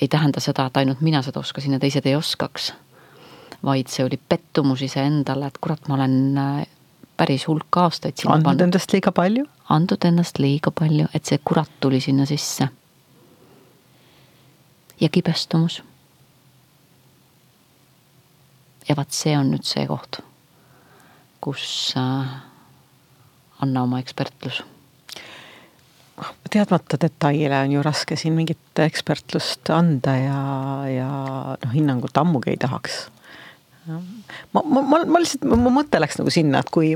ei 0.00 0.08
tähenda 0.08 0.40
seda, 0.40 0.66
et 0.66 0.76
ainult 0.76 1.00
mina 1.00 1.22
seda 1.22 1.40
oskasin 1.40 1.72
ja 1.72 1.78
teised 1.78 2.06
ei 2.06 2.16
oskaks. 2.16 2.72
Vaid 3.64 3.90
see 3.92 4.04
oli 4.04 4.18
pettumus 4.28 4.82
iseendale, 4.82 5.46
et 5.46 5.58
kurat, 5.60 5.88
ma 5.88 5.94
olen 5.94 6.38
äh, 6.38 6.66
päris 7.16 7.46
hulk 7.48 7.76
aastaid 7.84 8.16
sinna 8.18 8.34
andnud 8.34 8.50
pannud. 8.50 8.66
endast 8.66 8.92
liiga 8.92 9.12
palju? 9.12 9.46
andnud 9.68 10.04
endast 10.04 10.38
liiga 10.42 10.70
palju, 10.70 11.06
et 11.14 11.24
see 11.24 11.38
kurat 11.44 11.70
tuli 11.80 12.00
sinna 12.00 12.26
sisse. 12.26 12.68
ja 15.00 15.08
kibestumus. 15.08 15.82
ja 18.88 18.96
vaat 18.96 19.10
see 19.14 19.38
on 19.38 19.54
nüüd 19.54 19.66
see 19.68 19.86
koht 19.86 20.22
kus 21.42 21.94
äh, 21.98 22.26
anna 23.60 23.82
oma 23.82 23.98
ekspertlus? 24.02 24.62
teadmata 26.52 26.98
detaile 27.00 27.62
on 27.64 27.72
ju 27.72 27.82
raske 27.82 28.16
siin 28.20 28.36
mingit 28.36 28.78
ekspertlust 28.78 29.70
anda 29.74 30.12
ja, 30.20 30.42
ja 30.86 31.08
noh, 31.64 31.72
hinnangut 31.72 32.18
ammugi 32.20 32.52
ei 32.52 32.60
tahaks. 32.60 33.06
Ma, 33.86 34.62
ma, 34.64 34.82
ma, 34.82 35.02
ma 35.04 35.22
lihtsalt, 35.22 35.46
mu 35.48 35.72
mõte 35.74 36.00
läks 36.00 36.20
nagu 36.20 36.30
sinna, 36.30 36.62
et 36.62 36.70
kui, 36.74 36.94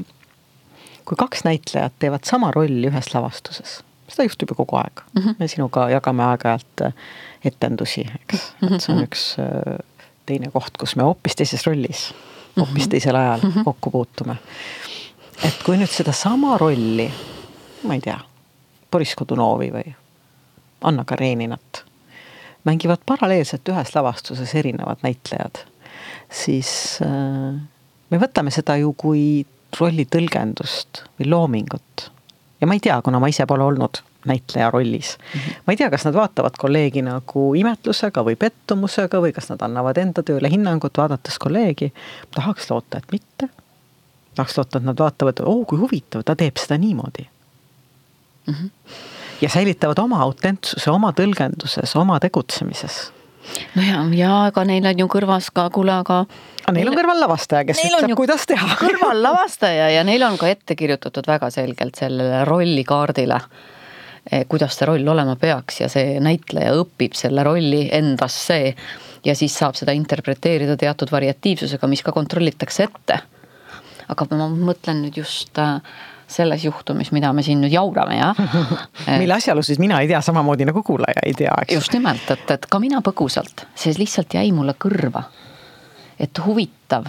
kui 1.08 1.18
kaks 1.18 1.44
näitlejat 1.48 1.98
teevad 2.02 2.28
sama 2.28 2.52
rolli 2.54 2.90
ühes 2.90 3.10
lavastuses, 3.14 3.80
seda 4.08 4.28
juhtub 4.28 4.52
ju 4.52 4.60
kogu 4.62 4.78
aeg 4.78 5.02
mm. 5.02 5.22
-hmm. 5.22 5.34
me 5.38 5.48
sinuga 5.48 5.88
jagame 5.90 6.24
aeg-ajalt 6.30 6.86
äh, 6.86 6.94
etendusi, 7.44 8.06
eks, 8.20 8.52
et 8.62 8.80
see 8.80 8.92
on 8.92 9.00
mhm. 9.00 9.04
üks 9.08 9.26
äh, 9.42 9.78
teine 10.26 10.50
koht, 10.50 10.78
kus 10.78 10.96
me 10.96 11.06
hoopis 11.06 11.36
teises 11.38 11.66
rollis 11.66 12.10
hoopis 12.56 12.82
mhm. 12.82 12.90
teisel 12.90 13.16
ajal 13.16 13.40
mm 13.40 13.50
-hmm. 13.50 13.64
kokku 13.64 13.90
puutume. 13.90 14.36
et 15.44 15.62
kui 15.64 15.76
nüüd 15.76 15.90
sedasama 15.92 16.58
rolli, 16.58 17.12
ma 17.82 17.94
ei 17.94 18.00
tea, 18.00 18.18
Boris 18.90 19.14
Kodunovi 19.14 19.70
või 19.72 19.94
Anna 20.80 21.04
Kareninat 21.04 21.84
mängivad 22.64 22.98
paralleelselt 23.06 23.68
ühes 23.68 23.94
lavastuses 23.94 24.54
erinevad 24.54 24.96
näitlejad, 25.02 25.58
siis 26.30 26.98
äh, 27.04 27.60
me 28.10 28.20
võtame 28.20 28.52
seda 28.54 28.76
ju 28.80 28.92
kui 28.98 29.46
rolli 29.80 30.06
tõlgendust 30.08 31.04
või 31.18 31.30
loomingut. 31.30 32.10
ja 32.60 32.66
ma 32.66 32.76
ei 32.76 32.80
tea, 32.80 33.00
kuna 33.02 33.20
ma 33.20 33.28
ise 33.28 33.46
pole 33.46 33.64
olnud 33.64 34.02
näitleja 34.26 34.70
rollis 34.70 35.18
mm. 35.18 35.40
-hmm. 35.40 35.54
ma 35.66 35.72
ei 35.72 35.76
tea, 35.76 35.90
kas 35.90 36.04
nad 36.04 36.14
vaatavad 36.14 36.58
kolleegi 36.58 37.02
nagu 37.02 37.54
imetlusega 37.54 38.24
või 38.24 38.36
pettumusega 38.36 39.20
või 39.20 39.32
kas 39.32 39.50
nad 39.50 39.62
annavad 39.62 39.96
enda 39.96 40.22
tööle 40.22 40.50
hinnangut, 40.50 40.98
vaadates 40.98 41.38
kolleegi. 41.38 41.92
tahaks 42.34 42.70
loota, 42.70 42.98
et 42.98 43.12
mitte. 43.12 43.48
tahaks 44.34 44.58
loota, 44.58 44.78
et 44.78 44.84
nad 44.84 44.98
vaatavad, 44.98 45.40
oo 45.40 45.60
oh, 45.60 45.66
kui 45.66 45.78
huvitav, 45.78 46.22
ta 46.24 46.36
teeb 46.36 46.56
seda 46.56 46.78
niimoodi 46.78 47.26
mm. 48.46 48.54
-hmm. 48.54 48.70
ja 49.40 49.48
säilitavad 49.48 49.98
oma 49.98 50.22
autentsuse 50.22 50.90
oma 50.90 51.12
tõlgenduses, 51.12 51.98
oma 51.98 52.20
tegutsemises 52.20 53.15
no 53.76 53.86
ja, 53.86 54.02
ja 54.16 54.34
ega 54.50 54.66
neil 54.68 54.90
on 54.90 55.04
ju 55.04 55.08
kõrvas 55.12 55.52
ka, 55.54 55.68
kuule, 55.74 55.94
aga. 56.04 56.24
aga 56.64 56.76
neil 56.76 56.90
on 56.90 56.98
kõrval 56.98 57.22
lavastaja, 57.26 57.66
kes 57.68 57.84
ütleb, 57.86 58.16
kuidas 58.18 58.46
teha. 58.48 58.74
kõrval 58.84 59.22
lavastaja 59.22 59.88
ja 59.94 60.04
neil 60.06 60.26
on 60.26 60.38
ka 60.40 60.50
ette 60.52 60.78
kirjutatud 60.78 61.28
väga 61.28 61.50
selgelt 61.54 61.98
sellele 62.02 62.44
rollikaardile 62.48 63.40
Eh, 64.26 64.42
kuidas 64.48 64.74
see 64.74 64.86
roll 64.88 65.06
olema 65.06 65.36
peaks 65.38 65.84
ja 65.84 65.86
see 65.90 66.16
näitleja 66.18 66.72
õpib 66.80 67.14
selle 67.14 67.44
rolli 67.46 67.84
endasse 67.94 68.56
ja 69.22 69.34
siis 69.38 69.54
saab 69.54 69.78
seda 69.78 69.94
interpreteerida 69.94 70.74
teatud 70.80 71.12
variatiivsusega, 71.14 71.86
mis 71.86 72.02
ka 72.02 72.14
kontrollitakse 72.14 72.88
ette. 72.88 73.20
Aga 74.12 74.28
ma 74.36 74.48
mõtlen 74.50 75.02
nüüd 75.04 75.18
just 75.22 75.58
äh, 75.58 75.80
selles 76.28 76.64
juhtumis, 76.64 77.12
mida 77.14 77.32
me 77.32 77.42
siin 77.46 77.60
nüüd 77.62 77.74
jaurame, 77.74 78.18
jah 78.18 78.38
mille 79.20 79.36
asjaolu 79.36 79.62
siis 79.66 79.78
mina 79.82 80.00
ei 80.02 80.10
tea, 80.10 80.20
samamoodi 80.24 80.66
nagu 80.68 80.82
kuulaja 80.86 81.22
ei 81.26 81.34
tea, 81.38 81.54
eks. 81.62 81.74
just 81.74 81.94
nimelt, 81.94 82.30
et, 82.34 82.50
et 82.50 82.66
ka 82.70 82.80
mina 82.82 83.02
põgusalt, 83.04 83.66
see 83.78 83.94
lihtsalt 83.98 84.38
jäi 84.38 84.50
mulle 84.56 84.74
kõrva. 84.82 85.26
et 86.18 86.44
huvitav 86.46 87.06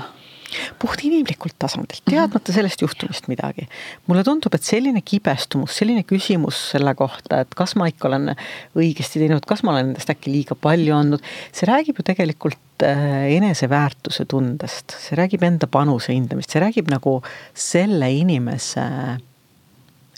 puht 0.79 1.03
inimlikult 1.07 1.55
tasandilt, 1.59 2.03
teadmata 2.07 2.53
sellest 2.55 2.81
juhtumist 2.83 3.27
midagi. 3.31 3.67
mulle 4.07 4.23
tundub, 4.27 4.53
et 4.55 4.63
selline 4.63 5.01
kibestumus, 5.05 5.75
selline 5.79 6.03
küsimus 6.07 6.59
selle 6.71 6.93
kohta, 6.97 7.41
et 7.43 7.55
kas 7.57 7.75
ma 7.79 7.89
ikka 7.91 8.09
olen 8.09 8.31
õigesti 8.77 9.21
teinud, 9.23 9.45
kas 9.47 9.63
ma 9.63 9.75
olen 9.75 9.91
endast 9.91 10.11
äkki 10.13 10.31
liiga 10.33 10.57
palju 10.59 10.95
andnud, 10.95 11.25
see 11.55 11.69
räägib 11.69 11.99
ju 11.99 12.07
tegelikult 12.07 12.85
äh, 12.87 13.27
eneseväärtuse 13.37 14.27
tundest, 14.29 14.95
see 15.03 15.19
räägib 15.19 15.43
enda 15.47 15.69
panuse 15.71 16.13
hindamist, 16.15 16.53
see 16.53 16.63
räägib 16.63 16.91
nagu 16.93 17.19
selle 17.53 18.11
inimese 18.13 18.85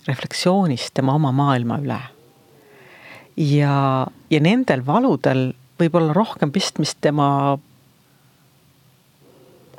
reflektsioonist 0.10 0.94
tema 0.98 1.16
oma 1.18 1.32
maailma 1.36 1.80
üle. 1.82 2.02
ja, 3.40 3.74
ja 4.30 4.40
nendel 4.44 4.86
valudel 4.86 5.50
võib 5.80 5.96
olla 5.96 6.14
rohkem 6.16 6.52
pistmist 6.52 7.00
tema 7.02 7.58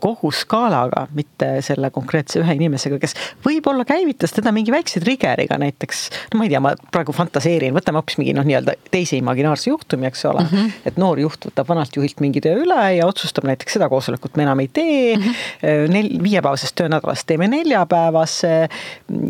kogu 0.03 0.31
skaalaga, 0.35 1.07
mitte 1.17 1.51
selle 1.65 1.91
konkreetse 1.95 2.41
ühe 2.43 2.57
inimesega, 2.59 2.99
kes 3.03 3.17
võib-olla 3.45 3.85
käivitas 3.89 4.35
teda 4.37 4.53
mingi 4.55 4.73
väikse 4.75 5.03
trigger'iga 5.05 5.59
näiteks. 5.61 6.03
no 6.33 6.41
ma 6.41 6.47
ei 6.47 6.53
tea, 6.53 6.63
ma 6.65 6.75
praegu 6.93 7.15
fantaseerin, 7.17 7.75
võtame 7.77 8.01
hoopis 8.01 8.19
mingi 8.21 8.35
noh, 8.37 8.47
nii-öelda 8.47 8.77
teise 8.91 9.19
imaginaarse 9.21 9.71
juhtumi, 9.71 10.09
eks 10.11 10.25
ole 10.31 10.45
mm. 10.45 10.53
-hmm. 10.53 10.89
et 10.91 11.01
noor 11.01 11.21
juht 11.21 11.47
võtab 11.51 11.69
vanalt 11.69 11.97
juhilt 11.97 12.21
mingi 12.25 12.43
töö 12.45 12.63
üle 12.65 12.81
ja 12.97 13.07
otsustab 13.07 13.49
näiteks 13.49 13.79
seda 13.79 13.89
koosolekut 13.93 14.37
me 14.37 14.47
enam 14.47 14.61
ei 14.61 14.69
tee 14.69 15.17
mm. 15.17 15.23
-hmm. 15.23 15.93
Nel-, 15.95 16.23
viiepäevasest 16.23 16.75
töönädalast 16.75 17.27
teeme 17.27 17.49
neljapäevase. 17.49 18.69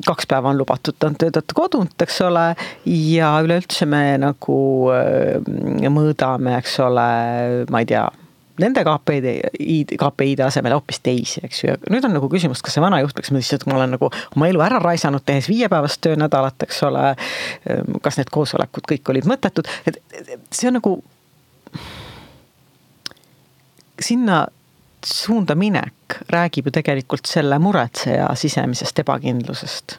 kaks 0.06 0.26
päeva 0.26 0.50
on 0.50 0.58
lubatud 0.58 0.94
töötada 1.00 1.54
kodunt, 1.54 2.02
eks 2.02 2.20
ole. 2.20 2.54
ja 2.86 3.34
üleüldse 3.44 3.86
me 3.86 4.18
nagu 4.18 4.90
äh, 4.94 5.90
mõõdame, 5.90 6.56
eks 6.58 6.78
ole, 6.80 7.08
ma 7.70 7.82
ei 7.82 7.86
tea 7.86 8.08
nende 8.60 8.84
KPI-d, 8.86 9.96
KPI-de 10.00 10.44
asemel 10.46 10.74
hoopis 10.76 11.00
teisi, 11.04 11.42
eks 11.46 11.62
ju, 11.64 11.72
ja 11.72 11.92
nüüd 11.92 12.06
on 12.06 12.14
nagu 12.16 12.28
küsimus, 12.32 12.62
kas 12.64 12.76
see 12.76 12.84
vana 12.84 13.00
juht 13.02 13.16
peaks 13.16 13.32
mõtlema, 13.34 13.58
et 13.58 13.66
ma 13.70 13.78
olen 13.78 13.94
nagu 13.96 14.10
oma 14.36 14.50
elu 14.50 14.64
ära 14.64 14.80
raisanud, 14.82 15.24
tehes 15.26 15.48
viiepäevast 15.50 16.02
töönädalat, 16.06 16.66
eks 16.66 16.82
ole. 16.88 17.06
kas 18.02 18.20
need 18.20 18.30
koosolekud 18.32 18.86
kõik 18.92 19.12
olid 19.12 19.28
mõttetud, 19.28 19.68
et 19.88 20.00
see 20.50 20.70
on 20.70 20.78
nagu. 20.80 20.98
sinna 24.00 24.46
suunda 25.04 25.54
minek 25.54 26.20
räägib 26.28 26.68
ju 26.68 26.72
tegelikult 26.72 27.28
selle 27.28 27.58
muretseja 27.58 28.28
sisemisest 28.36 28.98
ebakindlusest 28.98 29.98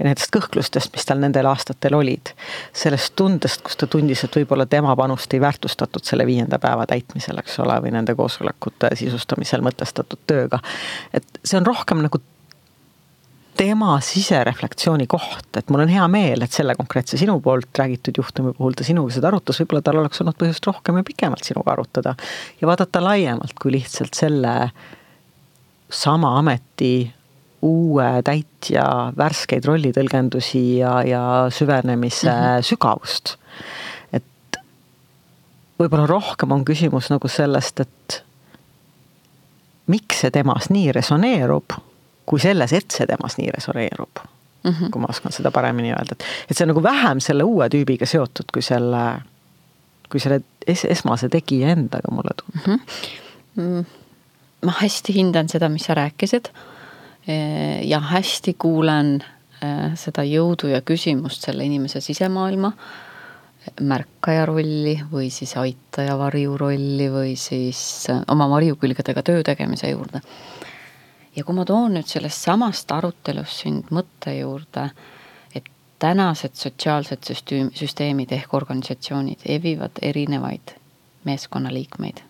ja 0.00 0.08
nendest 0.08 0.32
kõhklustest, 0.32 0.94
mis 0.96 1.04
tal 1.06 1.20
nendel 1.20 1.46
aastatel 1.50 1.94
olid. 1.98 2.32
sellest 2.72 3.12
tundest, 3.16 3.62
kus 3.66 3.76
ta 3.76 3.86
tundis, 3.90 4.24
et 4.24 4.40
võib-olla 4.40 4.66
tema 4.66 4.96
panust 4.96 5.34
ei 5.36 5.40
väärtustatud 5.40 6.04
selle 6.08 6.26
viienda 6.26 6.58
päeva 6.58 6.86
täitmisel, 6.88 7.38
eks 7.42 7.58
ole, 7.60 7.76
või 7.84 7.92
nende 7.94 8.16
koosolekute 8.16 8.94
sisustamisel 8.96 9.64
mõtestatud 9.66 10.24
tööga. 10.26 10.60
et 11.12 11.40
see 11.44 11.60
on 11.60 11.66
rohkem 11.66 12.00
nagu 12.06 12.22
tema 13.60 13.98
sisereflektsiooni 14.00 15.04
koht, 15.10 15.50
et 15.58 15.68
mul 15.68 15.84
on 15.84 15.92
hea 15.92 16.06
meel, 16.08 16.40
et 16.40 16.54
selle 16.54 16.72
konkreetse 16.78 17.18
sinu 17.20 17.34
poolt 17.44 17.76
räägitud 17.76 18.16
juhtumi 18.16 18.54
puhul 18.56 18.72
ta 18.72 18.86
sinuga 18.88 19.12
seda 19.12 19.28
arutas, 19.28 19.60
võib-olla 19.60 19.84
tal 19.84 20.00
oleks 20.00 20.22
olnud 20.22 20.38
põhjust 20.40 20.64
rohkem 20.70 20.96
ja 20.96 21.04
pikemalt 21.04 21.44
sinuga 21.44 21.74
arutada. 21.74 22.14
ja 22.60 22.70
vaadata 22.70 23.04
laiemalt 23.04 23.58
kui 23.60 23.76
lihtsalt 23.76 24.16
selle 24.16 24.54
sama 25.90 26.38
ameti 26.38 27.10
uue 27.62 28.08
täitja 28.24 29.12
värskeid 29.16 29.66
rollitõlgendusi 29.68 30.78
ja, 30.78 31.02
ja 31.04 31.22
süvenemise 31.52 32.30
mm 32.30 32.46
-hmm. 32.46 32.62
sügavust. 32.62 33.36
et 34.12 34.60
võib-olla 35.78 36.06
rohkem 36.06 36.52
on 36.52 36.64
küsimus 36.64 37.10
nagu 37.10 37.28
sellest, 37.28 37.80
et 37.80 38.24
miks 39.86 40.20
see 40.20 40.30
temas 40.30 40.70
nii 40.70 40.92
resoneerub, 40.92 41.72
kui 42.26 42.40
selles, 42.40 42.72
et 42.72 42.90
see 42.90 43.06
temas 43.06 43.36
nii 43.38 43.50
resoneerub 43.50 44.22
mm. 44.64 44.70
-hmm. 44.70 44.90
kui 44.90 45.00
ma 45.00 45.06
oskan 45.10 45.32
seda 45.32 45.50
paremini 45.50 45.92
öelda, 45.92 46.12
et, 46.12 46.24
et 46.50 46.56
see 46.56 46.64
on 46.64 46.74
nagu 46.74 46.82
vähem 46.82 47.20
selle 47.20 47.44
uue 47.44 47.68
tüübiga 47.68 48.06
seotud, 48.06 48.52
kui 48.52 48.62
selle, 48.62 49.04
kui 50.12 50.20
selle 50.20 50.42
es 50.66 50.84
esmase 50.84 51.28
tegija 51.28 51.74
endaga, 51.76 52.12
mulle 52.14 52.36
tundub 52.36 52.66
mm. 52.66 52.82
-hmm. 53.56 53.84
ma 54.66 54.76
hästi 54.82 55.14
hindan 55.14 55.48
seda, 55.48 55.68
mis 55.68 55.88
sa 55.88 55.94
rääkisid. 55.94 56.52
Ja 57.26 58.00
hästi 58.00 58.54
kuulen 58.58 59.18
äh, 59.20 59.92
seda 59.94 60.24
jõudu 60.24 60.70
ja 60.72 60.80
küsimust 60.80 61.44
selle 61.46 61.64
inimese 61.64 62.00
sisemaailma 62.00 62.72
märkaja 63.80 64.46
rolli 64.48 64.94
või 65.12 65.28
siis 65.30 65.52
aitaja 65.60 66.16
varju 66.18 66.56
rolli 66.58 67.10
või 67.12 67.36
siis 67.36 68.06
oma 68.32 68.48
varjukülgedega 68.50 69.22
töö 69.22 69.42
tegemise 69.44 69.90
juurde. 69.90 70.20
ja 71.36 71.44
kui 71.44 71.54
ma 71.54 71.64
toon 71.64 71.94
nüüd 71.94 72.08
sellest 72.08 72.48
samast 72.48 72.92
arutelust 72.92 73.62
sind 73.62 73.92
mõtte 73.94 74.32
juurde, 74.38 74.90
et 75.54 75.68
tänased 75.98 76.56
sotsiaalsed 76.56 77.22
süsteem, 77.26 77.70
süsteemid 77.74 78.32
ehk 78.32 78.54
organisatsioonid 78.54 79.44
evivad 79.44 80.00
erinevaid 80.02 80.74
meeskonnaliikmeid. 81.24 82.22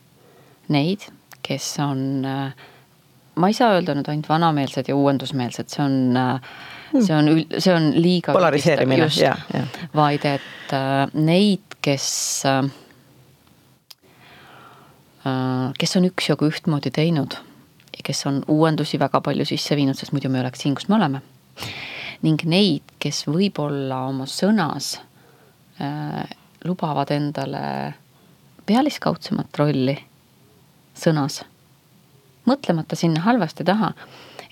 Neid, 0.69 1.07
kes 1.43 1.79
on, 1.79 2.25
äh, 2.25 2.55
ma 3.41 3.49
ei 3.49 3.57
saa 3.57 3.73
öelda 3.79 3.97
nüüd 3.97 4.11
ainult 4.13 4.29
vanameelsed 4.29 4.91
ja 4.93 4.97
uuendusmeelsed, 4.97 5.73
see 5.73 5.85
on 5.85 6.21
Hmm. 6.91 7.03
see 7.07 7.15
on, 7.15 7.47
see 7.59 7.75
on 7.75 7.93
liiga. 8.03 8.33
polariseerimine, 8.33 9.07
jah, 9.15 9.39
jah. 9.55 9.67
vaid 9.95 10.25
et 10.27 10.73
äh, 10.75 11.07
neid, 11.15 11.77
kes 11.83 12.07
äh,, 12.51 12.65
äh, 15.23 15.69
kes 15.79 15.95
on 16.01 16.09
üksjagu 16.09 16.49
ühtmoodi 16.51 16.91
teinud 16.91 17.37
ja 17.95 18.03
kes 18.07 18.25
on 18.27 18.43
uuendusi 18.51 18.99
väga 18.99 19.21
palju 19.23 19.47
sisse 19.47 19.79
viinud, 19.79 19.99
sest 19.99 20.11
muidu 20.17 20.33
me 20.33 20.41
ei 20.41 20.45
oleks 20.47 20.67
siin, 20.67 20.75
kus 20.75 20.91
me 20.91 20.99
oleme. 20.99 21.23
ning 22.27 22.43
neid, 22.43 22.91
kes 22.99 23.23
võib-olla 23.31 24.03
oma 24.11 24.27
sõnas 24.27 24.97
äh, 25.79 26.27
lubavad 26.67 27.15
endale 27.15 27.63
pealiskaudsemat 28.67 29.63
rolli 29.63 29.95
sõnas, 30.99 31.45
mõtlemata 32.51 32.99
sinna 32.99 33.23
halvasti 33.25 33.65
taha 33.65 33.95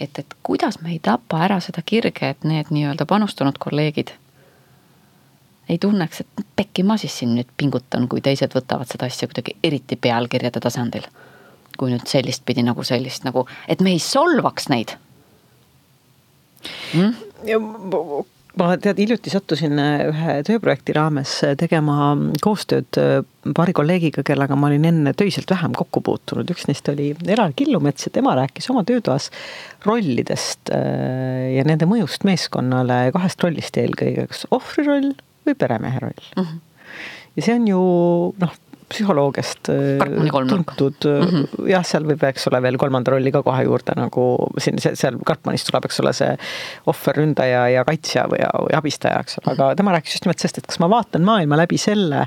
et, 0.00 0.18
et 0.18 0.34
kuidas 0.42 0.80
me 0.80 0.92
ei 0.94 1.00
tapa 1.02 1.42
ära 1.44 1.58
seda 1.64 1.82
kirge, 1.86 2.30
et 2.30 2.46
need 2.46 2.70
nii-öelda 2.74 3.06
panustanud 3.08 3.58
kolleegid 3.58 4.14
ei 5.68 5.78
tunneks, 5.78 6.20
et 6.20 6.46
pekki 6.56 6.82
ma 6.82 6.96
siis 6.96 7.18
siin 7.18 7.34
nüüd 7.36 7.50
pingutan, 7.60 8.06
kui 8.08 8.22
teised 8.24 8.54
võtavad 8.56 8.88
seda 8.88 9.08
asja 9.10 9.28
kuidagi 9.28 9.56
eriti 9.64 9.98
pealkirjade 10.00 10.62
tasandil. 10.64 11.08
kui 11.78 11.92
nüüd 11.92 12.08
sellist 12.10 12.42
pidi 12.42 12.62
nagu 12.66 12.82
sellist 12.82 13.22
nagu, 13.22 13.44
et 13.68 13.80
me 13.80 13.92
ei 13.94 14.00
solvaks 14.02 14.66
neid 14.68 14.96
mm?. 16.94 17.12
ja 17.46 17.60
ma 18.58 18.74
tead, 18.80 18.98
hiljuti 19.00 19.32
sattusin 19.32 19.78
äh, 19.80 20.04
ühe 20.08 20.34
tööprojekti 20.46 20.94
raames 20.96 21.34
äh, 21.46 21.54
tegema 21.58 22.12
koostööd 22.44 22.98
äh, 23.00 23.20
paari 23.56 23.74
kolleegiga, 23.76 24.24
kellega 24.26 24.56
ma 24.58 24.68
olin 24.70 24.86
enne 24.90 25.14
töiselt 25.18 25.50
vähem 25.50 25.74
kokku 25.78 26.02
puutunud, 26.04 26.50
üks 26.52 26.68
neist 26.68 26.88
oli 26.92 27.12
Elar 27.26 27.54
Killumets 27.56 28.08
ja 28.08 28.12
tema 28.14 28.34
rääkis 28.38 28.68
oma 28.72 28.84
töötoas 28.88 29.30
rollidest 29.86 30.68
ja 30.68 31.64
nende 31.64 31.86
mõjust 31.88 32.26
meeskonnale 32.28 33.06
kahest 33.14 33.44
rollist 33.44 33.78
eelkõige, 33.80 34.26
kas 34.28 34.44
ohvri 34.54 34.84
roll 34.84 35.12
või 35.48 35.56
peremehe 35.56 36.02
roll 36.02 36.24
mm. 36.36 36.42
-hmm. 36.42 36.96
ja 37.38 37.46
see 37.46 37.56
on 37.56 37.68
ju 37.70 37.82
noh 38.42 38.56
psühholoogiast 38.88 39.70
äh, 39.72 39.98
tuntud 40.48 41.04
mm, 41.04 41.26
-hmm. 41.28 41.68
jah, 41.70 41.84
seal 41.86 42.06
võib, 42.08 42.22
eks 42.30 42.48
ole, 42.50 42.62
veel 42.64 42.78
kolmanda 42.80 43.14
rolli 43.14 43.32
ka 43.34 43.42
kohe 43.46 43.64
juurde 43.66 43.96
nagu 43.98 44.24
siin, 44.58 44.80
seal 44.80 45.18
Karpmanist 45.26 45.68
tuleb, 45.68 45.88
eks 45.88 46.00
ole, 46.04 46.14
see 46.16 46.30
ohver, 46.90 47.20
ründaja 47.22 47.66
ja 47.74 47.84
kaitsja 47.88 48.26
või, 48.32 48.40
või 48.68 48.78
abistaja, 48.78 49.20
eks 49.24 49.40
ole, 49.42 49.54
aga 49.54 49.70
tema 49.78 49.96
rääkis 49.96 50.18
just 50.18 50.26
nimelt 50.26 50.42
sellest, 50.42 50.62
et 50.62 50.70
kas 50.72 50.80
ma 50.82 50.90
vaatan 50.92 51.26
maailma 51.28 51.60
läbi 51.60 51.80
selle 51.80 52.26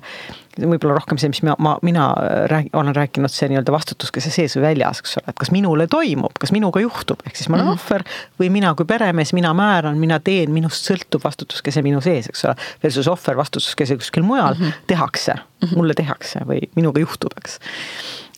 võib-olla 0.60 0.98
rohkem 0.98 1.20
see, 1.22 1.32
mis 1.32 1.42
ma, 1.48 1.56
ma, 1.64 1.76
mina 1.86 2.10
rääg, 2.52 2.70
olen 2.76 2.96
rääkinud, 2.96 3.32
see 3.32 3.48
nii-öelda 3.52 3.74
vastutus, 3.74 4.12
kas 4.12 4.28
see 4.28 4.36
sees 4.36 4.56
või 4.58 4.66
väljas, 4.66 5.00
eks 5.04 5.18
ole, 5.22 5.32
et 5.32 5.40
kas 5.40 5.52
minule 5.54 5.88
toimub, 5.92 6.36
kas 6.42 6.52
minuga 6.56 6.84
juhtub, 6.84 7.22
ehk 7.26 7.40
siis 7.40 7.48
ma 7.50 7.58
olen 7.58 7.70
mm 7.70 7.78
-hmm. 7.78 7.86
ohver 7.86 8.04
või 8.42 8.50
mina 8.58 8.74
kui 8.76 8.86
peremees, 8.86 9.34
mina 9.38 9.54
määran, 9.58 10.00
mina 10.02 10.20
teen, 10.20 10.52
minust 10.52 10.88
sõltub 10.90 11.24
vastutuskese 11.24 11.82
minu 11.82 12.02
sees, 12.02 12.28
eks 12.28 12.46
ole. 12.46 12.56
Versus 12.84 13.08
ohver, 13.08 13.38
vastutuskese 13.38 13.96
kuskil 13.98 14.24
mujal 14.24 14.56
mm 14.56 14.66
-hmm. 14.66 14.88
tehakse 14.88 15.34
mm, 15.34 15.68
-hmm. 15.68 15.76
mulle 15.76 15.94
tehakse 15.94 16.40
või 16.48 16.60
minuga 16.76 17.00
juhtub, 17.00 17.32
eks. 17.38 17.60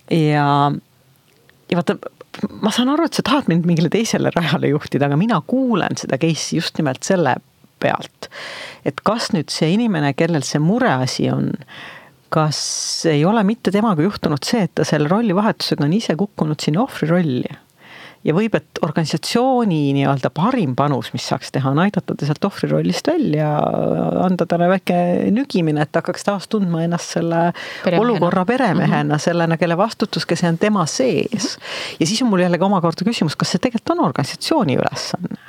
ja, 0.10 0.72
ja 1.72 1.78
vaata, 1.78 1.98
ma 2.62 2.72
saan 2.72 2.90
aru, 2.90 3.06
et 3.06 3.14
sa 3.14 3.26
tahad 3.26 3.48
mind 3.48 3.66
mingile 3.66 3.90
teisele 3.90 4.32
rajale 4.36 4.68
juhtida, 4.68 5.06
aga 5.06 5.18
mina 5.18 5.42
kuulen 5.48 5.98
seda 5.98 6.18
case'i 6.18 6.62
just 6.62 6.78
nimelt 6.78 7.04
selle 7.04 7.36
pealt. 7.84 8.30
et 8.86 9.02
kas 9.04 9.32
nüüd 9.36 9.52
see 9.54 9.74
inimene, 9.74 10.14
kellel 10.14 10.46
see 10.48 10.62
mureasi 10.64 11.30
on 11.32 11.52
kas 12.34 12.60
ei 13.10 13.26
ole 13.30 13.44
mitte 13.46 13.72
temaga 13.74 14.06
juhtunud 14.06 14.42
see, 14.48 14.66
et 14.66 14.74
ta 14.76 14.86
selle 14.88 15.12
rollivahetusega 15.12 15.86
on 15.86 15.94
ise 15.94 16.16
kukkunud 16.20 16.60
sinna 16.64 16.84
ohvri 16.88 17.10
rolli? 17.12 17.60
ja 18.24 18.32
võib, 18.36 18.54
et 18.56 18.80
organisatsiooni 18.86 19.80
nii-öelda 19.98 20.30
parim 20.34 20.78
panus, 20.80 21.10
mis 21.16 21.26
saaks 21.28 21.52
teha, 21.52 21.74
on 21.74 21.82
aidata 21.84 22.16
ta 22.16 22.28
sealt 22.28 22.46
ohvri 22.48 22.70
rollist 22.72 23.08
välja, 23.10 23.50
anda 24.24 24.48
talle 24.50 24.70
väike 24.72 24.98
nügimine, 25.36 25.84
et 25.84 25.92
ta 25.92 26.00
hakkaks 26.00 26.28
taas 26.28 26.48
tundma 26.52 26.86
ennast 26.86 27.18
selle 27.18 27.42
peremehena. 27.84 28.04
olukorra 28.06 28.46
peremehena 28.48 29.04
mm, 29.04 29.12
-hmm. 29.18 29.26
sellena, 29.26 29.58
kelle 29.60 29.78
vastutus, 29.78 30.26
kes 30.26 30.44
on 30.48 30.58
tema 30.58 30.86
sees. 30.86 31.58
ja 32.00 32.08
siis 32.08 32.22
on 32.22 32.32
mul 32.32 32.46
jällegi 32.46 32.64
omakorda 32.64 33.06
küsimus, 33.06 33.36
kas 33.36 33.52
see 33.52 33.60
tegelikult 33.60 33.98
on 33.98 34.06
organisatsiooni 34.06 34.80
ülesanne? 34.80 35.42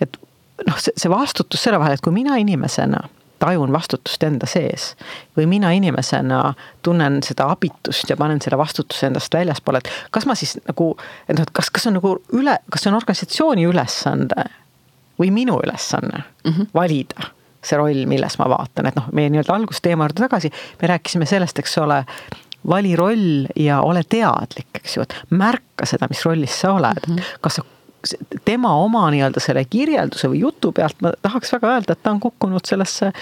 et 0.00 0.18
noh, 0.66 0.78
see, 0.78 0.94
see 0.96 1.10
vastutus 1.10 1.62
selle 1.62 1.82
vahel, 1.82 1.98
et 1.98 2.04
kui 2.04 2.14
mina 2.14 2.38
inimesena 2.38 3.02
tajun 3.42 3.72
vastutust 3.74 4.22
enda 4.22 4.46
sees. 4.46 4.92
või 5.36 5.48
mina 5.50 5.72
inimesena 5.74 6.54
tunnen 6.82 7.20
seda 7.26 7.48
abitust 7.50 8.10
ja 8.10 8.16
panen 8.16 8.40
selle 8.42 8.58
vastutuse 8.60 9.08
endast 9.08 9.34
väljaspoole, 9.34 9.82
et 9.82 10.10
kas 10.14 10.26
ma 10.26 10.36
siis 10.38 10.56
nagu, 10.68 10.92
et 11.28 11.36
noh, 11.36 11.46
et 11.46 11.54
kas, 11.56 11.70
kas 11.70 11.86
see 11.86 11.92
on 11.92 11.98
nagu 11.98 12.16
üle, 12.38 12.56
kas 12.70 12.84
see 12.84 12.92
on 12.92 12.98
organisatsiooni 13.00 13.66
ülesanne 13.68 14.48
või 15.20 15.30
minu 15.34 15.58
ülesanne 15.64 16.22
mm 16.22 16.50
-hmm. 16.52 16.74
valida 16.74 17.32
see 17.62 17.78
roll, 17.78 18.06
milles 18.10 18.38
ma 18.40 18.48
vaatan, 18.50 18.88
et 18.90 18.96
noh, 18.98 19.10
meie 19.14 19.30
nii-öelda 19.30 19.54
algusteema 19.54 20.08
juurde 20.08 20.24
tagasi, 20.24 20.50
me 20.82 20.88
rääkisime 20.90 21.26
sellest, 21.30 21.58
eks 21.62 21.78
ole 21.78 22.00
vali 22.68 22.96
roll 22.96 23.46
ja 23.56 23.80
ole 23.86 24.02
teadlik, 24.08 24.70
eks 24.80 24.96
ju, 24.96 25.06
et 25.06 25.14
märka 25.30 25.86
seda, 25.86 26.08
mis 26.10 26.24
rollis 26.26 26.60
sa 26.60 26.72
oled 26.78 27.06
mm. 27.06 27.16
-hmm. 27.16 27.38
kas 27.40 27.60
sa 27.60 27.62
tema 28.44 28.74
oma 28.82 29.04
nii-öelda 29.12 29.40
selle 29.42 29.64
kirjelduse 29.64 30.30
või 30.32 30.42
jutu 30.42 30.72
pealt 30.72 30.98
ma 31.04 31.12
tahaks 31.22 31.52
väga 31.54 31.70
öelda, 31.76 31.94
et 31.94 32.02
ta 32.02 32.10
on 32.14 32.20
kukkunud 32.22 32.66
sellesse 32.66 33.12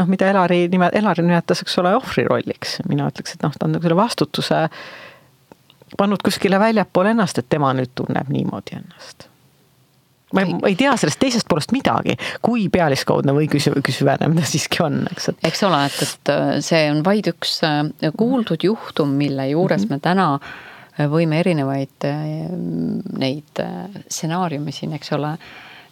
noh, 0.00 0.08
mida 0.10 0.30
Elari 0.30 0.64
nime, 0.72 0.90
Elari 0.96 1.24
nimetas, 1.26 1.62
eks 1.64 1.78
ole, 1.82 1.94
ohvri 1.96 2.24
rolliks. 2.28 2.78
mina 2.88 3.08
ütleks, 3.10 3.36
et 3.36 3.42
noh, 3.46 3.54
ta 3.56 3.66
on 3.66 3.76
nagu 3.76 3.84
selle 3.84 3.98
vastutuse 3.98 4.62
pannud 5.98 6.22
kuskile 6.24 6.60
väljapoole 6.60 7.12
ennast, 7.14 7.38
et 7.38 7.50
tema 7.50 7.72
nüüd 7.76 7.92
tunneb 7.98 8.30
niimoodi 8.32 8.78
ennast. 8.78 9.26
ma 10.34 10.44
ei, 10.46 10.54
ma 10.54 10.70
ei 10.70 10.76
tea 10.78 10.92
sellest 10.96 11.18
teisest 11.18 11.48
poolest 11.50 11.72
midagi, 11.74 12.14
kui 12.42 12.68
pealiskaudne 12.70 13.34
või 13.34 13.48
küsi-, 13.50 13.74
süvenemine 13.92 14.46
siiski 14.46 14.82
on, 14.84 15.02
eks, 15.10 15.32
et. 15.32 15.40
eks 15.50 15.64
ole, 15.66 15.84
et, 15.90 16.02
et 16.06 16.64
see 16.64 16.84
on 16.92 17.04
vaid 17.06 17.28
üks 17.32 17.58
äh, 17.66 18.12
kuuldud 18.16 18.62
juhtum, 18.64 19.16
mille 19.18 19.48
juures 19.50 19.84
mm 19.84 19.88
-hmm. 19.88 19.98
me 19.98 20.06
täna 20.06 20.28
võime 20.98 21.40
erinevaid 21.40 22.06
äh, 22.08 22.48
neid 23.18 23.62
äh, 23.62 24.00
stsenaariume 24.08 24.72
siin, 24.74 24.94
eks 24.96 25.12
ole, 25.16 25.34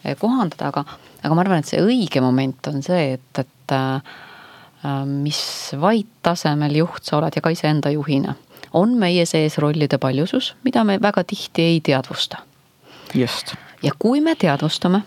äh, 0.04 0.16
kohandada, 0.18 0.72
aga, 0.72 0.84
aga 1.22 1.36
ma 1.36 1.44
arvan, 1.44 1.62
et 1.62 1.70
see 1.70 1.82
õige 1.82 2.22
moment 2.24 2.70
on 2.72 2.82
see, 2.84 3.14
et, 3.18 3.44
et 3.44 3.76
mis 5.04 5.38
vait 5.82 6.06
tasemel 6.22 6.76
juht 6.78 7.02
sa 7.04 7.16
oled 7.18 7.34
ja 7.34 7.42
ka 7.42 7.50
iseenda 7.50 7.90
juhina, 7.90 8.36
on 8.78 8.94
meie 9.00 9.24
sees 9.26 9.58
rollide 9.58 9.98
paljusus, 10.00 10.52
mida 10.64 10.84
me 10.86 11.00
väga 11.02 11.24
tihti 11.26 11.64
ei 11.74 11.80
teadvusta. 11.84 12.38
just. 13.14 13.56
ja 13.82 13.90
kui 13.98 14.22
me 14.24 14.36
teadvustame, 14.38 15.02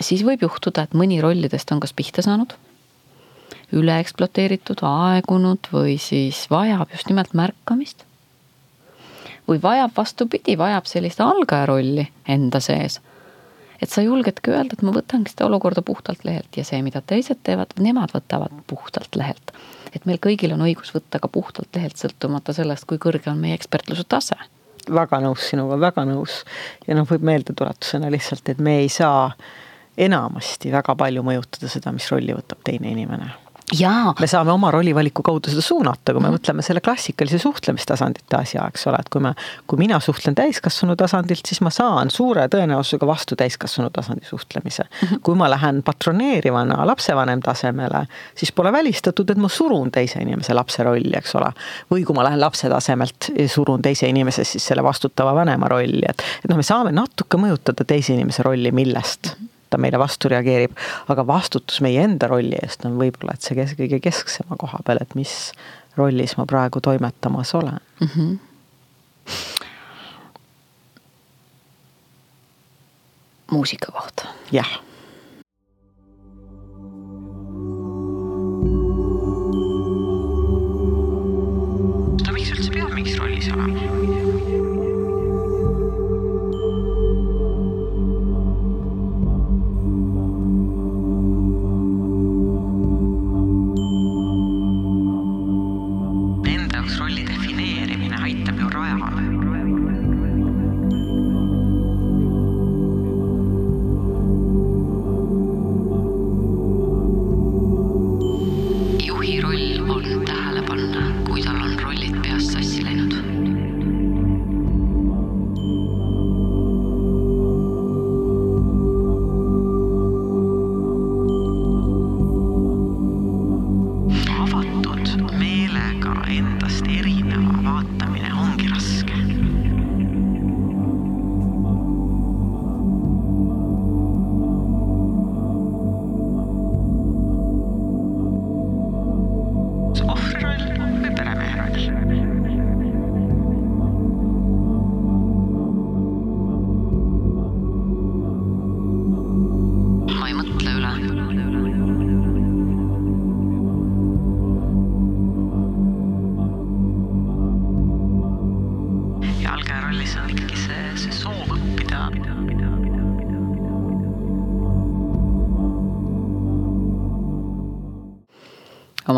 siis 0.00 0.22
võib 0.22 0.44
juhtuda, 0.44 0.84
et 0.84 0.94
mõni 0.94 1.22
rollidest 1.24 1.72
on 1.72 1.80
kas 1.80 1.96
pihta 1.96 2.22
saanud, 2.22 2.52
üle 3.74 3.98
ekspluateeritud, 4.04 4.84
aegunud 4.84 5.72
või 5.72 5.96
siis 5.98 6.44
vajab 6.52 6.92
just 6.92 7.08
nimelt 7.08 7.32
märkamist 7.34 8.04
või 9.48 9.62
vajab 9.62 9.92
vastupidi, 9.96 10.58
vajab 10.58 10.86
sellist 10.88 11.20
algaja 11.20 11.66
rolli 11.66 12.06
enda 12.28 12.60
sees. 12.60 13.00
et 13.82 13.90
sa 13.90 14.02
julgedki 14.02 14.50
öelda, 14.50 14.72
et 14.72 14.82
ma 14.82 14.94
võtangi 14.94 15.32
seda 15.32 15.46
olukorda 15.46 15.82
puhtalt 15.82 16.24
lehelt 16.24 16.56
ja 16.56 16.64
see, 16.64 16.80
mida 16.82 17.02
teised 17.02 17.42
teevad, 17.42 17.74
nemad 17.78 18.14
võtavad 18.14 18.54
puhtalt 18.66 19.16
lehelt. 19.16 19.52
et 19.94 20.06
meil 20.06 20.18
kõigil 20.18 20.54
on 20.54 20.64
õigus 20.64 20.94
võtta 20.94 21.20
ka 21.20 21.28
puhtalt 21.28 21.76
lehelt, 21.76 21.96
sõltumata 21.96 22.52
sellest, 22.52 22.86
kui 22.86 22.98
kõrge 22.98 23.30
on 23.30 23.38
meie 23.38 23.54
ekspertluse 23.54 24.04
tase 24.08 24.38
väga 24.90 25.20
nõus 25.20 25.48
sinuga, 25.50 25.80
väga 25.80 26.04
nõus. 26.04 26.42
ja 26.86 26.94
noh, 26.94 27.08
võib 27.08 27.24
meeldetuletusena 27.24 28.10
lihtsalt, 28.10 28.48
et 28.48 28.58
me 28.58 28.78
ei 28.82 28.88
saa 28.88 29.30
enamasti 29.96 30.72
väga 30.72 30.96
palju 30.98 31.22
mõjutada 31.22 31.70
seda, 31.70 31.92
mis 31.92 32.10
rolli 32.10 32.34
võtab 32.34 32.60
teine 32.64 32.90
inimene 32.90 33.43
me 34.20 34.26
saame 34.28 34.52
oma 34.52 34.70
rollivaliku 34.70 35.22
kaudu 35.24 35.50
seda 35.50 35.62
suunata, 35.64 36.12
kui 36.12 36.20
me 36.20 36.28
mm. 36.28 36.36
mõtleme 36.36 36.62
selle 36.62 36.82
klassikalise 36.84 37.38
suhtlemistasandite 37.40 38.36
asja, 38.36 38.66
eks 38.68 38.86
ole, 38.90 38.98
et 39.00 39.08
kui 39.12 39.22
me, 39.24 39.32
kui 39.70 39.80
mina 39.80 39.96
suhtlen 40.04 40.36
täiskasvanu 40.36 40.96
tasandilt, 41.00 41.46
siis 41.48 41.62
ma 41.64 41.72
saan 41.72 42.12
suure 42.12 42.44
tõenäosusega 42.52 43.08
vastu 43.08 43.38
täiskasvanu 43.40 43.88
tasandi 43.94 44.28
suhtlemise 44.28 44.84
mm. 44.84 45.08
-hmm. 45.08 45.22
kui 45.24 45.38
ma 45.40 45.48
lähen 45.50 45.82
patroneerivana 45.82 46.86
lapsevanem 46.86 47.40
tasemele, 47.40 48.04
siis 48.34 48.52
pole 48.52 48.72
välistatud, 48.72 49.30
et 49.30 49.40
ma 49.40 49.48
surun 49.48 49.90
teise 49.90 50.20
inimese 50.20 50.54
lapse 50.54 50.82
rolli, 50.82 51.16
eks 51.16 51.34
ole. 51.34 51.52
või 51.90 52.04
kui 52.04 52.14
ma 52.14 52.24
lähen 52.24 52.40
lapse 52.40 52.68
tasemelt, 52.68 53.32
surun 53.46 53.82
teise 53.82 54.08
inimese 54.08 54.44
siis 54.44 54.66
selle 54.66 54.82
vastutava 54.82 55.34
vanema 55.34 55.68
rolli, 55.68 56.04
et, 56.08 56.22
et 56.44 56.50
noh, 56.50 56.56
me 56.56 56.62
saame 56.62 56.92
natuke 56.92 57.40
mõjutada 57.40 57.84
teise 57.84 58.12
inimese 58.12 58.42
rolli 58.42 58.72
millest 58.72 59.26
mm. 59.26 59.44
-hmm 59.44 59.53
ta 59.74 59.80
meile 59.82 59.98
vastu 59.98 60.30
reageerib. 60.30 60.78
aga 61.10 61.26
vastutus 61.26 61.82
meie 61.84 62.06
enda 62.06 62.30
rolli 62.30 62.56
eest 62.62 62.86
on 62.86 62.98
võib-olla, 63.00 63.34
et 63.34 63.42
see 63.42 63.58
kes, 63.58 63.74
kõige 63.78 64.00
kesksema 64.04 64.58
koha 64.60 64.78
peal, 64.86 65.02
et 65.02 65.18
mis 65.18 65.34
rollis 65.98 66.36
ma 66.38 66.46
praegu 66.46 66.80
toimetamas 66.84 67.54
olen 67.58 67.78
mm. 68.00 68.08
-hmm. 68.14 68.38
muusika 73.50 73.92
kohta. 73.92 74.30
jah 74.52 74.80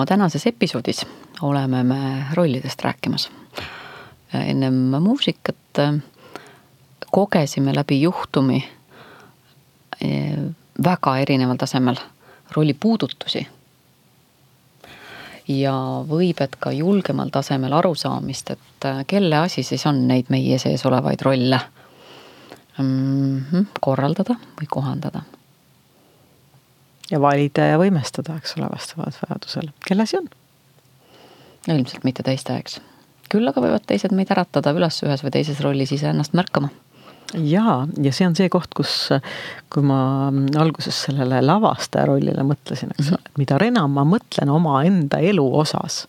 tänases 0.06 0.46
episoodis 0.46 1.06
oleme 1.42 1.84
me 1.84 2.26
rollidest 2.34 2.82
rääkimas. 2.82 3.30
ennem 4.34 4.74
muusikat 4.74 5.56
äh, 5.78 5.94
kogesime 7.10 7.74
läbi 7.74 8.02
juhtumi 8.02 8.68
äh, 10.04 10.54
väga 10.84 11.18
erineval 11.18 11.56
tasemel 11.56 11.96
rolli 12.56 12.74
puudutusi. 12.74 13.46
ja 15.48 15.74
võib, 16.08 16.40
et 16.40 16.56
ka 16.58 16.72
julgemal 16.72 17.28
tasemel 17.28 17.72
arusaamist, 17.72 18.50
et 18.50 18.84
äh, 18.84 19.04
kelle 19.06 19.36
asi 19.36 19.62
siis 19.62 19.86
on 19.86 20.08
neid 20.08 20.26
meie 20.28 20.58
sees 20.58 20.86
olevaid 20.86 21.22
rolle 21.22 21.60
mm 22.78 23.44
-hmm, 23.52 23.66
korraldada 23.80 24.34
või 24.34 24.66
kohandada 24.68 25.22
ja 27.10 27.20
valida 27.22 27.70
ja 27.72 27.78
võimestada, 27.80 28.38
eks 28.40 28.56
ole, 28.58 28.70
vastavalt 28.72 29.18
vajadusele, 29.22 29.72
kelle 29.86 30.06
asi 30.06 30.18
on? 30.20 30.28
ilmselt 31.66 32.04
mitte 32.06 32.22
teiste, 32.26 32.54
eks. 32.60 32.80
küll 33.32 33.48
aga 33.50 33.62
võivad 33.62 33.86
teised 33.88 34.14
meid 34.14 34.30
äratada 34.30 34.70
üles 34.76 35.00
ühes 35.02 35.22
või 35.24 35.32
teises 35.34 35.62
rollis 35.64 35.92
iseennast 35.96 36.36
märkama. 36.38 36.70
jaa, 37.34 37.78
ja 38.02 38.12
see 38.14 38.26
on 38.28 38.36
see 38.38 38.50
koht, 38.52 38.74
kus, 38.76 39.08
kui 39.72 39.86
ma 39.86 40.00
alguses 40.62 41.06
sellele 41.08 41.40
lavastaja 41.42 42.06
rollile 42.10 42.46
mõtlesin, 42.46 42.94
eks 42.94 43.08
ole 43.08 43.18
mm 43.18 43.24
-hmm., 43.24 43.40
mida 43.42 43.62
enam 43.66 43.96
ma 43.98 44.06
mõtlen 44.06 44.52
omaenda 44.52 45.18
elu 45.18 45.46
osas, 45.58 46.04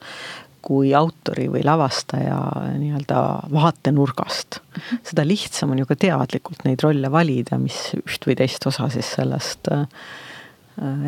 kui 0.61 0.91
autori 0.97 1.47
või 1.47 1.63
lavastaja 1.63 2.37
nii-öelda 2.77 3.49
vaatenurgast 3.53 4.59
mm. 4.59 4.81
-hmm. 4.81 5.03
seda 5.09 5.25
lihtsam 5.25 5.71
on 5.71 5.79
ju 5.79 5.85
ka 5.85 5.95
teadlikult 5.95 6.65
neid 6.65 6.83
rolle 6.83 7.11
valida, 7.11 7.57
mis 7.57 7.93
üht 7.97 8.29
või 8.29 8.35
teist 8.35 8.65
osa 8.67 8.89
siis 8.93 9.13
sellest 9.17 9.71
Äh, 9.71 9.87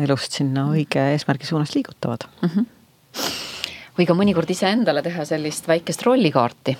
elust 0.04 0.34
sinna 0.34 0.66
õige 0.72 1.02
eesmärgi 1.12 1.46
suunas 1.46 1.74
liigutavad 1.74 2.26
mm. 2.42 2.48
-hmm. 2.48 2.66
või 3.98 4.06
ka 4.06 4.16
mõnikord 4.18 4.50
iseendale 4.50 5.02
teha 5.02 5.24
sellist 5.24 5.68
väikest 5.68 6.02
rollikaarti. 6.02 6.76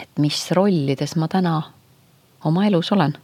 et 0.00 0.18
mis 0.18 0.50
rollides 0.50 1.16
ma 1.16 1.28
täna 1.28 1.62
oma 2.44 2.66
elus 2.66 2.92
olen. 2.92 3.16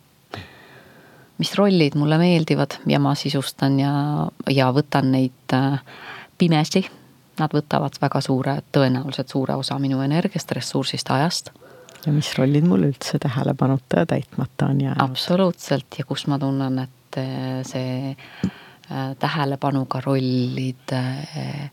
mis 1.38 1.54
rollid 1.54 1.94
mulle 1.94 2.18
meeldivad 2.18 2.78
ja 2.86 2.98
ma 2.98 3.14
sisustan 3.14 3.80
ja, 3.80 3.92
ja 4.50 4.72
võtan 4.72 5.12
neid 5.12 5.52
äh, 5.52 5.80
pimesi. 6.38 6.86
Nad 7.38 7.52
võtavad 7.54 7.94
väga 8.00 8.20
suure, 8.20 8.56
tõenäoliselt 8.72 9.28
suure 9.28 9.54
osa 9.54 9.78
minu 9.78 10.00
energiast, 10.00 10.50
ressursist, 10.52 11.10
ajast 11.10 11.50
ja 12.06 12.12
mis 12.12 12.32
rollid 12.38 12.64
mul 12.66 12.88
üldse 12.88 13.18
tähelepanuta 13.18 14.00
ja 14.00 14.06
täitmata 14.06 14.66
on 14.66 14.80
jäänud. 14.80 15.02
absoluutselt 15.02 15.98
ja 15.98 16.04
kus 16.04 16.26
ma 16.26 16.38
tunnen, 16.38 16.78
et 16.78 17.18
äh, 17.18 17.62
see 17.62 18.16
Äh, 18.44 18.67
tähelepanuga 19.18 20.00
rollide 20.04 21.02
äh, 21.36 21.70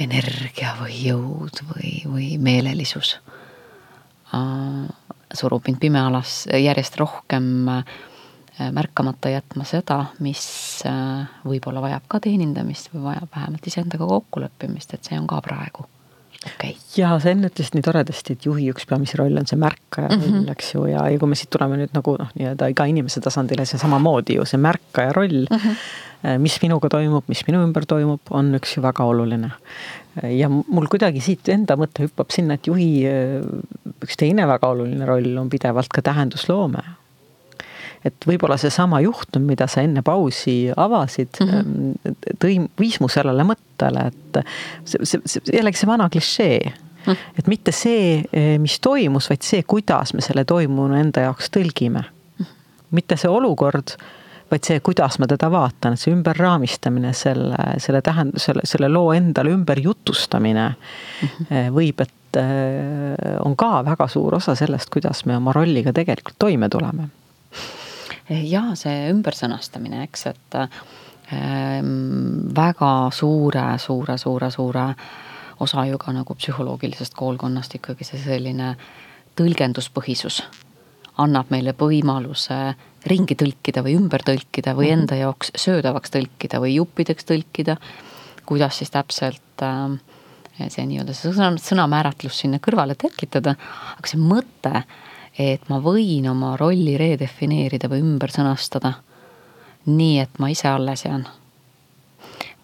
energia 0.00 0.74
või 0.80 0.96
jõud 1.06 1.62
või, 1.70 1.92
või 2.10 2.28
meelelisus 2.42 3.16
äh, 4.34 4.88
surub 5.34 5.66
mind 5.68 5.80
pimealas 5.82 6.44
järjest 6.50 6.98
rohkem 7.00 7.70
märkamata 8.54 9.32
jätma 9.32 9.64
seda, 9.66 9.96
mis 10.22 10.44
võib-olla 11.42 11.80
vajab 11.82 12.04
ka 12.06 12.20
teenindamist 12.22 12.92
või 12.92 13.08
vajab 13.08 13.32
vähemalt 13.34 13.66
iseendaga 13.66 14.06
kokkuleppimist, 14.06 14.94
et 14.94 15.10
see 15.10 15.18
on 15.18 15.26
ka 15.26 15.40
praegu 15.42 15.88
okay.. 16.46 16.74
ja 16.96 17.12
sa 17.20 17.32
enne 17.32 17.50
ütlesid 17.50 17.76
nii 17.76 17.84
toredasti, 17.84 18.36
et 18.36 18.46
juhi 18.48 18.68
üks 18.72 18.86
peamisi 18.88 19.18
rolle 19.20 19.42
on 19.42 19.50
see 19.50 19.58
märkaja 19.60 20.10
roll 20.12 20.20
mm, 20.20 20.38
-hmm. 20.38 20.50
eks 20.54 20.74
ju, 20.74 20.86
ja, 20.90 21.06
ja 21.10 21.18
kui 21.18 21.30
me 21.30 21.38
siit 21.38 21.50
tuleme 21.50 21.78
nüüd 21.80 21.94
nagu 21.96 22.16
noh, 22.20 22.32
nii-öelda 22.38 22.70
iga 22.72 22.88
inimese 22.90 23.22
tasandile, 23.24 23.66
see 23.68 23.80
samamoodi 23.80 24.38
ju 24.38 24.46
see 24.48 24.60
märkaja 24.60 25.14
roll 25.16 25.46
mm. 25.50 25.62
-hmm 25.62 26.12
mis 26.40 26.56
minuga 26.62 26.88
toimub, 26.92 27.26
mis 27.28 27.42
minu 27.48 27.60
ümber 27.66 27.86
toimub, 27.88 28.32
on 28.32 28.54
üks 28.58 28.76
ju 28.76 28.82
väga 28.84 29.04
oluline. 29.04 29.50
ja 30.30 30.48
mul 30.48 30.86
kuidagi 30.90 31.20
siit 31.24 31.48
enda 31.50 31.76
mõte 31.76 32.06
hüppab 32.06 32.30
sinna, 32.30 32.54
et 32.54 32.68
juhi 32.70 33.04
üks 34.04 34.20
teine 34.20 34.46
väga 34.48 34.70
oluline 34.70 35.08
roll 35.08 35.40
on 35.40 35.50
pidevalt 35.50 35.90
ka 35.92 36.04
tähendusloome 36.06 36.84
et 38.04 38.26
võib-olla 38.28 38.56
seesama 38.60 39.00
juhtum, 39.00 39.46
mida 39.48 39.66
sa 39.70 39.82
enne 39.82 40.02
pausi 40.04 40.68
avasid 40.76 41.40
mm, 41.40 41.52
-hmm. 41.52 42.16
tõi, 42.40 42.58
viis 42.78 42.98
mu 43.00 43.08
sellele 43.08 43.46
mõttele, 43.48 44.08
et 44.12 44.40
see, 44.84 45.00
see, 45.02 45.22
see 45.24 45.56
jällegi 45.56 45.80
see 45.80 45.88
vana 45.88 46.10
klišee 46.12 46.58
mm. 46.60 46.74
-hmm. 47.06 47.38
et 47.38 47.48
mitte 47.48 47.72
see, 47.72 48.58
mis 48.60 48.76
toimus, 48.80 49.30
vaid 49.32 49.42
see, 49.42 49.62
kuidas 49.62 50.14
me 50.14 50.20
selle 50.20 50.44
toimunu 50.44 51.00
enda 51.00 51.24
jaoks 51.28 51.50
tõlgime 51.50 52.04
mitte 52.94 53.18
see 53.18 53.30
olukord, 53.30 53.96
vaid 54.54 54.66
see, 54.66 54.80
kuidas 54.84 55.18
ma 55.18 55.28
teda 55.30 55.48
vaatan, 55.50 55.98
see 55.98 56.14
ümberraamistamine, 56.14 57.12
selle, 57.16 57.58
selle 57.82 58.02
tähend-, 58.06 58.38
selle, 58.42 58.62
selle 58.68 58.90
loo 58.92 59.12
endale 59.14 59.50
ümberjutustamine 59.54 60.68
mm 60.68 61.28
-hmm. 61.28 61.74
võib, 61.74 62.00
et 62.00 62.38
äh, 62.40 63.38
on 63.44 63.56
ka 63.56 63.84
väga 63.84 64.08
suur 64.08 64.38
osa 64.38 64.54
sellest, 64.54 64.90
kuidas 64.90 65.24
me 65.26 65.36
oma 65.36 65.52
rolliga 65.52 65.92
tegelikult 65.92 66.38
toime 66.38 66.68
tuleme. 66.68 67.08
ja 68.30 68.62
see 68.74 69.10
ümbersõnastamine, 69.12 70.02
eks, 70.02 70.26
et 70.26 70.54
ähm, 70.54 72.54
väga 72.56 73.10
suure, 73.10 73.78
suure, 73.78 74.18
suure, 74.18 74.50
suure 74.50 74.94
osa 75.60 75.86
ju 75.86 75.98
ka 75.98 76.12
nagu 76.12 76.34
psühholoogilisest 76.34 77.14
koolkonnast 77.14 77.74
ikkagi 77.74 78.04
see 78.04 78.18
selline 78.18 78.76
tõlgenduspõhisus 79.38 80.42
annab 81.18 81.50
meile 81.50 81.74
võimaluse 81.78 82.74
ringi 83.10 83.36
tõlkida 83.38 83.82
või 83.84 83.96
ümber 83.98 84.24
tõlkida 84.24 84.74
või 84.76 84.90
mhm. 84.90 85.00
enda 85.00 85.20
jaoks 85.20 85.52
söödavaks 85.60 86.14
tõlkida 86.14 86.60
või 86.62 86.76
juppideks 86.78 87.28
tõlkida. 87.28 87.76
kuidas 88.46 88.78
siis 88.78 88.90
täpselt 88.90 89.62
äh, 89.62 90.68
see 90.68 90.86
nii-öelda 90.86 91.14
sõna, 91.16 91.54
sõnamääratlus 91.60 92.42
sinna 92.44 92.58
kõrvale 92.58 92.94
tekitada, 92.94 93.56
aga 93.96 94.08
see 94.08 94.20
mõte, 94.20 94.84
et 95.38 95.68
ma 95.68 95.80
võin 95.80 96.28
oma 96.30 96.56
rolli 96.56 96.96
redefineerida 97.00 97.88
või 97.88 98.04
ümber 98.04 98.30
sõnastada 98.30 98.94
nii, 99.86 100.18
et 100.20 100.38
ma 100.38 100.50
ise 100.52 100.68
alles 100.68 101.04
jään. 101.04 101.26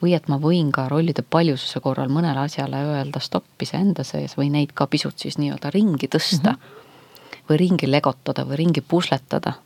või 0.02 0.14
et 0.16 0.28
ma 0.28 0.38
võin 0.40 0.70
ka 0.72 0.88
rollide 0.88 1.22
paljususe 1.22 1.80
korral 1.80 2.08
mõnele 2.08 2.40
asjale 2.40 2.76
öelda 2.76 3.20
stopp 3.20 3.62
iseenda 3.62 4.04
sees 4.04 4.36
või 4.36 4.48
neid 4.50 4.72
ka 4.72 4.86
pisut 4.86 5.18
siis 5.18 5.36
nii-öelda 5.38 5.70
ringi 5.70 6.08
tõsta 6.08 6.52
mm. 6.52 6.56
-hmm 6.56 6.78
või 7.50 7.58
ringi 7.58 7.90
legotada 7.90 8.44
või 8.46 8.62
ringi 8.62 8.80
pusletada. 8.80 9.56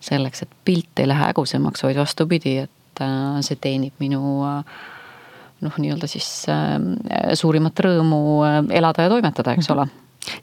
Selleks, 0.00 0.44
et 0.44 0.52
pilt 0.64 1.02
ei 1.02 1.08
lähe 1.08 1.30
hägusemaks, 1.30 1.84
vaid 1.84 2.00
vastupidi, 2.00 2.56
et 2.64 3.04
äh, 3.04 3.40
see 3.44 3.58
teenib 3.60 3.96
minu 4.02 4.40
äh, 4.48 4.62
noh, 5.60 5.76
nii-öelda 5.76 6.08
siis 6.10 6.28
äh, 6.52 6.76
suurimat 7.38 7.84
rõõmu 7.84 8.20
elada 8.72 9.06
ja 9.06 9.12
toimetada, 9.12 9.56
eks 9.56 9.70
ole 9.74 9.88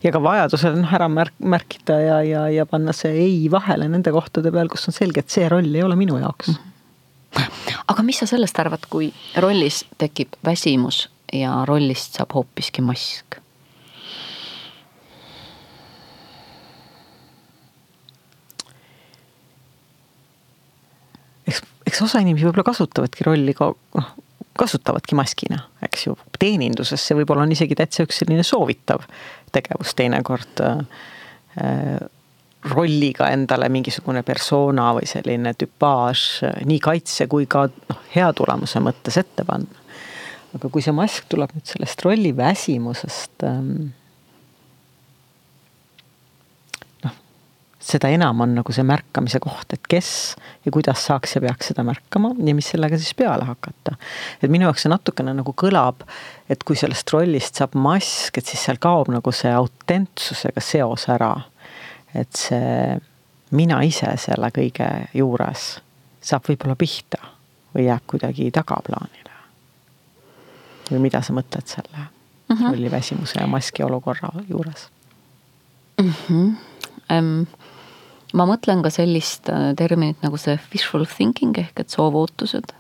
ja 0.04 0.12
ka 0.14 0.22
vajadusel 0.24 0.78
noh, 0.80 0.94
ära 0.94 1.10
märk-, 1.12 1.38
märkida 1.40 2.00
ja, 2.02 2.22
ja, 2.26 2.46
ja 2.54 2.66
panna 2.70 2.94
see 2.96 3.14
ei 3.26 3.38
vahele 3.52 3.90
nende 3.92 4.14
kohtade 4.14 4.52
peal, 4.54 4.70
kus 4.72 4.88
on 4.90 4.96
selge, 4.96 5.24
et 5.24 5.34
see 5.34 5.48
roll 5.52 5.70
ei 5.74 5.84
ole 5.86 5.98
minu 6.00 6.20
jaoks. 6.22 6.54
aga 7.94 8.06
mis 8.06 8.22
sa 8.22 8.30
sellest 8.30 8.60
arvad, 8.64 8.88
kui 8.90 9.12
rollis 9.44 9.84
tekib 10.02 10.38
väsimus 10.46 11.08
ja 11.34 11.60
rollist 11.70 12.18
saab 12.20 12.38
hoopiski 12.38 12.86
mask? 12.86 13.42
Eks 21.88 22.02
osa 22.06 22.22
inimesi 22.24 22.48
võib-olla 22.48 22.68
kasutavadki 22.68 23.28
rolli 23.28 23.56
ka 23.58 23.72
noh, 23.72 24.12
kasutavadki 24.58 25.16
maskina, 25.18 25.62
eks 25.86 26.08
ju, 26.08 26.18
teeninduses 26.40 27.02
see 27.04 27.18
võib-olla 27.20 27.46
on 27.46 27.54
isegi 27.54 27.78
täitsa 27.78 28.06
üks 28.08 28.22
selline 28.24 28.46
soovitav 28.46 29.06
tegevus 29.56 29.94
teinekord 29.98 30.64
äh, 30.66 32.00
rolliga 32.68 33.30
endale 33.32 33.70
mingisugune 33.72 34.24
persona 34.28 34.90
või 34.98 35.08
selline 35.10 35.54
tüpaaž 35.58 36.24
nii 36.68 36.80
kaitse 36.84 37.28
kui 37.32 37.48
ka 37.50 37.68
noh, 37.70 38.02
hea 38.16 38.28
tulemuse 38.36 38.82
mõttes 38.84 39.20
ette 39.22 39.46
panna. 39.48 39.86
aga 40.58 40.70
kui 40.74 40.82
see 40.82 40.96
mask 40.96 41.28
tuleb 41.30 41.54
nüüd 41.56 41.70
sellest 41.70 42.02
rolli 42.06 42.34
väsimusest 42.36 43.46
ähm, 43.46 43.92
seda 47.88 48.10
enam 48.12 48.42
on 48.44 48.56
nagu 48.58 48.74
see 48.76 48.84
märkamise 48.88 49.40
koht, 49.44 49.72
et 49.74 49.88
kes 49.90 50.10
ja 50.66 50.72
kuidas 50.76 51.06
saaks 51.08 51.38
ja 51.38 51.42
peaks 51.44 51.72
seda 51.72 51.86
märkama 51.88 52.34
ja 52.44 52.56
mis 52.56 52.72
sellega 52.74 53.00
siis 53.00 53.16
peale 53.16 53.48
hakata. 53.48 53.96
et 54.42 54.52
minu 54.52 54.68
jaoks 54.68 54.86
see 54.86 54.92
natukene 54.92 55.34
nagu 55.38 55.54
kõlab, 55.56 56.04
et 56.50 56.64
kui 56.68 56.76
sellest 56.80 57.14
rollist 57.16 57.62
saab 57.62 57.78
mask, 57.80 58.38
et 58.38 58.46
siis 58.46 58.66
seal 58.68 58.82
kaob 58.84 59.12
nagu 59.14 59.32
see 59.32 59.54
autentsusega 59.54 60.64
seos 60.64 61.08
ära. 61.14 61.34
et 62.14 62.34
see 62.36 63.00
mina 63.52 63.80
ise 63.88 64.12
selle 64.20 64.52
kõige 64.52 64.90
juures 65.16 65.70
saab 66.22 66.48
võib-olla 66.50 66.76
pihta 66.76 67.24
või 67.76 67.88
jääb 67.88 68.04
kuidagi 68.08 68.52
tagaplaanile. 68.52 69.36
või 70.92 71.04
mida 71.08 71.22
sa 71.22 71.34
mõtled 71.34 71.68
selle 71.68 71.98
mm 71.98 72.56
-hmm. 72.56 72.72
rolliväsimuse 72.72 73.40
ja 73.40 73.48
maski 73.48 73.84
olukorra 73.84 74.30
juures 74.50 74.90
mm? 76.02 76.14
-hmm. 76.30 76.56
Um 77.10 77.48
ma 78.36 78.48
mõtlen 78.50 78.82
ka 78.84 78.92
sellist 78.92 79.50
äh, 79.52 79.72
terminit 79.78 80.24
nagu 80.26 80.40
see 80.42 80.58
wishful 80.74 81.06
thinking 81.08 81.58
ehk 81.60 81.84
et 81.84 81.94
soovootused. 81.94 82.74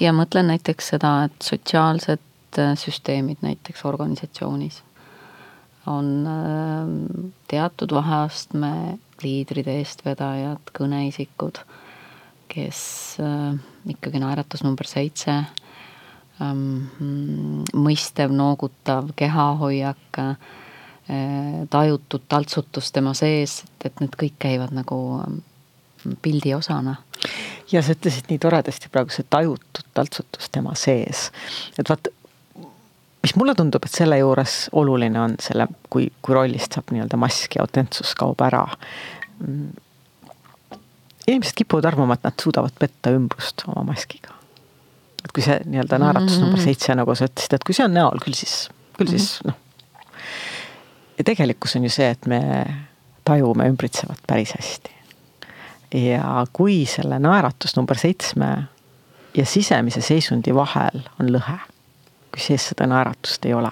ja 0.00 0.12
mõtlen 0.12 0.50
näiteks 0.50 0.92
seda, 0.94 1.12
et 1.28 1.44
sotsiaalsed 1.44 2.58
äh, 2.58 2.74
süsteemid 2.78 3.44
näiteks 3.44 3.84
organisatsioonis 3.88 4.82
on 5.86 6.26
äh, 6.26 6.90
teatud 7.50 7.94
vaheastme 7.94 8.98
liidrid, 9.22 9.68
eestvedajad, 9.70 10.72
kõneisikud, 10.74 11.60
kes 12.50 12.80
ikkagi 13.88 14.20
naeratus 14.20 14.64
number 14.66 14.86
seitse, 14.90 15.36
ähm, 16.42 16.90
mõistev, 17.70 18.34
noogutav 18.34 19.12
kehahoiak 19.16 20.18
tajutud 21.70 22.22
taltsutus 22.28 22.92
tema 22.92 23.14
sees, 23.14 23.62
et, 23.64 23.86
et 23.90 24.00
need 24.00 24.14
kõik 24.18 24.36
käivad 24.38 24.70
nagu 24.74 24.98
mm, 25.18 26.16
pildi 26.22 26.54
osana. 26.54 26.96
ja 27.72 27.82
sa 27.82 27.96
ütlesid 27.96 28.30
nii 28.30 28.38
toredasti 28.38 28.90
praegu 28.92 29.10
see 29.14 29.26
tajutud 29.30 29.86
taltsutus 29.94 30.50
tema 30.54 30.74
sees, 30.78 31.30
et 31.78 31.88
vaat 31.88 32.12
mis 33.22 33.34
mulle 33.38 33.54
tundub, 33.58 33.84
et 33.86 33.94
selle 33.94 34.18
juures 34.18 34.56
oluline 34.78 35.20
on 35.20 35.34
selle, 35.42 35.66
kui, 35.90 36.08
kui 36.22 36.34
rollist 36.34 36.74
saab 36.78 36.90
nii-öelda 36.94 37.18
mask 37.20 37.56
ja 37.56 37.66
autentsus 37.66 38.14
kaob 38.18 38.40
ära. 38.42 38.66
Mm. 39.42 39.72
inimesed 41.26 41.54
kipuvad 41.58 41.86
arvama, 41.90 42.14
et 42.14 42.26
nad 42.26 42.38
suudavad 42.42 42.74
petta 42.78 43.10
ümbrust 43.14 43.66
oma 43.66 43.84
maskiga. 43.92 44.34
et 45.24 45.30
kui 45.34 45.42
see 45.42 45.58
nii-öelda 45.64 45.98
naeratus 45.98 46.30
mm 46.30 46.38
-hmm. 46.38 46.46
number 46.46 46.62
seitse, 46.62 46.94
nagu 46.94 47.14
sa 47.14 47.26
ütlesid, 47.30 47.54
et 47.54 47.64
kui 47.64 47.74
see 47.74 47.84
on 47.84 47.94
näol, 47.94 48.18
küll 48.24 48.34
siis, 48.34 48.70
küll 48.98 49.06
mm 49.06 49.14
-hmm. 49.14 49.18
siis 49.18 49.44
noh 49.44 49.61
ja 51.22 51.26
tegelikkus 51.30 51.76
on 51.78 51.86
ju 51.86 51.90
see, 51.94 52.10
et 52.10 52.26
me 52.26 52.40
tajume 53.24 53.68
ümbritsevat 53.70 54.18
päris 54.26 54.56
hästi. 54.58 54.90
ja 55.94 56.46
kui 56.52 56.82
selle 56.88 57.18
naeratus 57.22 57.76
number 57.76 57.98
seitsme 58.00 58.48
ja 59.36 59.46
sisemise 59.46 60.00
seisundi 60.02 60.54
vahel 60.54 61.04
on 61.20 61.30
lõhe, 61.30 61.58
kui 62.32 62.42
sees 62.42 62.70
seda 62.72 62.88
naeratust 62.90 63.46
ei 63.46 63.54
ole, 63.54 63.70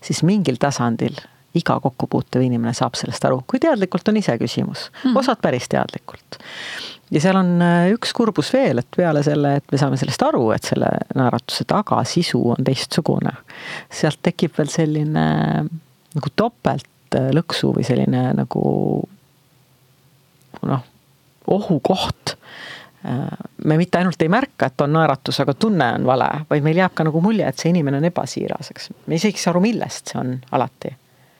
siis 0.00 0.22
mingil 0.24 0.56
tasandil 0.62 1.18
iga 1.56 1.76
kokkupuutev 1.82 2.44
inimene 2.46 2.72
saab 2.76 2.96
sellest 2.96 3.24
aru, 3.28 3.42
kui 3.46 3.60
teadlikult 3.60 4.08
on 4.08 4.20
iseküsimus 4.22 4.90
mm., 5.04 5.16
osad 5.20 5.42
päris 5.42 5.68
teadlikult. 5.68 6.38
ja 7.10 7.20
seal 7.20 7.36
on 7.36 7.56
äh, 7.60 7.90
üks 7.92 8.16
kurbus 8.16 8.52
veel, 8.54 8.80
et 8.80 8.88
peale 8.96 9.20
selle, 9.26 9.58
et 9.60 9.72
me 9.72 9.82
saame 9.82 10.00
sellest 10.00 10.24
aru, 10.24 10.46
et 10.56 10.72
selle 10.72 10.88
naeratuse 11.14 11.68
taga 11.68 12.00
sisu 12.08 12.40
on 12.54 12.64
teistsugune, 12.64 13.34
sealt 13.92 14.22
tekib 14.24 14.56
veel 14.56 14.72
selline 14.72 15.26
nagu 16.16 16.32
topeltlõksu 16.36 17.72
või 17.76 17.84
selline 17.86 18.30
nagu 18.36 18.64
noh, 20.66 20.84
ohukoht. 21.46 22.36
me 23.64 23.76
mitte 23.76 23.98
ainult 23.98 24.22
ei 24.22 24.28
märka, 24.28 24.66
et 24.66 24.80
on 24.82 24.96
naeratus, 24.96 25.38
aga 25.44 25.54
tunne 25.54 25.92
on 25.98 26.06
vale, 26.08 26.28
vaid 26.50 26.64
meil 26.66 26.80
jääb 26.80 26.94
ka 26.96 27.04
nagu 27.06 27.20
mulje, 27.22 27.46
et 27.46 27.58
see 27.60 27.70
inimene 27.70 28.00
on 28.00 28.06
ebasiiras, 28.08 28.72
eks. 28.72 28.88
me 29.06 29.18
isegi 29.20 29.38
ei 29.38 29.44
saa 29.44 29.52
aru, 29.54 29.62
millest 29.62 30.10
see 30.10 30.18
on 30.20 30.32
alati. 30.56 30.96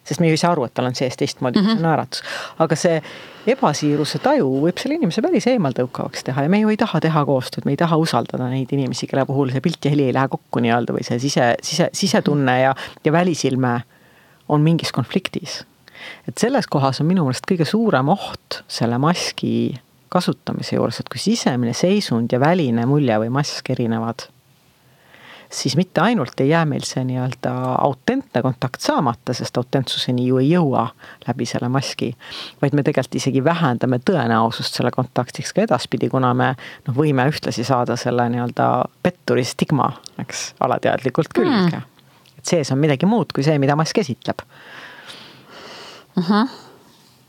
sest 0.07 0.21
me 0.23 0.29
ju 0.29 0.37
ei 0.37 0.39
saa 0.39 0.53
aru, 0.55 0.69
et 0.69 0.75
tal 0.75 0.87
on 0.87 0.95
sees 0.95 1.17
teistmoodi 1.17 1.59
mm 1.59 1.67
-hmm. 1.67 1.81
naeratus. 1.83 2.23
aga 2.59 2.77
see 2.77 3.03
ebasiiruse 3.47 4.19
taju 4.19 4.47
võib 4.63 4.79
selle 4.79 4.95
inimese 4.95 5.23
päris 5.23 5.47
eemaltõukavaks 5.47 6.23
teha 6.25 6.43
ja 6.43 6.49
me 6.49 6.61
ju 6.61 6.69
ei 6.69 6.77
taha 6.77 7.01
teha 7.01 7.25
koostööd, 7.25 7.65
me 7.65 7.73
ei 7.73 7.77
taha 7.77 7.97
usaldada 7.97 8.49
neid 8.49 8.73
inimesi, 8.73 9.07
kelle 9.07 9.27
puhul 9.27 9.51
see 9.51 9.61
pilt 9.61 9.85
ja 9.85 9.91
heli 9.91 10.05
ei 10.05 10.15
lähe 10.15 10.29
kokku 10.29 10.61
nii-öelda 10.61 10.93
või 10.93 11.03
see 11.03 11.19
sise, 11.19 11.55
sise, 11.63 11.91
sisetunne 11.93 12.61
ja, 12.61 12.75
ja 13.05 13.13
välisilme 13.13 13.81
on 14.49 14.61
mingis 14.61 14.93
konfliktis. 14.93 15.65
et 16.29 16.39
selles 16.39 16.67
kohas 16.67 17.01
on 17.01 17.07
minu 17.07 17.25
meelest 17.25 17.49
kõige 17.49 17.65
suurem 17.65 18.09
oht 18.13 18.63
selle 18.69 18.99
maski 18.99 19.75
kasutamise 20.09 20.77
juures, 20.77 21.01
et 21.01 21.09
kui 21.11 21.21
sisemine 21.21 21.75
seisund 21.75 22.33
ja 22.33 22.41
väline 22.41 22.87
mulje 22.87 23.19
või 23.25 23.31
mask 23.33 23.71
erinevad, 23.75 24.29
siis 25.51 25.77
mitte 25.77 26.01
ainult 26.01 26.41
ei 26.41 26.49
jää 26.49 26.65
meil 26.69 26.85
see 26.87 27.05
nii-öelda 27.07 27.53
autentne 27.75 28.43
kontakt 28.43 28.81
saamata, 28.87 29.35
sest 29.35 29.59
autentsuseni 29.59 30.27
ju 30.29 30.39
ei 30.43 30.51
jõua 30.51 30.87
läbi 31.27 31.47
selle 31.49 31.69
maski, 31.73 32.13
vaid 32.63 32.77
me 32.77 32.87
tegelikult 32.87 33.19
isegi 33.21 33.45
vähendame 33.45 33.99
tõenäosust 34.11 34.79
selle 34.79 34.95
kontaktiks 34.95 35.53
ka 35.57 35.67
edaspidi, 35.67 36.11
kuna 36.13 36.33
me 36.35 36.53
noh, 36.87 36.95
võime 36.97 37.27
ühtlasi 37.31 37.67
saada 37.67 37.99
selle 38.01 38.29
nii-öelda 38.33 38.71
petturi 39.03 39.45
stigma, 39.47 39.91
eks, 40.23 40.53
alateadlikult 40.61 41.35
külge 41.35 41.77
mm 41.77 41.93
et 42.47 42.55
sees 42.55 42.71
on 42.73 42.79
midagi 42.79 43.07
muud 43.11 43.33
kui 43.35 43.45
see, 43.45 43.59
mida 43.59 43.77
mask 43.77 43.99
esitleb 43.99 44.43
uh. 46.17 46.29
-huh. 46.31 46.49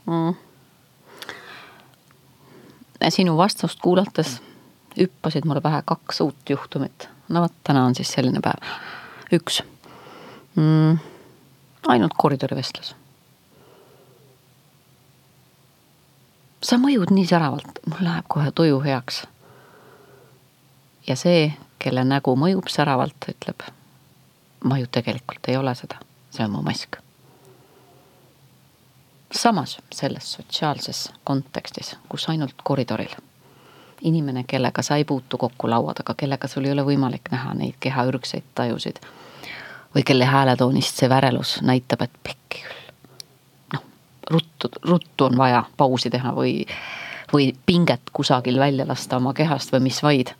Mm. 0.06 0.34
sinu 3.08 3.36
vastust 3.36 3.80
kuulates 3.80 4.40
hüppasid 4.98 5.44
mulle 5.44 5.60
pähe 5.60 5.82
kaks 5.84 6.20
uut 6.20 6.50
juhtumit. 6.50 7.08
no 7.28 7.42
vot, 7.42 7.52
täna 7.64 7.84
on 7.84 7.94
siis 7.94 8.12
selline 8.12 8.40
päev. 8.40 8.62
üks 9.32 9.62
mm,, 10.54 10.98
ainult 11.86 12.14
koridorivestlus. 12.16 12.94
sa 16.62 16.76
mõjud 16.76 17.10
nii 17.14 17.26
säravalt, 17.26 17.78
mul 17.86 18.04
läheb 18.04 18.24
kohe 18.28 18.50
tuju 18.50 18.80
heaks. 18.80 19.26
ja 21.06 21.16
see, 21.16 21.52
kelle 21.78 22.04
nägu 22.04 22.36
mõjub 22.36 22.68
säravalt, 22.68 23.28
ütleb, 23.28 23.62
ma 24.64 24.78
ju 24.78 24.86
tegelikult 24.90 25.48
ei 25.48 25.56
ole 25.56 25.74
seda, 25.74 26.00
see 26.30 26.44
on 26.44 26.50
mu 26.56 26.62
mask. 26.62 26.96
Samas 29.32 29.78
selles 29.92 30.32
sotsiaalses 30.32 31.10
kontekstis, 31.24 31.96
kus 32.08 32.28
ainult 32.32 32.62
koridoril 32.64 33.12
inimene, 34.02 34.44
kellega 34.46 34.82
sa 34.82 34.96
ei 34.96 35.04
puutu 35.04 35.38
kokku 35.38 35.70
laua 35.70 35.94
taga, 35.94 36.14
kellega 36.14 36.48
sul 36.48 36.64
ei 36.64 36.72
ole 36.72 36.84
võimalik 36.86 37.30
näha 37.30 37.54
neid 37.54 37.76
keha 37.80 38.04
ürgseid 38.08 38.46
tajusid 38.54 39.00
või 39.94 40.04
kelle 40.06 40.24
hääletoonist 40.28 41.00
see 41.00 41.08
värelus 41.08 41.58
näitab, 41.62 42.02
et 42.02 42.18
pekki 42.22 42.62
küll. 42.62 42.82
noh, 43.72 43.84
ruttu, 44.30 44.70
ruttu 44.82 45.24
on 45.24 45.36
vaja 45.36 45.64
pausi 45.76 46.10
teha 46.10 46.32
või, 46.36 46.66
või 47.32 47.52
pinget 47.66 48.12
kusagil 48.12 48.58
välja 48.58 48.86
lasta 48.88 49.16
oma 49.16 49.34
kehast 49.34 49.72
või 49.72 49.88
mis 49.88 50.02
vaid, 50.02 50.34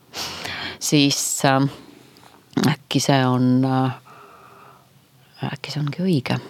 siis 0.78 1.18
äh, 1.44 1.62
äkki 2.68 3.00
see 3.00 3.20
on 3.26 3.64
äh,, 3.64 3.96
äkki 5.43 5.74
see 5.74 5.82
ongi 5.82 6.03
õige 6.03 6.41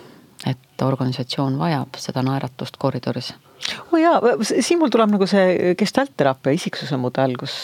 et 0.47 0.87
organisatsioon 0.87 1.59
vajab 1.59 1.99
seda 1.99 2.23
naeratust 2.27 2.79
koridoris 2.79 3.35
oo 3.91 3.97
oh 3.97 3.99
jaa, 3.99 4.19
siin 4.63 4.79
mul 4.79 4.91
tuleb 4.95 5.11
nagu 5.11 5.27
see 5.27 5.73
gestaltteraapia 5.79 6.55
isiksuse 6.55 6.95
mudel, 7.01 7.33
kus, 7.41 7.55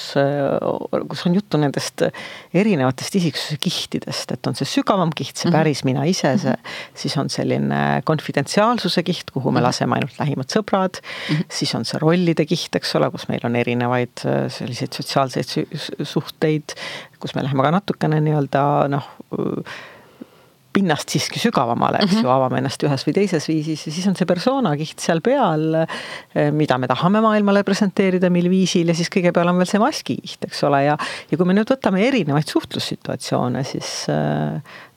kus 1.13 1.23
on 1.29 1.37
juttu 1.39 1.61
nendest 1.63 2.03
erinevatest 2.51 3.15
isiksuse 3.21 3.61
kihtidest, 3.63 4.35
et 4.35 4.51
on 4.51 4.59
see 4.59 4.67
sügavam 4.67 5.13
kiht, 5.15 5.37
see 5.39 5.47
mhm. 5.47 5.55
päris 5.55 5.85
mina 5.87 6.03
ise, 6.11 6.35
see 6.43 6.51
-hmm. 6.51 6.75
siis 6.99 7.17
on 7.23 7.31
selline 7.31 8.03
konfidentsiaalsuse 8.11 9.07
kiht, 9.07 9.31
kuhu 9.31 9.53
me 9.53 9.61
mhm. 9.61 9.69
laseme 9.69 9.95
ainult 10.01 10.19
lähimad 10.19 10.51
sõbrad 10.51 10.99
mm, 10.99 11.37
-hmm. 11.37 11.47
siis 11.61 11.75
on 11.79 11.87
see 11.87 12.03
rollide 12.03 12.45
kiht, 12.45 12.75
eks 12.75 12.95
ole, 12.99 13.11
kus 13.15 13.29
meil 13.31 13.47
on 13.47 13.57
erinevaid 13.57 14.27
selliseid 14.51 14.93
sotsiaalseid 14.93 15.79
suhteid, 16.03 16.75
kus 17.23 17.39
me 17.39 17.47
läheme 17.47 17.63
ka 17.63 17.71
natukene 17.71 18.21
nii-öelda 18.21 18.89
noh 18.91 19.11
pinnast 20.75 21.15
siiski 21.15 21.41
sügavamale, 21.43 22.03
eks 22.03 22.13
mm 22.13 22.19
-hmm. 22.19 22.27
ju, 22.27 22.33
avame 22.35 22.61
ennast 22.63 22.83
ühes 22.87 23.07
või 23.07 23.17
teises 23.21 23.49
viisis 23.49 23.87
ja 23.87 23.93
siis 23.93 24.07
on 24.11 24.17
see 24.19 24.29
persona 24.29 24.75
kiht 24.81 25.01
seal 25.01 25.23
peal, 25.25 25.67
eh, 25.85 26.51
mida 26.53 26.79
me 26.79 26.91
tahame 26.91 27.23
maailmale 27.25 27.65
presenteerida, 27.65 28.31
mil 28.31 28.51
viisil 28.51 28.89
ja 28.89 28.95
siis 28.95 29.11
kõige 29.13 29.33
peal 29.33 29.49
on 29.49 29.61
veel 29.63 29.71
see 29.71 29.83
maski 29.83 30.19
kiht, 30.23 30.45
eks 30.51 30.65
ole, 30.69 30.85
ja 30.85 30.99
ja 31.31 31.37
kui 31.37 31.47
me 31.47 31.55
nüüd 31.57 31.71
võtame 31.71 32.03
erinevaid 32.09 32.49
suhtlussituatsioone, 32.51 33.65
siis 33.65 34.07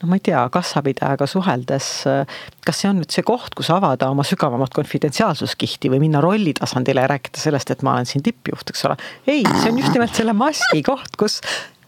noh, 0.01 0.09
ma 0.09 0.17
ei 0.17 0.23
tea, 0.23 0.41
kassapidajaga 0.53 1.27
suheldes, 1.29 1.89
eh, 2.09 2.37
kas 2.65 2.81
see 2.81 2.91
on 2.91 3.01
nüüd 3.01 3.13
see 3.13 3.25
koht, 3.27 3.55
kus 3.57 3.71
avada 3.73 4.09
oma 4.13 4.25
sügavamat 4.27 4.75
konfidentsiaalsuskihti 4.77 5.91
või 5.93 6.03
minna 6.05 6.21
rolli 6.23 6.53
tasandile 6.57 7.05
ja 7.05 7.11
rääkida 7.13 7.41
sellest, 7.41 7.73
et 7.73 7.85
ma 7.85 7.97
olen 7.97 8.09
siin 8.09 8.25
tippjuht, 8.25 8.73
eks 8.73 8.85
ole. 8.89 8.97
ei, 9.27 9.43
see 9.61 9.71
on 9.71 9.81
just 9.81 9.97
nimelt 9.97 10.15
selle 10.17 10.35
maski 10.37 10.83
koht, 10.85 11.17
kus 11.19 11.41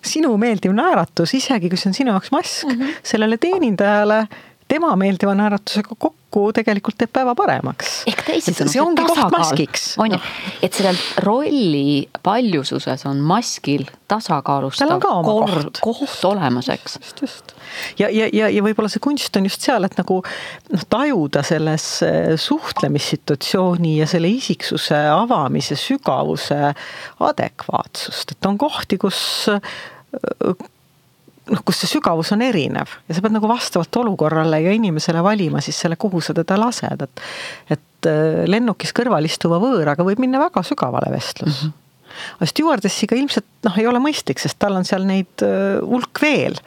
sinu 0.06 0.36
meeldiv 0.38 0.74
naeratus, 0.76 1.34
isegi 1.34 1.70
kui 1.70 1.78
see 1.78 1.89
on 1.91 1.97
sinu 1.97 2.14
jaoks 2.14 2.32
mask 2.32 2.68
mm, 2.68 2.78
-hmm. 2.80 3.02
sellele 3.04 3.38
teenindajale 3.38 4.28
tema 4.70 4.93
meeldiva 4.99 5.34
naeratusega 5.38 5.95
kokku 5.97 6.43
tegelikult 6.55 6.97
teeb 6.99 7.11
päeva 7.13 7.34
paremaks. 7.38 8.03
ehk 8.09 8.22
teisisõnu, 8.28 8.72
see 8.72 8.82
ongi 8.84 9.05
koht 9.07 9.34
maskiks. 9.34 9.86
on 10.01 10.13
ju, 10.15 10.20
et 10.65 10.76
sellel 10.78 10.99
rolli 11.26 12.07
paljususes 12.26 13.05
on 13.09 13.22
maskil 13.26 13.88
tasakaalustav 14.09 14.95
kord, 15.01 15.82
koht 15.82 16.26
olemas, 16.30 16.70
eks. 16.74 16.99
just, 17.01 17.24
just 17.26 17.53
ja, 17.99 18.09
ja, 18.09 18.30
ja, 18.34 18.49
ja 18.49 18.63
võib-olla 18.65 18.91
see 18.91 19.03
kunst 19.03 19.36
on 19.39 19.49
just 19.49 19.65
seal, 19.65 19.86
et 19.88 19.97
nagu 19.99 20.22
noh, 20.22 20.88
tajuda 20.89 21.43
selles 21.45 21.88
eh, 22.05 22.34
suhtlemissituatsiooni 22.39 23.97
ja 23.99 24.09
selle 24.09 24.32
isiksuse 24.38 24.99
avamise 25.13 25.78
sügavuse 25.80 26.74
adekvaatsust, 27.30 28.36
et 28.36 28.49
on 28.49 28.59
kohti, 28.61 29.01
kus 29.01 29.22
eh, 29.53 30.59
noh, 31.50 31.64
kus 31.66 31.84
see 31.84 31.91
sügavus 31.95 32.34
on 32.36 32.43
erinev 32.45 32.95
ja 33.08 33.18
sa 33.18 33.24
pead 33.26 33.36
nagu 33.36 33.50
vastavalt 33.50 34.02
olukorrale 34.02 34.62
ja 34.64 34.74
inimesele 34.76 35.24
valima 35.26 35.62
siis 35.66 35.80
selle, 35.82 36.00
kuhu 36.00 36.22
sa 36.24 36.36
teda 36.38 36.58
lased, 36.60 37.06
et. 37.06 37.28
et 37.76 38.10
eh, 38.10 38.43
lennukis 38.47 38.93
kõrval 38.95 39.28
istuva 39.28 39.60
võõraga 39.62 40.06
võib 40.08 40.22
minna 40.24 40.41
väga 40.41 40.64
sügavale 40.66 41.12
vestlus 41.16 41.64
mm. 41.64 41.68
-hmm 41.68 41.86
aga 42.10 42.47
stjuardessiga 42.50 43.16
ilmselt 43.16 43.45
noh, 43.64 43.76
ei 43.78 43.86
ole 43.88 44.00
mõistlik, 44.02 44.39
sest 44.41 44.58
tal 44.60 44.74
on 44.76 44.84
seal 44.84 45.04
neid 45.06 45.43
hulk 45.86 46.20
veel 46.20 46.58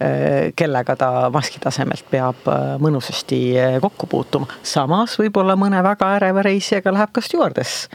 Äh, 0.00 0.52
kellega 0.56 0.94
ta 0.96 1.28
maski 1.28 1.58
tasemelt 1.60 2.06
peab 2.08 2.46
äh, 2.48 2.78
mõnusasti 2.80 3.40
äh, 3.60 3.74
kokku 3.84 4.06
puutuma. 4.08 4.46
samas 4.64 5.18
võib-olla 5.20 5.58
mõne 5.60 5.82
väga 5.84 6.14
äreva 6.16 6.40
reisijaga 6.46 6.94
läheb 6.94 7.10
ka 7.12 7.20
stjuardess 7.20 7.90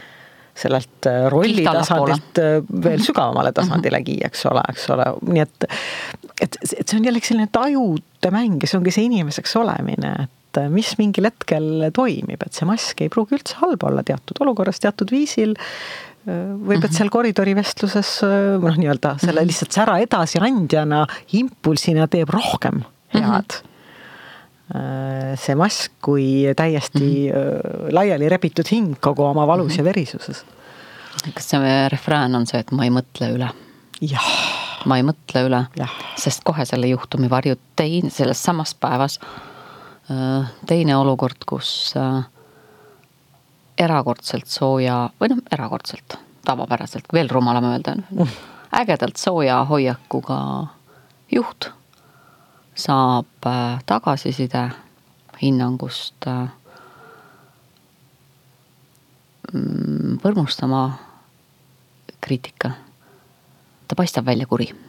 sellelt 0.56 1.08
rolli 1.32 1.64
tasandilt 1.66 2.40
veel 2.86 3.02
sügavamale 3.04 3.52
tasandilegi, 3.56 4.18
eks 4.26 4.46
ole, 4.50 4.62
eks 4.72 4.88
ole, 4.94 5.10
nii 5.28 5.44
et. 5.44 5.68
et, 6.40 6.58
et 6.64 6.82
see 6.82 6.98
on 6.98 7.06
jällegi 7.08 7.32
selline 7.32 7.50
tajude 7.52 8.32
mäng 8.34 8.64
ja 8.64 8.70
see 8.70 8.80
ongi 8.80 8.94
see 8.94 9.06
inimeseks 9.10 9.56
olemine, 9.60 10.14
et 10.26 10.62
mis 10.72 10.94
mingil 11.00 11.28
hetkel 11.28 11.90
toimib, 11.96 12.40
et 12.42 12.56
see 12.56 12.68
mask 12.68 13.04
ei 13.04 13.12
pruugi 13.12 13.36
üldse 13.36 13.60
halb 13.60 13.84
olla 13.84 14.04
teatud 14.06 14.40
olukorras, 14.44 14.80
teatud 14.82 15.12
viisil 15.12 15.54
võib, 16.26 16.80
et 16.80 16.88
mhm. 16.88 16.96
seal 16.96 17.12
koridori 17.12 17.54
vestluses 17.54 18.18
noh, 18.24 18.80
nii-öelda 18.80 19.16
selle 19.22 19.42
mhm. 19.42 19.52
lihtsalt 19.52 19.76
sära 19.76 20.00
edasiandjana, 20.02 21.04
impulsina 21.38 22.08
teeb 22.10 22.32
rohkem 22.34 22.82
head 23.14 23.22
mm. 23.22 23.32
-hmm 23.32 23.74
see 25.38 25.54
mask 25.54 25.92
kui 26.02 26.52
täiesti 26.56 27.30
mm 27.30 27.38
-hmm. 27.38 27.94
laiali 27.94 28.28
rebitud 28.28 28.66
hing 28.70 28.96
kogu 29.00 29.22
oma 29.22 29.46
valus 29.46 29.66
mm 29.66 29.74
-hmm. 29.74 29.78
ja 29.78 29.84
verisuses. 29.84 30.44
kas 31.34 31.50
see 31.50 31.88
refrään 31.88 32.34
on 32.34 32.46
see, 32.46 32.60
et 32.60 32.72
ma 32.72 32.84
ei 32.84 32.90
mõtle 32.90 33.30
üle? 33.36 33.48
jah. 34.00 34.26
ma 34.84 34.96
ei 34.96 35.02
mõtle 35.02 35.46
üle, 35.46 35.66
sest 36.16 36.44
kohe 36.44 36.64
selle 36.64 36.86
juhtumi 36.86 37.30
varjub 37.30 37.58
teine, 37.76 38.10
selles 38.10 38.42
samas 38.42 38.74
päevas 38.74 39.20
teine 40.66 40.96
olukord, 40.96 41.42
kus 41.46 41.94
äh, 41.96 42.24
erakordselt 43.78 44.46
sooja 44.46 45.06
või 45.20 45.32
noh, 45.32 45.40
erakordselt, 45.52 46.18
tavapäraselt, 46.46 47.08
veel 47.12 47.30
rumalam 47.32 47.64
öelda 47.72 47.96
mm., 47.98 48.36
ägedalt 48.76 49.18
sooja 49.20 49.64
hoiakuga 49.64 50.38
juht 51.32 51.70
saab 52.76 53.46
äh, 53.46 53.78
tagasiside 53.86 54.70
hinnangust 55.40 56.26
äh, 56.26 56.48
mm, 59.52 60.18
põrmustama 60.22 60.98
kriitika. 62.20 62.70
ta 63.88 63.94
paistab 63.96 64.26
välja 64.26 64.46
kuri 64.46 64.85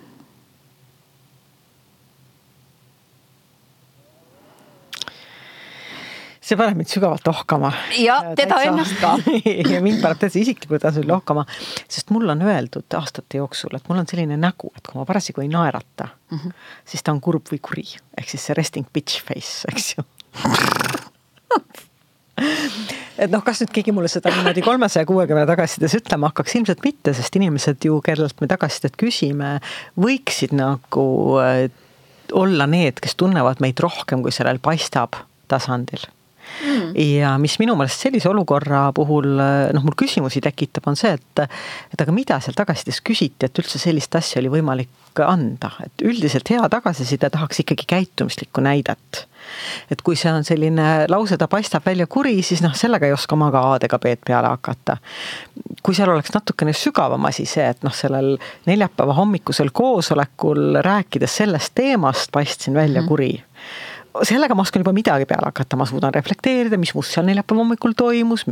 see 6.47 6.57
paneb 6.59 6.79
mind 6.79 6.91
sügavalt 6.91 7.27
ohkama. 7.27 7.71
ja 7.99 8.17
teda 8.35 8.55
täitsa... 8.55 8.71
ennast 8.71 8.99
ka. 9.01 9.15
Ja 9.73 9.81
mind 9.83 10.01
paneb 10.03 10.21
täitsa 10.21 10.39
isiklikult 10.39 10.83
tasandil 10.85 11.11
ohkama, 11.17 11.45
sest 11.91 12.13
mulle 12.15 12.33
on 12.35 12.45
öeldud 12.47 12.97
aastate 12.99 13.41
jooksul, 13.41 13.75
et 13.77 13.89
mul 13.89 14.01
on 14.01 14.07
selline 14.09 14.37
nägu, 14.39 14.71
et 14.77 14.85
kui 14.87 14.99
ma 14.99 15.05
parasjagu 15.07 15.43
ei 15.43 15.51
naerata 15.51 16.07
mm, 16.07 16.37
-hmm. 16.37 16.55
siis 16.85 17.03
ta 17.03 17.15
on 17.15 17.21
kurb 17.23 17.51
või 17.51 17.59
kuri, 17.69 17.87
ehk 18.17 18.31
siis 18.31 18.47
see 18.47 18.57
resting 18.57 18.87
bitch 18.93 19.23
face, 19.27 19.67
eks 19.71 19.95
ju. 19.97 20.07
Et 23.17 23.31
noh, 23.33 23.41
kas 23.41 23.63
nüüd 23.63 23.71
keegi 23.73 23.89
mulle 23.91 24.07
seda 24.13 24.29
niimoodi 24.29 24.61
kolmesaja 24.61 25.07
kuuekümne 25.09 25.47
tagasisides 25.49 25.95
ütlema 25.97 26.29
hakkaks, 26.29 26.53
ilmselt 26.59 26.83
mitte, 26.85 27.13
sest 27.17 27.35
inimesed 27.39 27.87
ju, 27.87 27.95
kellelt 28.05 28.43
me 28.43 28.47
tagasisidet 28.51 28.93
küsime, 28.93 29.55
võiksid 29.97 30.53
nagu 30.53 31.07
äh, 31.41 31.63
olla 32.37 32.67
need, 32.69 33.01
kes 33.01 33.17
tunnevad 33.17 33.57
meid 33.63 33.81
rohkem, 33.81 34.21
kui 34.21 34.35
sellel 34.35 34.61
paistab 34.61 35.17
tasandil 35.49 36.05
mm.. 36.63 36.93
ja 37.19 37.35
mis 37.41 37.57
minu 37.61 37.75
meelest 37.79 38.07
sellise 38.07 38.29
olukorra 38.29 38.87
puhul 38.95 39.29
noh, 39.37 39.83
mul 39.83 39.97
küsimusi 39.97 40.41
tekitab, 40.43 40.87
on 40.91 40.99
see, 40.99 41.13
et, 41.17 41.45
et 41.93 42.05
aga 42.05 42.15
mida 42.15 42.39
seal 42.43 42.57
tagasisides 42.57 43.01
küsiti, 43.05 43.47
et 43.47 43.63
üldse 43.63 43.81
sellist 43.81 44.15
asja 44.19 44.41
oli 44.41 44.53
võimalik 44.59 45.21
anda, 45.25 45.71
et 45.81 46.05
üldiselt 46.05 46.49
hea 46.53 46.67
tagasiside 46.69 47.29
tahaks 47.33 47.63
ikkagi 47.63 47.87
käitumislikku 47.89 48.61
näidet 48.61 49.25
et 49.91 50.01
kui 50.05 50.17
see 50.19 50.31
on 50.33 50.45
selline 50.47 51.07
lause, 51.11 51.37
ta 51.39 51.47
paistab 51.51 51.85
välja 51.87 52.07
kuri, 52.11 52.41
siis 52.45 52.61
noh, 52.63 52.75
sellega 52.77 53.07
ei 53.07 53.15
oska 53.15 53.37
ma 53.39 53.49
ka 53.53 53.63
A-d 53.73 53.87
ega 53.87 53.99
B-d 54.03 54.25
peale 54.27 54.51
hakata. 54.51 54.97
kui 55.83 55.95
seal 55.95 56.11
oleks 56.11 56.33
natukene 56.35 56.73
sügavam 56.75 57.25
asi 57.29 57.45
see, 57.47 57.65
et 57.67 57.83
noh, 57.87 57.95
sellel 57.95 58.35
neljapäeva 58.67 59.15
hommikusel 59.17 59.71
koosolekul 59.73 60.81
rääkides 60.85 61.37
sellest 61.41 61.75
teemast 61.75 62.31
paistsin 62.31 62.73
välja 62.73 63.01
mm 63.01 63.05
-hmm. 63.05 63.09
kuri 63.09 63.43
sellega 64.25 64.55
ma 64.55 64.63
oskan 64.65 64.81
juba 64.83 64.93
midagi 64.95 65.27
peale 65.29 65.49
hakata, 65.49 65.77
ma 65.79 65.85
suudan 65.89 66.13
reflekteerida, 66.15 66.79
mis 66.79 66.93
must 66.95 67.13
seal 67.13 67.27
neljapäeva 67.27 67.63
hommikul 67.63 67.93
toimus 67.97 68.45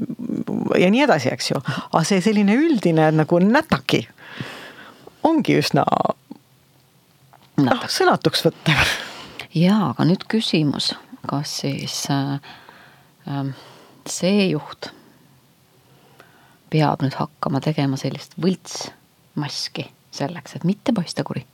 ja 0.79 0.89
nii 0.91 1.05
edasi, 1.05 1.31
eks 1.33 1.51
ju. 1.51 1.61
aga 1.91 2.03
see 2.07 2.21
selline 2.23 2.57
üldine 2.59 3.09
nagu 3.15 3.39
nätaki 3.41 4.03
ongi 5.25 5.57
üsna 5.61 5.85
noh, 7.63 7.87
sõnatuks 7.91 8.45
võtta. 8.45 8.75
jaa, 9.55 9.91
aga 9.93 10.07
nüüd 10.07 10.27
küsimus, 10.31 10.93
kas 11.29 11.59
siis 11.63 12.03
äh, 12.13 12.37
äh, 13.29 13.49
see 14.09 14.51
juht 14.51 14.91
peab 16.73 17.03
nüüd 17.05 17.15
hakkama 17.17 17.61
tegema 17.63 17.97
sellist 17.99 18.35
võltsmaski 18.41 19.89
selleks, 20.15 20.57
et 20.57 20.65
mitte 20.67 20.93
paista 20.95 21.23
kuri 21.27 21.45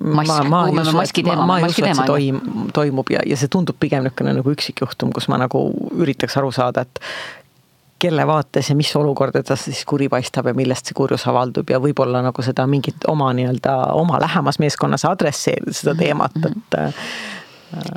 mask, 0.00 0.32
ma, 0.32 0.42
ma 0.48 0.66
ei 0.68 0.80
usu, 0.80 0.98
et, 1.00 1.22
ma, 1.26 1.46
ma 1.46 1.58
ei 1.60 1.68
usu, 1.68 1.84
et 1.84 1.96
see 1.96 2.08
toim, 2.08 2.40
toimub 2.74 3.10
ja, 3.14 3.22
ja 3.26 3.38
see 3.38 3.50
tundub 3.52 3.78
pigem 3.80 4.04
niisugune 4.04 4.34
nagu 4.40 4.54
üksikjuhtum, 4.54 5.12
kus 5.14 5.28
ma 5.30 5.38
nagu 5.40 5.64
üritaks 5.94 6.36
aru 6.40 6.50
saada, 6.54 6.84
et 6.84 7.00
kelle 8.04 8.26
vaates 8.26 8.68
ja 8.68 8.76
mis 8.76 8.90
olukordades 8.98 9.68
siis 9.68 9.84
kuri 9.88 10.10
paistab 10.12 10.50
ja 10.50 10.54
millest 10.56 10.90
see 10.90 10.96
kurjus 10.98 11.24
avaldub 11.30 11.70
ja 11.70 11.78
võib-olla 11.80 12.20
nagu 12.26 12.42
seda 12.44 12.66
mingit 12.68 13.06
oma 13.08 13.30
nii-öelda 13.36 13.76
oma 13.96 14.18
lähemas 14.20 14.58
meeskonnas 14.60 15.06
adresseerida 15.08 15.72
seda 15.72 15.94
mhm, 15.94 16.02
teemat, 16.02 16.36
mhm. 16.42 16.58
et 16.58 16.78
äh, 16.80 17.08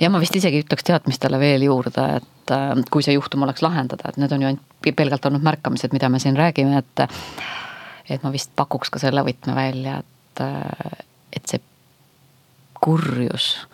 ja 0.01 0.11
ma 0.13 0.21
vist 0.21 0.35
isegi 0.37 0.61
ütleks 0.63 0.85
teadmistele 0.87 1.39
veel 1.41 1.65
juurde, 1.67 2.05
et 2.21 2.53
äh, 2.55 2.67
kui 2.93 3.05
see 3.05 3.17
juhtum 3.17 3.43
oleks 3.47 3.65
lahendada, 3.65 4.11
et 4.11 4.21
need 4.21 4.35
on 4.35 4.45
ju 4.45 4.51
ainult 4.51 4.91
pelgalt 4.95 5.25
olnud 5.27 5.43
märkamised, 5.43 5.91
mida 5.97 6.09
me 6.13 6.21
siin 6.23 6.37
räägime, 6.39 6.77
et 6.77 7.07
et 8.07 8.23
ma 8.23 8.31
vist 8.31 8.53
pakuks 8.55 8.93
ka 8.93 9.01
selle 9.01 9.19
võtme 9.27 9.55
välja, 9.57 9.97
et, 9.99 10.43
äh, 10.45 11.03
et 11.35 11.49
see 11.49 11.59
kurjus. 12.83 13.67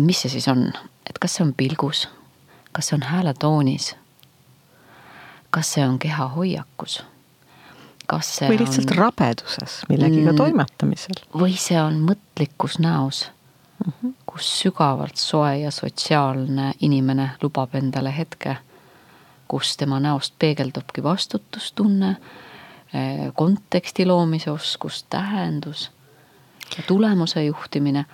mis 0.00 0.20
see 0.22 0.30
siis 0.30 0.48
on, 0.48 0.68
et 1.10 1.18
kas 1.18 1.34
see 1.34 1.44
on 1.44 1.54
pilgus, 1.56 2.08
kas 2.72 2.88
see 2.88 2.96
on 2.96 3.02
hääletoonis? 3.02 3.94
kas 5.50 5.72
see 5.74 5.86
on 5.86 5.98
kehahoiakus? 5.98 7.02
kas 8.06 8.36
see 8.36 8.50
või 8.52 8.60
lihtsalt 8.62 8.92
on... 8.92 8.98
rabeduses 8.98 9.80
millegiga 9.88 10.32
mm, 10.32 10.38
toimetamisel? 10.38 11.20
või 11.34 11.58
see 11.60 11.80
on 11.80 12.00
mõtlikkus 12.06 12.78
näos 12.78 13.26
mm, 13.26 13.92
-hmm. 13.92 14.14
kus 14.26 14.52
sügavalt 14.62 15.16
soe 15.16 15.58
ja 15.58 15.70
sotsiaalne 15.74 16.72
inimene 16.80 17.30
lubab 17.42 17.74
endale 17.74 18.14
hetke, 18.16 18.56
kus 19.48 19.76
tema 19.76 20.00
näost 20.00 20.34
peegeldubki 20.38 21.02
vastutustunne, 21.02 22.16
eh, 22.92 23.28
konteksti 23.34 24.06
loomise 24.06 24.50
oskus, 24.50 25.04
tähendus 25.10 25.90
tulemuse 26.86 27.44
juhtimine, 27.44 28.04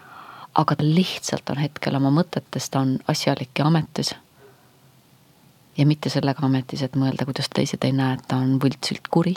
aga 0.55 0.77
ta 0.77 0.85
lihtsalt 0.87 1.51
on 1.51 1.63
hetkel 1.63 1.97
oma 1.99 2.13
mõtetes, 2.15 2.71
ta 2.71 2.85
on 2.85 2.99
asjalik 3.09 3.59
ja 3.59 3.67
ametis. 3.67 4.15
ja 5.79 5.87
mitte 5.87 6.11
sellega 6.11 6.47
ametis, 6.47 6.83
et 6.83 6.95
mõelda, 6.97 7.25
kuidas 7.27 7.49
teised 7.51 7.85
ei 7.85 7.93
näe, 7.93 8.15
et 8.15 8.29
ta 8.29 8.37
on 8.37 8.59
võltsilt 8.63 9.09
kuri 9.11 9.35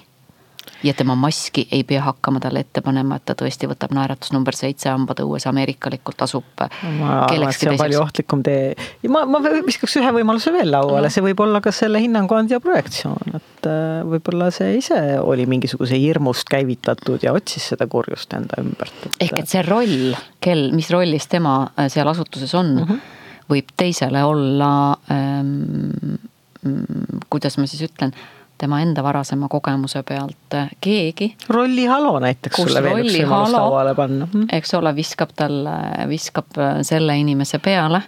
ja 0.84 0.93
tema 0.97 1.15
maski 1.15 1.68
ei 1.72 1.84
pea 1.88 2.01
hakkama 2.05 2.39
talle 2.43 2.61
ette 2.65 2.82
panema, 2.86 3.18
et 3.18 3.26
ta 3.28 3.36
tõesti 3.38 3.70
võtab 3.70 3.93
naeratus 3.97 4.32
number 4.36 4.55
seitse 4.55 4.89
hambad 4.91 5.22
õues 5.24 5.47
ameerikalikult 5.49 6.22
asub. 6.26 6.45
ma 6.57 7.24
arvan, 7.26 7.47
et 7.49 7.57
see 7.57 7.72
on 7.72 7.80
palju 7.80 8.01
ohtlikum 8.01 8.43
tee. 8.45 8.76
ja 9.03 9.11
ma, 9.13 9.26
ma 9.30 9.41
viskaks 9.65 9.97
ühe 10.01 10.13
võimaluse 10.20 10.53
veel 10.53 10.72
lauale 10.74 11.11
see 11.13 11.26
võib 11.26 11.41
olla 11.45 11.61
ka 11.63 11.74
selle 11.76 12.01
hinnangu 12.03 12.38
andja 12.38 12.59
projektsioon, 12.63 13.36
et 13.39 13.70
äh, 13.70 14.05
võib-olla 14.07 14.49
see 14.55 14.78
ise 14.80 15.01
oli 15.20 15.47
mingisuguse 15.49 15.99
hirmust 15.99 16.49
käivitatud 16.51 17.26
ja 17.26 17.34
otsis 17.38 17.72
seda 17.74 17.89
kurjust 17.91 18.34
enda 18.38 18.61
ümbert 18.63 19.05
et.... 19.07 19.20
ehk 19.28 19.41
et 19.41 19.51
see 19.51 19.63
roll, 19.68 20.15
kel, 20.43 20.70
mis 20.78 20.91
rollis 20.93 21.30
tema 21.32 21.59
äh, 21.74 21.91
seal 21.93 22.09
asutuses 22.13 22.53
on 22.57 22.74
mm, 22.76 22.88
-hmm. 22.88 23.45
võib 23.51 23.76
teisele 23.78 24.24
olla 24.24 24.72
ähm,, 25.11 26.18
kuidas 27.30 27.57
ma 27.57 27.68
siis 27.70 27.86
ütlen 27.89 28.13
tema 28.58 28.82
enda 28.82 29.03
varasema 29.03 29.47
kogemuse 29.47 30.03
pealt 30.03 30.53
äh, 30.53 30.70
keegi. 30.82 31.36
rolli 31.49 31.86
halo 31.86 32.18
näiteks 32.20 32.62
sulle 32.62 32.84
veel 32.84 33.03
üks 33.05 33.18
võimalus 33.20 33.55
lauale 33.55 33.95
panna. 33.95 34.28
Mhm. 34.28 34.49
eks 34.58 34.74
ole, 34.80 34.93
viskab 34.95 35.34
talle, 35.36 35.80
viskab 36.10 36.58
äh, 36.58 36.80
selle 36.88 37.18
inimese 37.18 37.60
peale 37.60 38.01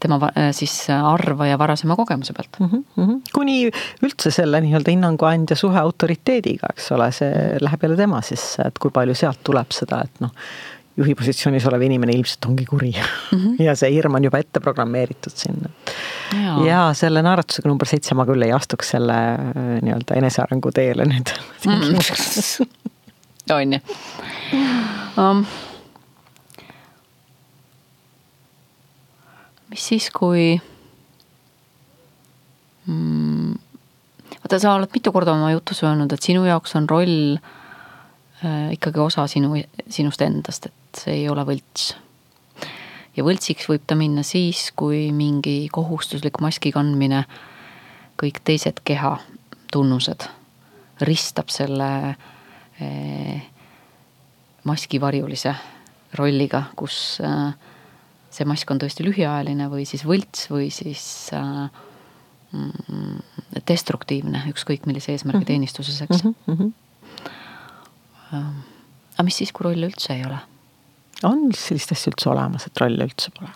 tema 0.00 0.20
äh, 0.36 0.50
siis 0.54 0.74
arva 0.90 1.48
ja 1.48 1.58
varasema 1.58 1.96
kogemuse 1.98 2.32
pealt 2.32 2.60
mm. 2.60 2.84
-hmm. 2.96 3.20
kuni 3.34 3.70
üldse 4.02 4.30
selle 4.30 4.60
nii-öelda 4.60 4.90
hinnangu 4.90 5.26
andja 5.26 5.56
suhe 5.56 5.78
autoriteediga, 5.78 6.70
eks 6.70 6.92
ole, 6.92 7.10
see 7.12 7.56
läheb 7.60 7.82
jälle 7.82 7.96
tema 7.96 8.20
sisse, 8.22 8.62
et 8.62 8.78
kui 8.78 8.90
palju 8.90 9.14
sealt 9.14 9.42
tuleb 9.44 9.74
seda, 9.74 10.04
et 10.04 10.20
noh 10.20 10.30
juhi 10.96 11.14
positsioonis 11.14 11.66
olev 11.70 11.84
inimene 11.86 12.12
ilmselt 12.18 12.46
ongi 12.48 12.66
kuri 12.66 12.90
mm. 12.90 13.38
-hmm. 13.38 13.62
ja 13.64 13.76
see 13.76 13.92
hirm 13.94 14.14
on 14.14 14.24
juba 14.24 14.38
ette 14.38 14.60
programmeeritud 14.60 15.32
sinna. 15.34 15.70
ja 16.66 16.90
selle 16.94 17.22
naeratusega 17.22 17.68
number 17.68 17.88
seitse 17.88 18.14
ma 18.14 18.26
küll 18.26 18.42
ei 18.42 18.52
astuks 18.52 18.90
selle 18.96 19.16
äh, 19.34 19.72
nii-öelda 19.82 20.18
enesearengu 20.18 20.72
teele 20.74 21.06
nüüd 21.08 21.34
mm. 21.66 21.72
-hmm. 21.72 22.66
on 23.56 23.72
ju 23.72 23.80
um,. 25.18 25.46
mis 29.70 29.86
siis, 29.88 30.10
kui 30.10 30.60
mm, 32.86 33.54
vaata, 34.42 34.58
sa 34.58 34.74
oled 34.74 34.90
mitu 34.94 35.12
korda 35.14 35.32
oma 35.32 35.52
jutus 35.54 35.82
öelnud, 35.84 36.12
et 36.12 36.26
sinu 36.26 36.44
jaoks 36.44 36.74
on 36.76 36.88
roll 36.90 37.36
äh, 37.36 38.72
ikkagi 38.74 39.00
osa 39.00 39.26
sinu, 39.30 39.54
sinust 39.88 40.22
endast, 40.26 40.66
et 40.66 40.79
see 40.96 41.22
ei 41.22 41.28
ole 41.28 41.44
võlts. 41.46 41.94
ja 43.16 43.24
võltsiks 43.26 43.68
võib 43.68 43.86
ta 43.86 43.96
minna 43.98 44.22
siis, 44.26 44.70
kui 44.76 45.10
mingi 45.12 45.68
kohustuslik 45.72 46.40
maski 46.40 46.72
kandmine, 46.72 47.24
kõik 48.20 48.42
teised 48.44 48.82
keha 48.84 49.16
tunnused 49.72 50.26
ristab 51.00 51.48
selle 51.48 51.90
eh, 52.80 53.42
maskivarjulise 54.64 55.54
rolliga, 56.18 56.66
kus 56.76 57.20
eh, 57.24 57.52
see 58.30 58.46
mask 58.46 58.70
on 58.70 58.80
tõesti 58.80 59.06
lühiajaline 59.06 59.68
või 59.70 59.86
siis 59.88 60.04
võlts 60.06 60.50
või 60.52 60.68
siis 60.74 61.04
äh, 61.34 61.70
destruktiivne, 63.68 64.44
ükskõik 64.50 64.86
millise 64.88 65.14
eesmärgi 65.14 65.42
mhm. 65.42 65.48
teenistuses, 65.50 66.00
eks 66.06 66.24
mm. 66.24 66.34
-hmm. 66.48 66.72
aga 69.14 69.26
mis 69.26 69.38
siis, 69.42 69.52
kui 69.52 69.68
rolle 69.68 69.90
üldse 69.90 70.14
ei 70.14 70.24
ole? 70.26 70.38
On 71.28 71.50
sellist 71.56 71.92
asja 71.94 72.12
üldse 72.12 72.30
olemas, 72.32 72.66
et 72.68 72.80
rolle 72.82 73.08
üldse 73.08 73.32
pole? 73.36 73.52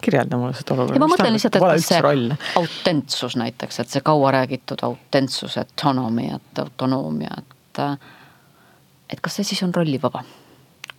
kirjelda 0.00 0.38
mulle 0.40 0.56
seda 0.56 0.74
olukorda. 0.74 1.00
ma 1.02 1.08
mõtlen 1.12 1.34
lihtsalt, 1.36 1.56
et 1.58 1.64
kas 1.64 1.88
see 1.90 2.36
autentsus 2.56 3.36
näiteks, 3.36 3.82
et 3.82 3.92
see 3.92 4.04
kaua 4.04 4.30
räägitud 4.38 4.80
autentsus, 4.86 5.58
autonoomia, 5.60 6.38
et 6.40 6.62
autonoomia, 6.62 7.42
et 7.42 7.82
et 9.10 9.20
kas 9.20 9.40
see 9.40 9.50
siis 9.52 9.62
on 9.66 9.74
rollivaba? 9.76 10.24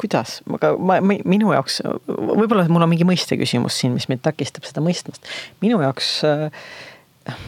kuidas, 0.02 0.40
aga 0.50 0.72
ma, 0.82 0.98
ma, 1.06 1.18
minu 1.30 1.52
jaoks, 1.54 1.82
võib-olla 2.08 2.66
mul 2.70 2.86
on 2.86 2.90
mingi 2.90 3.06
mõisteküsimus 3.06 3.76
siin, 3.82 3.94
mis 3.94 4.08
mind 4.10 4.24
takistab 4.26 4.66
seda 4.66 4.82
mõistmast. 4.86 5.26
minu 5.62 5.82
jaoks 5.84 6.14
äh, 6.26 7.44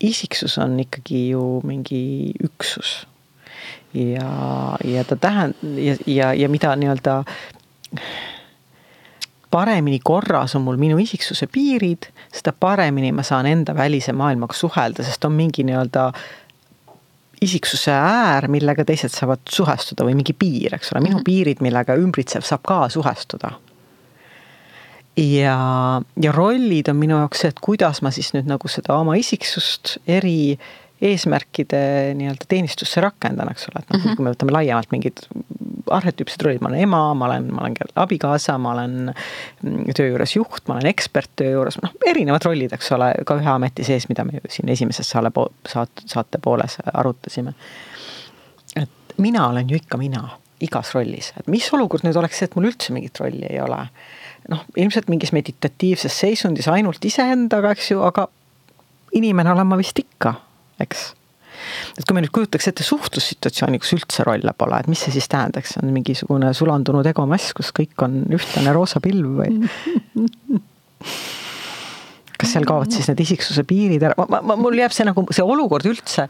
isiksus 0.00 0.56
on 0.60 0.78
ikkagi 0.80 1.30
ju 1.34 1.44
mingi 1.68 2.32
üksus 2.44 3.00
ja, 3.94 4.32
ja 4.84 5.04
ta 5.04 5.16
tähend- 5.16 5.78
ja, 5.78 5.96
ja, 6.06 6.34
ja 6.34 6.48
mida 6.48 6.76
nii-öelda 6.76 7.24
paremini 9.50 9.98
korras 10.04 10.54
on 10.56 10.62
mul 10.62 10.76
minu 10.76 10.98
isiksuse 10.98 11.46
piirid, 11.46 12.10
seda 12.32 12.52
paremini 12.52 13.12
ma 13.12 13.22
saan 13.22 13.46
enda 13.46 13.74
välise 13.74 14.12
maailmaga 14.12 14.54
suhelda, 14.54 15.02
sest 15.02 15.24
on 15.24 15.32
mingi 15.32 15.64
nii-öelda 15.66 16.12
isiksuse 17.42 17.92
äär, 17.92 18.48
millega 18.52 18.84
teised 18.84 19.14
saavad 19.14 19.42
suhestuda 19.48 20.04
või 20.04 20.14
mingi 20.18 20.36
piir, 20.36 20.74
eks 20.76 20.92
ole, 20.92 21.00
minu 21.00 21.18
-hmm. 21.18 21.26
piirid, 21.26 21.64
millega 21.64 21.96
ümbritsev 21.96 22.44
saab 22.46 22.62
ka 22.62 22.88
suhestuda. 22.88 23.50
ja, 25.16 25.56
ja 26.22 26.32
rollid 26.32 26.88
on 26.88 26.96
minu 26.96 27.16
jaoks 27.16 27.40
see, 27.40 27.48
et 27.48 27.58
kuidas 27.60 28.02
ma 28.02 28.10
siis 28.10 28.30
nüüd 28.34 28.46
nagu 28.46 28.68
seda 28.68 28.94
oma 28.94 29.16
isiksust 29.16 29.98
eri 30.06 30.58
eesmärkide 31.00 31.80
nii-öelda 32.18 32.44
teenistusse 32.48 33.00
rakendan, 33.00 33.48
eks 33.52 33.68
ole, 33.70 33.80
et 33.80 33.90
noh 33.90 33.98
mm 33.98 34.04
-hmm., 34.04 34.16
kui 34.16 34.24
me 34.24 34.32
võtame 34.34 34.52
laiemalt 34.52 34.90
mingid 34.92 35.22
arhetüüpsed 35.90 36.42
rollid, 36.44 36.60
ma 36.60 36.68
olen 36.68 36.80
ema, 36.84 37.00
ma 37.14 37.26
olen, 37.26 37.46
ma 37.54 37.62
olen 37.64 37.76
abikaasa, 38.02 38.58
ma 38.58 38.72
olen 38.72 39.14
töö 39.96 40.10
juures 40.10 40.36
juht, 40.36 40.66
ma 40.68 40.76
olen 40.76 40.90
ekspert 40.90 41.30
töö 41.36 41.54
juures, 41.54 41.78
noh, 41.82 41.94
erinevad 42.06 42.44
rollid, 42.44 42.74
eks 42.76 42.92
ole, 42.96 43.12
ka 43.26 43.38
ühe 43.40 43.50
ameti 43.52 43.86
sees, 43.86 44.08
mida 44.12 44.24
me 44.28 44.42
siin 44.48 44.68
esimeses 44.68 45.10
saale 45.10 45.32
po-, 45.34 45.48
saate, 45.68 46.04
saate 46.06 46.38
pooles 46.42 46.76
arutasime. 46.92 47.54
et 48.76 49.16
mina 49.16 49.48
olen 49.48 49.70
ju 49.70 49.76
ikka 49.76 49.98
mina, 49.98 50.28
igas 50.60 50.94
rollis, 50.94 51.32
et 51.40 51.48
mis 51.48 51.72
olukord 51.72 52.04
nüüd 52.04 52.16
oleks 52.16 52.38
see, 52.38 52.50
et 52.50 52.56
mul 52.56 52.68
üldse 52.68 52.92
mingit 52.92 53.20
rolli 53.20 53.46
ei 53.48 53.60
ole. 53.60 53.86
noh, 54.48 54.64
ilmselt 54.76 55.08
mingis 55.08 55.32
meditatiivses 55.32 56.20
seisundis 56.20 56.68
ainult 56.68 57.04
iseendaga, 57.04 57.72
eks 57.72 57.90
ju, 57.90 58.02
aga 58.02 58.28
inimene 59.12 59.52
olen 59.52 59.66
ma 59.66 59.76
vist 59.80 59.98
ikka 59.98 60.34
eks. 60.84 61.10
et 61.98 62.06
kui 62.06 62.16
me 62.16 62.24
nüüd 62.24 62.32
kujutaks 62.34 62.70
ette 62.70 62.86
suhtlussituatsiooni, 62.86 63.80
kus 63.82 63.94
üldse 63.98 64.26
rolle 64.28 64.54
pole, 64.56 64.80
et 64.80 64.90
mis 64.90 65.02
see 65.04 65.14
siis 65.14 65.28
tähendaks, 65.32 65.76
on 65.82 65.92
mingisugune 65.94 66.52
sulandunud 66.56 67.06
egomass, 67.10 67.54
kus 67.56 67.74
kõik 67.76 68.06
on 68.06 68.22
ühtlane 68.32 68.74
roosa 68.76 69.02
pilv 69.04 69.42
või? 69.42 69.60
kas 72.40 72.54
seal 72.54 72.66
kaovad 72.68 72.92
siis 72.94 73.08
need 73.10 73.20
isiksuse 73.24 73.64
piirid 73.68 74.04
ära, 74.08 74.26
ma, 74.30 74.40
ma, 74.40 74.56
mul 74.60 74.78
jääb 74.78 74.94
see 74.94 75.06
nagu 75.08 75.24
see 75.34 75.44
olukord 75.44 75.86
üldse. 75.90 76.26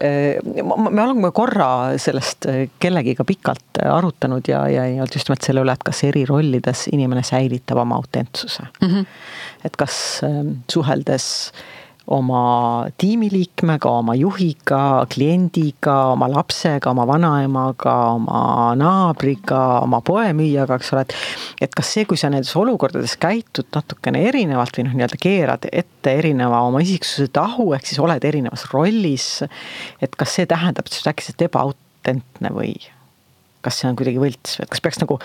me 0.00 1.02
oleme 1.04 1.32
korra 1.36 1.70
sellest 2.00 2.48
kellegiga 2.82 3.26
pikalt 3.28 3.82
arutanud 3.84 4.48
ja, 4.50 4.64
ja, 4.72 4.86
ja 4.88 5.08
just 5.08 5.28
nimelt 5.28 5.46
selle 5.46 5.64
üle, 5.64 5.76
et 5.76 5.84
kas 5.86 6.04
eri 6.08 6.24
rollides 6.28 6.86
inimene 6.94 7.24
säilitab 7.26 7.82
oma 7.84 8.00
autentsuse 8.00 8.64
mm. 8.68 8.88
-hmm. 8.88 9.04
et 9.68 9.76
kas 9.80 9.98
suheldes 10.72 11.28
äh, 11.52 11.79
oma 12.10 12.42
tiimiliikmega, 12.98 13.90
oma 14.02 14.14
juhiga, 14.18 15.06
kliendiga, 15.12 15.94
oma 16.14 16.28
lapsega, 16.32 16.90
oma 16.90 17.06
vanaemaga, 17.08 17.94
oma 18.16 18.42
naabriga, 18.78 19.62
oma 19.84 20.00
poemüüjaga, 20.06 20.78
eks 20.80 20.92
ole, 20.94 21.04
et. 21.06 21.16
et 21.68 21.76
kas 21.78 21.92
see, 21.94 22.06
kui 22.10 22.18
sa 22.20 22.32
nendes 22.32 22.52
olukordades 22.58 23.16
käitud 23.20 23.70
natukene 23.74 24.24
erinevalt 24.28 24.78
või 24.78 24.88
noh, 24.88 24.96
nii-öelda 24.98 25.20
keerad 25.22 25.68
ette 25.70 26.16
erineva 26.22 26.64
oma 26.66 26.82
isiksuse 26.84 27.30
tahu, 27.34 27.70
ehk 27.76 27.86
siis 27.86 28.02
oled 28.02 28.24
erinevas 28.26 28.66
rollis. 28.74 29.28
et 30.02 30.16
kas 30.18 30.38
see 30.38 30.48
tähendab, 30.50 30.86
et 30.86 30.96
sa 30.96 31.04
oled 31.04 31.14
äkki 31.14 31.46
ebaautentne 31.46 32.54
või 32.54 32.74
kas 33.64 33.80
see 33.80 33.90
on 33.90 33.98
kuidagi 33.98 34.20
võlts 34.20 34.58
või 34.58 34.66
et 34.66 34.72
kas 34.72 34.82
peaks 34.84 35.02
nagu 35.02 35.20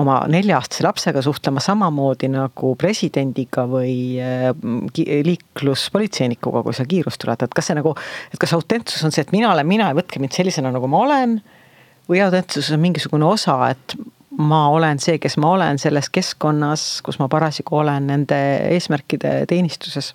oma 0.00 0.16
nelja-aastase 0.30 0.84
lapsega 0.86 1.22
suhtlema 1.22 1.62
samamoodi 1.62 2.28
nagu 2.32 2.72
presidendiga 2.78 3.66
või 3.70 4.18
äh, 4.22 4.48
liikluspolitseinikuga, 5.28 6.64
kui 6.66 6.74
sa 6.76 6.86
kiirust 6.88 7.26
ületad, 7.26 7.52
kas 7.54 7.70
see 7.70 7.78
nagu, 7.78 7.94
et 8.32 8.40
kas 8.42 8.54
autentsus 8.56 9.04
on 9.06 9.14
see, 9.14 9.22
et 9.26 9.34
mina 9.34 9.52
olen 9.52 9.68
mina 9.68 9.92
ja 9.92 9.98
võtke 9.98 10.22
mind 10.22 10.34
sellisena, 10.36 10.72
nagu 10.74 10.90
ma 10.90 11.04
olen. 11.06 11.38
või 12.10 12.20
autentsus 12.20 12.72
on 12.74 12.82
mingisugune 12.82 13.24
osa, 13.24 13.54
et 13.70 13.94
ma 14.38 14.66
olen 14.68 14.98
see, 15.00 15.18
kes 15.22 15.38
ma 15.40 15.54
olen 15.54 15.78
selles 15.78 16.10
keskkonnas, 16.12 17.00
kus 17.06 17.20
ma 17.22 17.28
parasjagu 17.32 17.78
olen 17.80 18.10
nende 18.10 18.40
eesmärkide 18.74 19.44
teenistuses. 19.48 20.14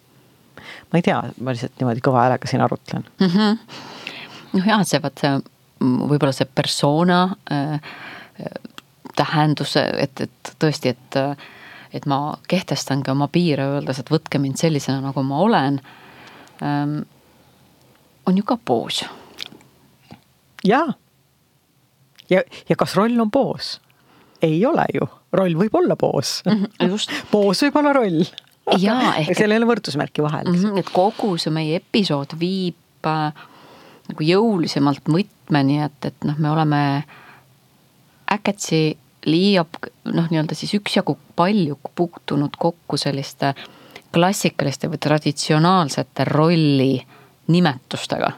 ma 0.91 0.99
ei 0.99 1.05
tea, 1.05 1.21
ma 1.39 1.55
lihtsalt 1.55 1.80
niimoodi 1.80 2.03
kõva 2.03 2.25
häälega 2.25 2.47
siin 2.49 2.61
arutlen 2.61 3.05
mm. 3.19 3.32
-hmm. 3.32 3.57
noh 4.57 4.67
jah, 4.67 4.84
see 4.84 4.99
vaat 5.01 5.23
see 5.23 5.32
võib-olla 5.80 6.34
see 6.36 6.49
persona 6.51 7.21
äh, 7.51 7.80
tähenduse, 9.20 9.84
et, 9.99 10.22
et 10.26 10.53
tõesti, 10.61 10.93
et, 10.95 11.20
et 11.95 12.07
ma 12.09 12.20
kehtestangi 12.49 13.11
oma 13.11 13.28
piire, 13.32 13.67
öeldes, 13.76 13.99
et 14.01 14.11
võtke 14.11 14.41
mind 14.41 14.61
sellisena, 14.61 15.01
nagu 15.03 15.24
ma 15.26 15.43
olen 15.45 15.82
ähm,. 16.63 17.01
on 18.26 18.38
ju 18.38 18.43
ka 18.45 18.57
poos. 18.65 19.03
jaa. 20.63 20.93
ja, 22.30 22.43
ja 22.70 22.76
kas 22.76 22.95
roll 22.95 23.20
on 23.20 23.32
poos? 23.32 23.80
ei 24.41 24.65
ole 24.65 24.86
ju, 24.93 25.07
roll 25.36 25.55
võib 25.59 25.76
olla 25.76 25.95
poos 25.99 26.39
mm. 26.45 26.51
-hmm, 26.51 26.89
just 26.93 27.11
poos 27.34 27.63
võib 27.63 27.76
olla 27.82 27.93
roll. 27.93 28.24
jaa, 28.78 29.15
ehk. 29.20 29.36
seal 29.38 29.51
ei 29.51 29.61
ole 29.61 29.70
võrdusmärki 29.70 30.24
vahel 30.24 30.47
mm. 30.47 30.59
-hmm, 30.63 30.80
et 30.80 30.91
kogu 30.93 31.36
see 31.38 31.53
meie 31.53 31.82
episood 31.82 32.38
viib 32.39 33.07
äh, 33.07 33.47
nagu 34.09 34.26
jõulisemalt 34.26 35.05
võtmeni, 35.09 35.84
et, 35.86 36.05
et 36.05 36.26
noh, 36.28 36.38
me 36.41 36.49
oleme 36.49 36.82
äkitsi 38.34 38.97
liiab 39.26 39.80
noh, 40.13 40.28
nii-öelda 40.30 40.55
siis 40.55 40.74
üksjagu 40.78 41.17
palju 41.36 41.80
puutunud 41.95 42.55
kokku 42.59 42.97
selliste 42.97 43.53
klassikaliste 44.13 44.89
või 44.89 44.97
traditsionaalsete 44.97 46.26
rolli 46.26 46.93
nimetustega. 47.47 48.32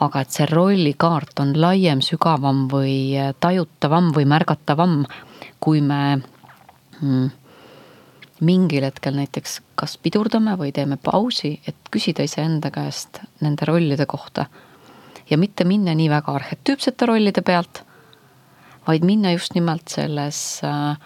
aga 0.00 0.20
et 0.20 0.30
see 0.30 0.44
rollikaart 0.50 1.40
on 1.40 1.54
laiem, 1.56 2.02
sügavam 2.04 2.66
või 2.68 3.16
tajutavam 3.40 4.10
või 4.12 4.26
märgatavam, 4.28 5.06
kui 5.60 5.80
me 5.80 6.18
mm, 7.00 7.30
mingil 8.44 8.84
hetkel 8.84 9.16
näiteks 9.16 9.60
kas 9.74 9.96
pidurdame 9.96 10.58
või 10.60 10.72
teeme 10.72 10.98
pausi, 11.00 11.60
et 11.66 11.76
küsida 11.90 12.26
iseenda 12.28 12.70
käest 12.70 13.22
nende 13.40 13.64
rollide 13.64 14.06
kohta. 14.06 14.46
ja 15.30 15.38
mitte 15.38 15.64
minna 15.64 15.94
nii 15.94 16.10
väga 16.10 16.32
arhetüüpsete 16.32 17.06
rollide 17.06 17.42
pealt 17.42 17.82
vaid 18.86 19.04
minna 19.04 19.32
just 19.32 19.54
nimelt 19.54 19.88
selles 19.88 20.60
äh, 20.64 20.96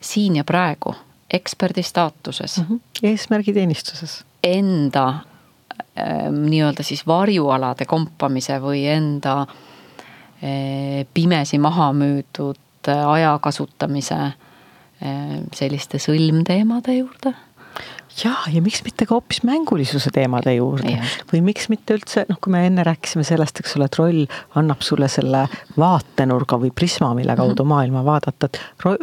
siin 0.00 0.36
ja 0.36 0.44
praegu 0.44 0.94
eksperdi 1.30 1.82
staatuses 1.82 2.58
mm. 2.58 2.64
-hmm. 2.68 2.80
eesmärgiteenistuses. 3.02 4.24
Enda 4.42 5.08
äh, 5.08 6.30
nii-öelda 6.30 6.82
siis 6.82 7.06
varjualade 7.06 7.84
kompamise 7.84 8.58
või 8.60 8.86
enda 8.86 9.40
äh, 9.40 11.06
pimesi 11.14 11.58
maha 11.58 11.92
müüdud 11.92 12.88
äh, 12.88 13.08
aja 13.08 13.38
kasutamise 13.42 14.14
äh, 14.14 14.34
selliste 15.54 15.98
sõlmteemade 15.98 16.98
juurde 16.98 17.34
ja, 18.22 18.34
ja 18.52 18.62
miks 18.62 18.82
mitte 18.84 19.06
ka 19.08 19.16
hoopis 19.16 19.42
mängulisuse 19.46 20.10
teemade 20.14 20.54
juurde 20.54 20.94
ja. 20.94 21.02
või 21.32 21.40
miks 21.48 21.68
mitte 21.72 21.96
üldse 21.98 22.24
noh, 22.28 22.38
kui 22.42 22.52
me 22.54 22.64
enne 22.68 22.84
rääkisime 22.86 23.24
sellest, 23.26 23.60
eks 23.60 23.76
ole, 23.78 23.88
et 23.88 23.98
roll 23.98 24.20
annab 24.60 24.84
sulle 24.86 25.08
selle 25.12 25.44
vaatenurga 25.80 26.58
või 26.62 26.70
prisma, 26.74 27.12
mille 27.16 27.36
kaudu 27.36 27.54
mm 27.54 27.58
-hmm. 27.64 27.72
maailma 27.74 28.04
vaadata, 28.06 28.50
et 28.50 28.60
ro 28.84 28.94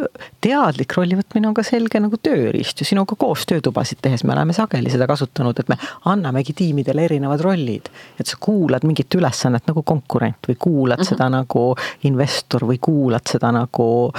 teadlik 0.44 0.96
rolli 0.96 1.18
võtmine 1.18 1.50
on 1.50 1.54
ka 1.54 1.64
selge 1.66 2.00
nagu 2.00 2.16
tööriist 2.16 2.80
ju 2.80 2.88
sinuga 2.88 3.16
koos 3.18 3.46
töötubasid 3.46 4.00
tehes 4.02 4.24
me 4.24 4.32
oleme 4.32 4.56
sageli 4.56 4.90
seda 4.90 5.06
kasutanud, 5.06 5.58
et 5.58 5.68
me 5.68 5.78
annamegi 6.04 6.52
tiimidele 6.52 7.04
erinevad 7.04 7.40
rollid. 7.40 7.88
et 8.20 8.26
sa 8.26 8.36
kuulad 8.40 8.84
mingit 8.84 9.14
ülesannet 9.14 9.66
nagu 9.66 9.82
konkurent 9.82 10.48
või 10.48 10.56
kuulad 10.58 10.98
mm 10.98 11.02
-hmm. 11.02 11.08
seda 11.08 11.28
nagu 11.28 11.76
investor 12.02 12.62
või 12.64 12.78
kuulad 12.80 13.26
seda 13.28 13.52
nagu 13.52 14.12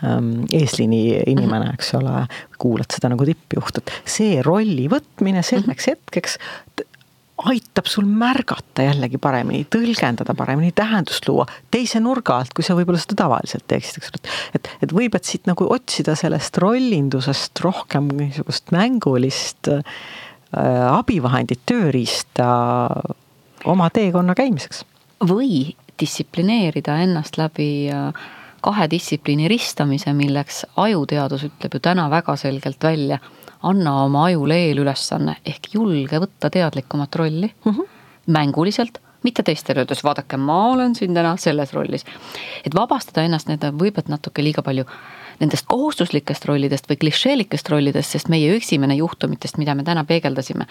eesliini 0.00 1.02
inimene, 1.26 1.66
mhm. 1.66 1.74
eks 1.76 1.94
ole, 1.98 2.24
kuulad 2.60 2.90
seda 2.92 3.10
nagu 3.12 3.26
tippjuht, 3.28 3.82
et 3.82 3.92
see 4.08 4.40
rolli 4.46 4.88
võtmine 4.92 5.44
selleks 5.46 5.90
mhm. 5.90 5.98
hetkeks 5.98 6.38
aitab 7.48 7.88
sul 7.88 8.04
märgata 8.04 8.84
jällegi 8.84 9.18
paremini, 9.22 9.64
tõlgendada 9.72 10.34
paremini, 10.36 10.72
tähendust 10.76 11.26
luua 11.28 11.46
teise 11.72 12.00
nurga 12.02 12.36
alt, 12.40 12.52
kui 12.56 12.64
sa 12.66 12.76
võib-olla 12.76 13.00
seda 13.00 13.16
tavaliselt 13.22 13.64
teeksid, 13.70 14.00
eks 14.00 14.12
ole. 14.12 14.34
et, 14.58 14.70
et 14.84 14.94
võib, 14.94 15.16
et 15.16 15.28
siit 15.28 15.48
nagu 15.48 15.68
otsida 15.72 16.16
sellest 16.18 16.60
rollindusest 16.60 17.62
rohkem 17.64 18.10
niisugust 18.18 18.74
mängulist 18.76 19.70
äh, 19.72 19.84
abivahendit, 20.90 21.62
tööriista 21.68 22.50
oma 23.70 23.88
teekonna 23.94 24.36
käimiseks. 24.38 24.84
või 25.24 25.76
distsiplineerida 26.00 27.00
ennast 27.04 27.40
läbi 27.40 27.70
äh 27.92 28.28
kahe 28.60 28.86
distsipliini 28.90 29.48
ristamise, 29.48 30.12
milleks 30.16 30.64
ajuteadus 30.76 31.44
ütleb 31.48 31.76
ju 31.76 31.80
täna 31.80 32.08
väga 32.10 32.36
selgelt 32.36 32.84
välja. 32.84 33.18
anna 33.62 33.92
oma 34.04 34.24
ajule 34.24 34.56
eelülesanne 34.56 35.36
ehk 35.46 35.74
julge 35.74 36.18
võtta 36.20 36.50
teadlikumat 36.50 37.16
rolli 37.16 37.50
mm 37.64 37.72
-hmm. 37.72 37.88
mänguliselt, 38.26 38.98
mitte 39.22 39.42
teistele 39.42 39.80
öeldes, 39.80 40.04
vaadake, 40.04 40.36
ma 40.36 40.68
olen 40.68 40.94
siin 40.94 41.14
täna 41.14 41.36
selles 41.36 41.72
rollis. 41.72 42.04
et 42.64 42.74
vabastada 42.74 43.22
ennast 43.22 43.48
nende 43.48 43.70
võib-olla 43.70 44.08
natuke 44.08 44.42
liiga 44.42 44.62
palju 44.62 44.84
nendest 45.40 45.66
kohustuslikest 45.66 46.44
rollidest 46.44 46.90
või 46.90 46.96
klišeelikest 46.96 47.68
rollidest, 47.68 48.10
sest 48.10 48.28
meie 48.28 48.56
esimene 48.56 48.94
juhtumitest, 48.94 49.58
mida 49.58 49.74
me 49.74 49.82
täna 49.82 50.04
peegeldasime, 50.04 50.66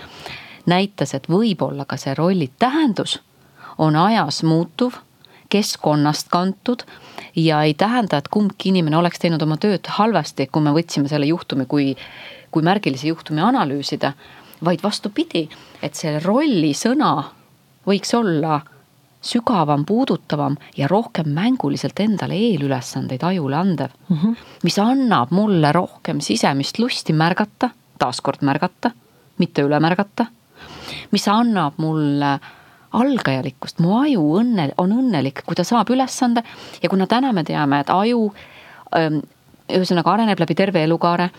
näitas, 0.66 1.14
et 1.14 1.30
võib-olla 1.30 1.86
ka 1.86 1.98
see 1.98 2.14
rolli 2.14 2.52
tähendus 2.60 3.20
on 3.78 3.96
ajas 3.96 4.44
muutuv 4.44 4.94
keskkonnast 5.50 6.30
kantud 6.30 6.84
ja 7.36 7.64
ei 7.64 7.74
tähenda, 7.74 8.18
et 8.18 8.28
kumbki 8.28 8.70
inimene 8.70 8.98
oleks 8.98 9.20
teinud 9.20 9.42
oma 9.42 9.58
tööd 9.58 9.88
halvasti, 10.00 10.48
kui 10.48 10.62
me 10.62 10.74
võtsime 10.76 11.10
selle 11.12 11.30
juhtumi 11.30 11.66
kui, 11.66 11.96
kui 12.52 12.64
märgilise 12.66 13.08
juhtumi 13.08 13.42
analüüsida. 13.42 14.14
vaid 14.66 14.82
vastupidi, 14.84 15.50
et 15.82 15.96
see 15.96 16.20
rolli 16.20 16.74
sõna 16.76 17.14
võiks 17.88 18.12
olla 18.14 18.58
sügavam, 19.22 19.86
puudutavam 19.86 20.58
ja 20.78 20.88
rohkem 20.88 21.30
mänguliselt 21.32 22.00
endale 22.00 22.36
eelülesandeid 22.36 23.24
ajule 23.24 23.56
andev 23.56 23.92
mm. 24.10 24.18
-hmm. 24.18 24.36
mis 24.64 24.80
annab 24.80 25.32
mulle 25.32 25.72
rohkem 25.72 26.20
sisemist 26.20 26.80
lusti 26.80 27.14
märgata, 27.14 27.70
taaskord 28.00 28.42
märgata, 28.42 28.92
mitte 29.38 29.62
üle 29.62 29.80
märgata. 29.80 30.26
mis 31.12 31.28
annab 31.28 31.74
mulle 31.78 32.40
algajalikkust, 32.98 33.82
mu 33.84 33.98
aju 34.00 34.24
õnne, 34.40 34.72
on 34.82 34.94
õnnelik, 34.96 35.44
kui 35.46 35.58
ta 35.58 35.66
saab 35.68 35.92
ülesande 35.94 36.44
ja 36.82 36.90
kuna 36.90 37.08
täna 37.10 37.34
me 37.36 37.44
teame, 37.48 37.84
et 37.84 37.92
aju 37.94 38.30
ähm, 38.98 39.22
ühesõnaga 39.70 40.16
areneb 40.16 40.40
läbi 40.42 40.56
terve 40.58 40.82
elukaare. 40.84 41.30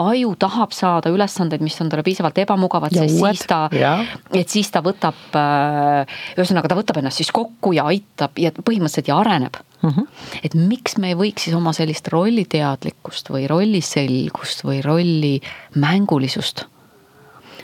aju 0.00 0.34
tahab 0.40 0.72
saada 0.72 1.10
ülesandeid, 1.12 1.62
mis 1.64 1.76
on 1.80 1.90
talle 1.92 2.04
piisavalt 2.06 2.38
ebamugavad, 2.40 2.94
sest 2.94 3.20
uued, 3.20 3.36
siis 3.36 3.48
ta, 3.50 3.60
et 4.32 4.52
siis 4.52 4.70
ta 4.72 4.82
võtab, 4.84 5.18
äh, 5.36 6.18
ühesõnaga 6.38 6.72
ta 6.72 6.78
võtab 6.78 7.00
ennast 7.02 7.20
siis 7.22 7.32
kokku 7.34 7.74
ja 7.76 7.86
aitab 7.92 8.38
ja 8.40 8.52
põhimõtteliselt 8.56 9.10
ja 9.12 9.18
areneb 9.20 9.60
mm. 9.82 9.90
-hmm. 9.90 10.06
et 10.42 10.54
miks 10.54 10.96
me 10.98 11.12
ei 11.12 11.18
võiks 11.18 11.48
siis 11.48 11.56
oma 11.56 11.72
sellist 11.76 12.08
rolliteadlikkust 12.12 13.30
või 13.30 13.46
rolliselgust 13.50 14.64
või 14.64 14.80
rolli 14.84 15.36
mängulisust 15.74 16.66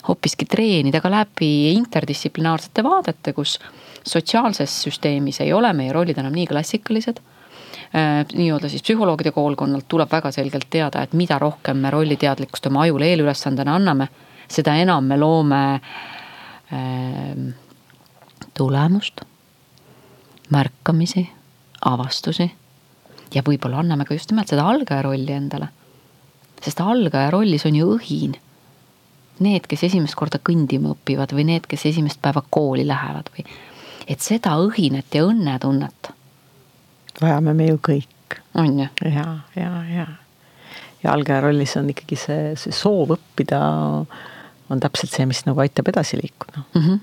hoopiski 0.09 0.47
treenida 0.51 1.01
ka 1.01 1.11
läbi 1.11 1.73
interdistsiplinaarsete 1.73 2.83
vaadete, 2.85 3.33
kus 3.33 3.59
sotsiaalses 4.03 4.83
süsteemis 4.83 5.41
ei 5.41 5.53
ole 5.53 5.73
meie 5.73 5.93
rollid 5.93 6.19
enam 6.19 6.35
nii 6.35 6.47
klassikalised 6.51 7.23
Äh, 7.95 8.27
nii-öelda 8.35 8.69
siis 8.69 8.83
psühholoogide 8.83 9.33
koolkonnalt 9.33 9.85
tuleb 9.89 10.13
väga 10.13 10.31
selgelt 10.33 10.65
teada, 10.71 11.03
et 11.03 11.13
mida 11.13 11.37
rohkem 11.39 11.77
me 11.77 11.91
rolliteadlikkust 11.93 12.67
oma 12.71 12.87
ajule 12.87 13.11
eelülesandena 13.11 13.75
anname, 13.77 14.07
seda 14.49 14.79
enam 14.81 15.05
me 15.05 15.19
loome 15.21 15.59
äh, 16.73 17.43
tulemust, 18.57 19.21
märkamisi, 20.57 21.27
avastusi 21.85 22.49
ja 23.35 23.45
võib-olla 23.45 23.85
anname 23.85 24.09
ka 24.09 24.17
just 24.17 24.33
nimelt 24.33 24.49
seda 24.49 24.65
algaja 24.73 25.05
rolli 25.05 25.37
endale. 25.37 25.69
sest 26.65 26.81
algaja 26.81 27.31
rollis 27.31 27.67
on 27.69 27.77
ju 27.77 27.93
õhin. 27.99 28.39
Need, 29.43 29.67
kes 29.69 29.85
esimest 29.89 30.15
korda 30.19 30.39
kõndima 30.39 30.95
õpivad 30.95 31.35
või 31.37 31.45
need, 31.49 31.67
kes 31.67 31.87
esimest 31.91 32.23
päeva 32.23 32.45
kooli 32.51 32.87
lähevad 32.87 33.31
või 33.37 33.47
et 34.09 34.21
seda 34.21 34.57
õhinet 34.63 35.15
ja 35.15 35.25
õnnetunnet 35.27 36.13
vajame 37.21 37.55
me 37.55 37.69
ju 37.69 37.79
kõik. 37.83 38.39
on 38.55 38.79
ju? 38.79 38.89
ja, 39.05 39.27
ja, 39.57 39.71
ja. 39.91 40.07
ja 41.03 41.13
algaja 41.13 41.41
rollis 41.45 41.77
on 41.77 41.91
ikkagi 41.93 42.17
see, 42.17 42.53
see 42.57 42.75
soov 42.77 43.17
õppida 43.17 43.61
on 44.73 44.81
täpselt 44.81 45.13
see, 45.13 45.27
mis 45.29 45.43
nagu 45.45 45.61
aitab 45.61 45.91
edasi 45.93 46.17
liikuda 46.21 46.63
mm. 46.63 46.83
-hmm. 46.83 47.01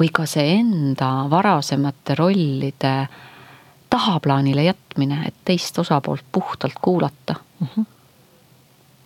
või 0.00 0.10
ka 0.12 0.26
see 0.26 0.58
enda 0.58 1.10
varasemate 1.30 2.14
rollide 2.18 2.94
tahaplaanile 3.92 4.64
jätmine, 4.64 5.22
et 5.26 5.34
teist 5.44 5.78
osapoolt 5.78 6.24
puhtalt 6.32 6.78
kuulata 6.80 7.34
mm. 7.60 7.66
-hmm. 7.66 7.86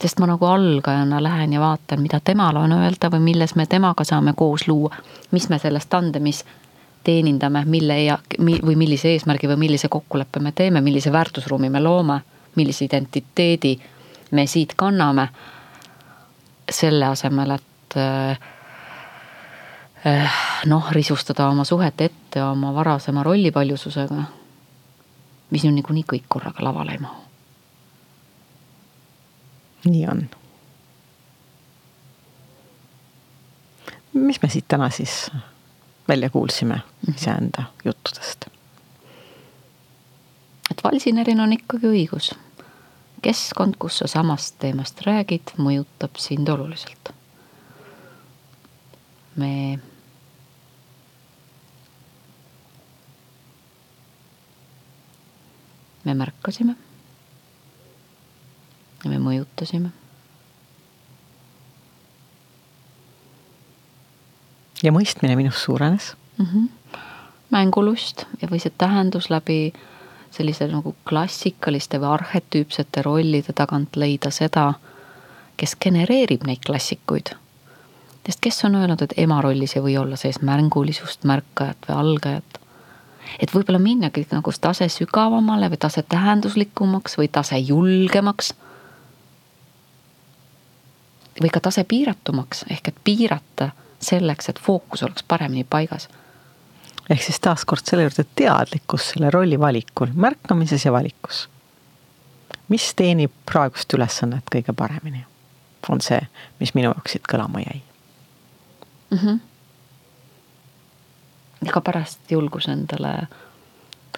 Sest 0.02 0.18
ma 0.20 0.26
nagu 0.26 0.44
algajana 0.46 1.22
lähen 1.22 1.52
ja 1.52 1.60
vaatan, 1.60 2.02
mida 2.02 2.20
temal 2.20 2.56
on 2.56 2.72
öelda 2.72 3.10
või 3.10 3.20
milles 3.30 3.54
me 3.56 3.66
temaga 3.66 4.04
saame 4.04 4.32
koos 4.36 4.68
luua, 4.68 4.96
mis 5.30 5.48
me 5.48 5.58
selles 5.58 5.86
tandemis 5.86 6.44
teenindame, 7.04 7.64
mille 7.64 8.02
ja 8.02 8.18
või 8.38 8.76
millise 8.76 9.12
eesmärgi 9.14 9.48
või 9.48 9.56
millise 9.66 9.88
kokkuleppe 9.88 10.40
me 10.40 10.52
teeme, 10.52 10.80
millise 10.80 11.12
väärtusruumi 11.12 11.70
me 11.70 11.80
loome, 11.80 12.20
millise 12.56 12.84
identiteedi 12.84 13.76
me 14.30 14.46
siit 14.46 14.74
kanname. 14.76 15.28
selle 16.70 17.06
asemel, 17.06 17.50
et 17.50 17.96
äh, 17.96 18.38
noh, 20.66 20.90
risustada 20.90 21.46
oma 21.48 21.64
suhet 21.64 22.00
ette 22.00 22.42
oma 22.42 22.72
varasema 22.74 23.22
rollipaljususega, 23.22 24.22
mis 25.50 25.64
ju 25.64 25.70
niikuinii 25.70 26.04
kõik 26.12 26.26
korraga 26.28 26.64
lavale 26.64 26.92
ei 26.92 26.98
mahu. 26.98 27.25
Nii 29.86 30.06
on. 30.10 30.28
mis 34.12 34.42
me 34.42 34.48
siit 34.48 34.64
täna 34.68 34.90
siis 34.90 35.30
välja 36.08 36.30
kuulsime 36.30 36.74
mhm. 36.74 37.16
iseenda 37.16 37.62
juttudest. 37.84 38.46
et 40.70 40.84
valsineril 40.84 41.40
on 41.40 41.52
ikkagi 41.52 41.86
õigus. 41.86 42.34
keskkond, 43.22 43.74
kus 43.78 43.98
sa 43.98 44.06
samast 44.06 44.58
teemast 44.58 45.00
räägid, 45.06 45.52
mõjutab 45.58 46.18
sind 46.18 46.48
oluliselt. 46.48 47.12
me 49.36 49.78
me 56.04 56.14
märkasime 56.14 56.76
ja 59.04 59.10
me 59.10 59.18
mõjutasime 59.22 59.92
ja 64.82 64.92
mõistmine 64.92 65.36
minust 65.36 65.64
suurenes 65.64 66.14
mm. 66.38 66.46
-hmm. 66.46 66.98
mängulust 67.50 68.26
ja 68.42 68.48
või 68.48 68.60
see 68.60 68.72
tähendus 68.78 69.30
läbi 69.30 69.72
sellise 70.36 70.68
nagu 70.68 70.94
klassikaliste 71.08 72.00
või 72.00 72.12
arhetüüpsete 72.18 73.02
rollide 73.02 73.52
tagant 73.56 73.96
leida 73.96 74.30
seda, 74.30 74.74
kes 75.56 75.76
genereerib 75.80 76.44
neid 76.46 76.64
klassikuid. 76.66 77.32
sest 78.26 78.40
kes 78.40 78.64
on 78.64 78.74
öelnud, 78.74 79.02
et 79.02 79.14
ema 79.16 79.40
rollis 79.42 79.76
ei 79.76 79.82
või 79.82 79.96
olla 79.98 80.16
sees 80.16 80.40
mängulisust, 80.42 81.24
märkajat 81.24 81.88
või 81.88 81.96
algajat. 81.96 82.60
et 83.40 83.54
võib-olla 83.54 83.78
minnagi 83.78 84.26
nagu 84.32 84.52
tase 84.60 84.88
sügavamale 84.88 85.70
või 85.70 85.78
tase 85.78 86.02
tähenduslikumaks 86.02 87.18
või 87.18 87.28
tase 87.28 87.58
julgemaks. 87.58 88.54
Või 91.42 91.50
ka 91.52 91.60
tase 91.60 91.84
piiratumaks 91.84 92.64
ehk 92.70 92.88
et 92.88 92.96
piirata 93.04 93.70
selleks, 94.00 94.48
et 94.48 94.60
fookus 94.60 95.02
oleks 95.02 95.22
paremini 95.22 95.64
paigas. 95.64 96.08
ehk 97.10 97.22
siis 97.22 97.40
taaskord 97.40 97.82
selle 97.84 98.02
juurde 98.02 98.24
teadlikkus 98.34 99.10
selle 99.10 99.30
rolli 99.30 99.60
valikul, 99.60 100.06
märkamises 100.14 100.84
ja 100.84 100.92
valikus. 100.92 101.48
mis 102.68 102.94
teenib 102.94 103.32
praegust 103.46 103.94
ülesannet 103.94 104.44
kõige 104.54 104.72
paremini? 104.72 105.26
on 105.88 106.00
see, 106.00 106.20
mis 106.60 106.74
minu 106.74 106.88
jaoks 106.90 107.12
siit 107.12 107.22
kõlama 107.32 107.58
jäi 107.60 107.82
mm. 109.10 109.18
-hmm. 109.18 109.38
ka 111.70 111.80
pärast 111.80 112.30
julgus 112.30 112.68
endale 112.68 113.28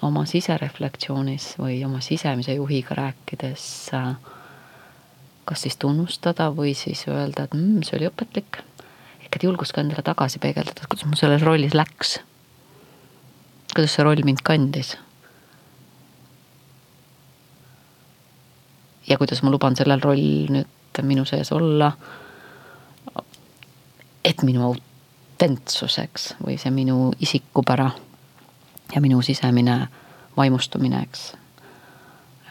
oma 0.03 0.25
sisereflektsioonis 0.27 1.55
või 1.59 1.85
oma 1.85 2.01
sisemise 2.01 2.55
juhiga 2.55 2.95
rääkides 2.95 3.91
äh, 3.95 4.17
kas 5.49 5.65
siis 5.65 5.79
tunnustada 5.81 6.51
või 6.53 6.75
siis 6.77 7.07
öelda, 7.09 7.49
et 7.49 7.55
mm, 7.57 7.81
see 7.87 7.97
oli 7.97 8.11
õpetlik 8.11 8.61
ehk 9.29 9.37
et 9.37 9.45
julgust 9.45 9.75
ka 9.77 9.83
endale 9.85 10.01
tagasi 10.05 10.41
peegeldada, 10.41 10.89
kuidas 10.89 11.05
mul 11.05 11.21
selles 11.21 11.45
rollis 11.45 11.75
läks. 11.77 12.19
kuidas 13.75 13.93
see 13.93 14.05
roll 14.05 14.25
mind 14.25 14.41
kandis. 14.45 14.97
ja 19.09 19.19
kuidas 19.19 19.43
ma 19.43 19.51
luban 19.51 19.77
sellel 19.77 20.01
roll 20.01 20.49
nüüd 20.53 21.03
minu 21.03 21.25
sees 21.25 21.53
olla. 21.53 21.93
et 24.25 24.43
minu 24.43 24.65
autentsuseks 24.65 26.35
või 26.45 26.57
see 26.59 26.73
minu 26.73 27.13
isikupära 27.21 27.91
ja 28.95 29.01
minu 29.01 29.23
sisemine 29.23 29.89
vaimustumine, 30.37 31.03
eks 31.03 31.33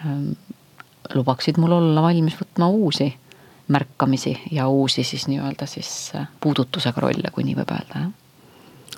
ähm, 0.05 0.31
lubaksid 1.13 1.57
mul 1.57 1.71
olla 1.71 2.01
valmis 2.01 2.35
võtma 2.39 2.69
uusi 2.69 3.11
märkamisi 3.67 4.41
ja 4.51 4.67
uusi 4.67 5.03
siis 5.03 5.27
nii-öelda 5.27 5.65
siis 5.65 6.11
äh, 6.15 6.27
puudutusega 6.39 7.01
rolle, 7.01 7.31
kui 7.31 7.43
nii 7.43 7.55
võib 7.57 7.71
öelda, 7.75 7.99
jah. 7.99 8.09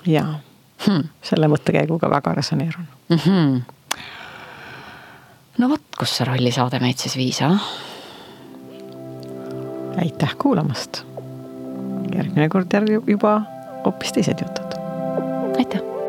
jaa 0.06 0.40
hmm., 0.86 1.10
selle 1.22 1.50
mõttekäiguga 1.50 2.10
väga 2.10 2.34
resoneerun 2.38 2.86
mm. 3.08 3.16
-hmm. 3.26 4.00
no 5.58 5.68
vot, 5.68 5.86
kus 5.98 6.16
see 6.16 6.28
rollisaade 6.28 6.80
meid 6.80 6.98
siis 7.02 7.16
viis, 7.16 7.42
ah? 7.42 7.70
aitäh 9.98 10.36
kuulamast. 10.38 11.04
järgmine 12.14 12.48
kord 12.48 12.72
järgi 12.72 13.00
juba 13.06 13.40
hoopis 13.84 14.12
teised 14.12 14.46
jutud. 14.46 14.78
aitäh 15.58 15.99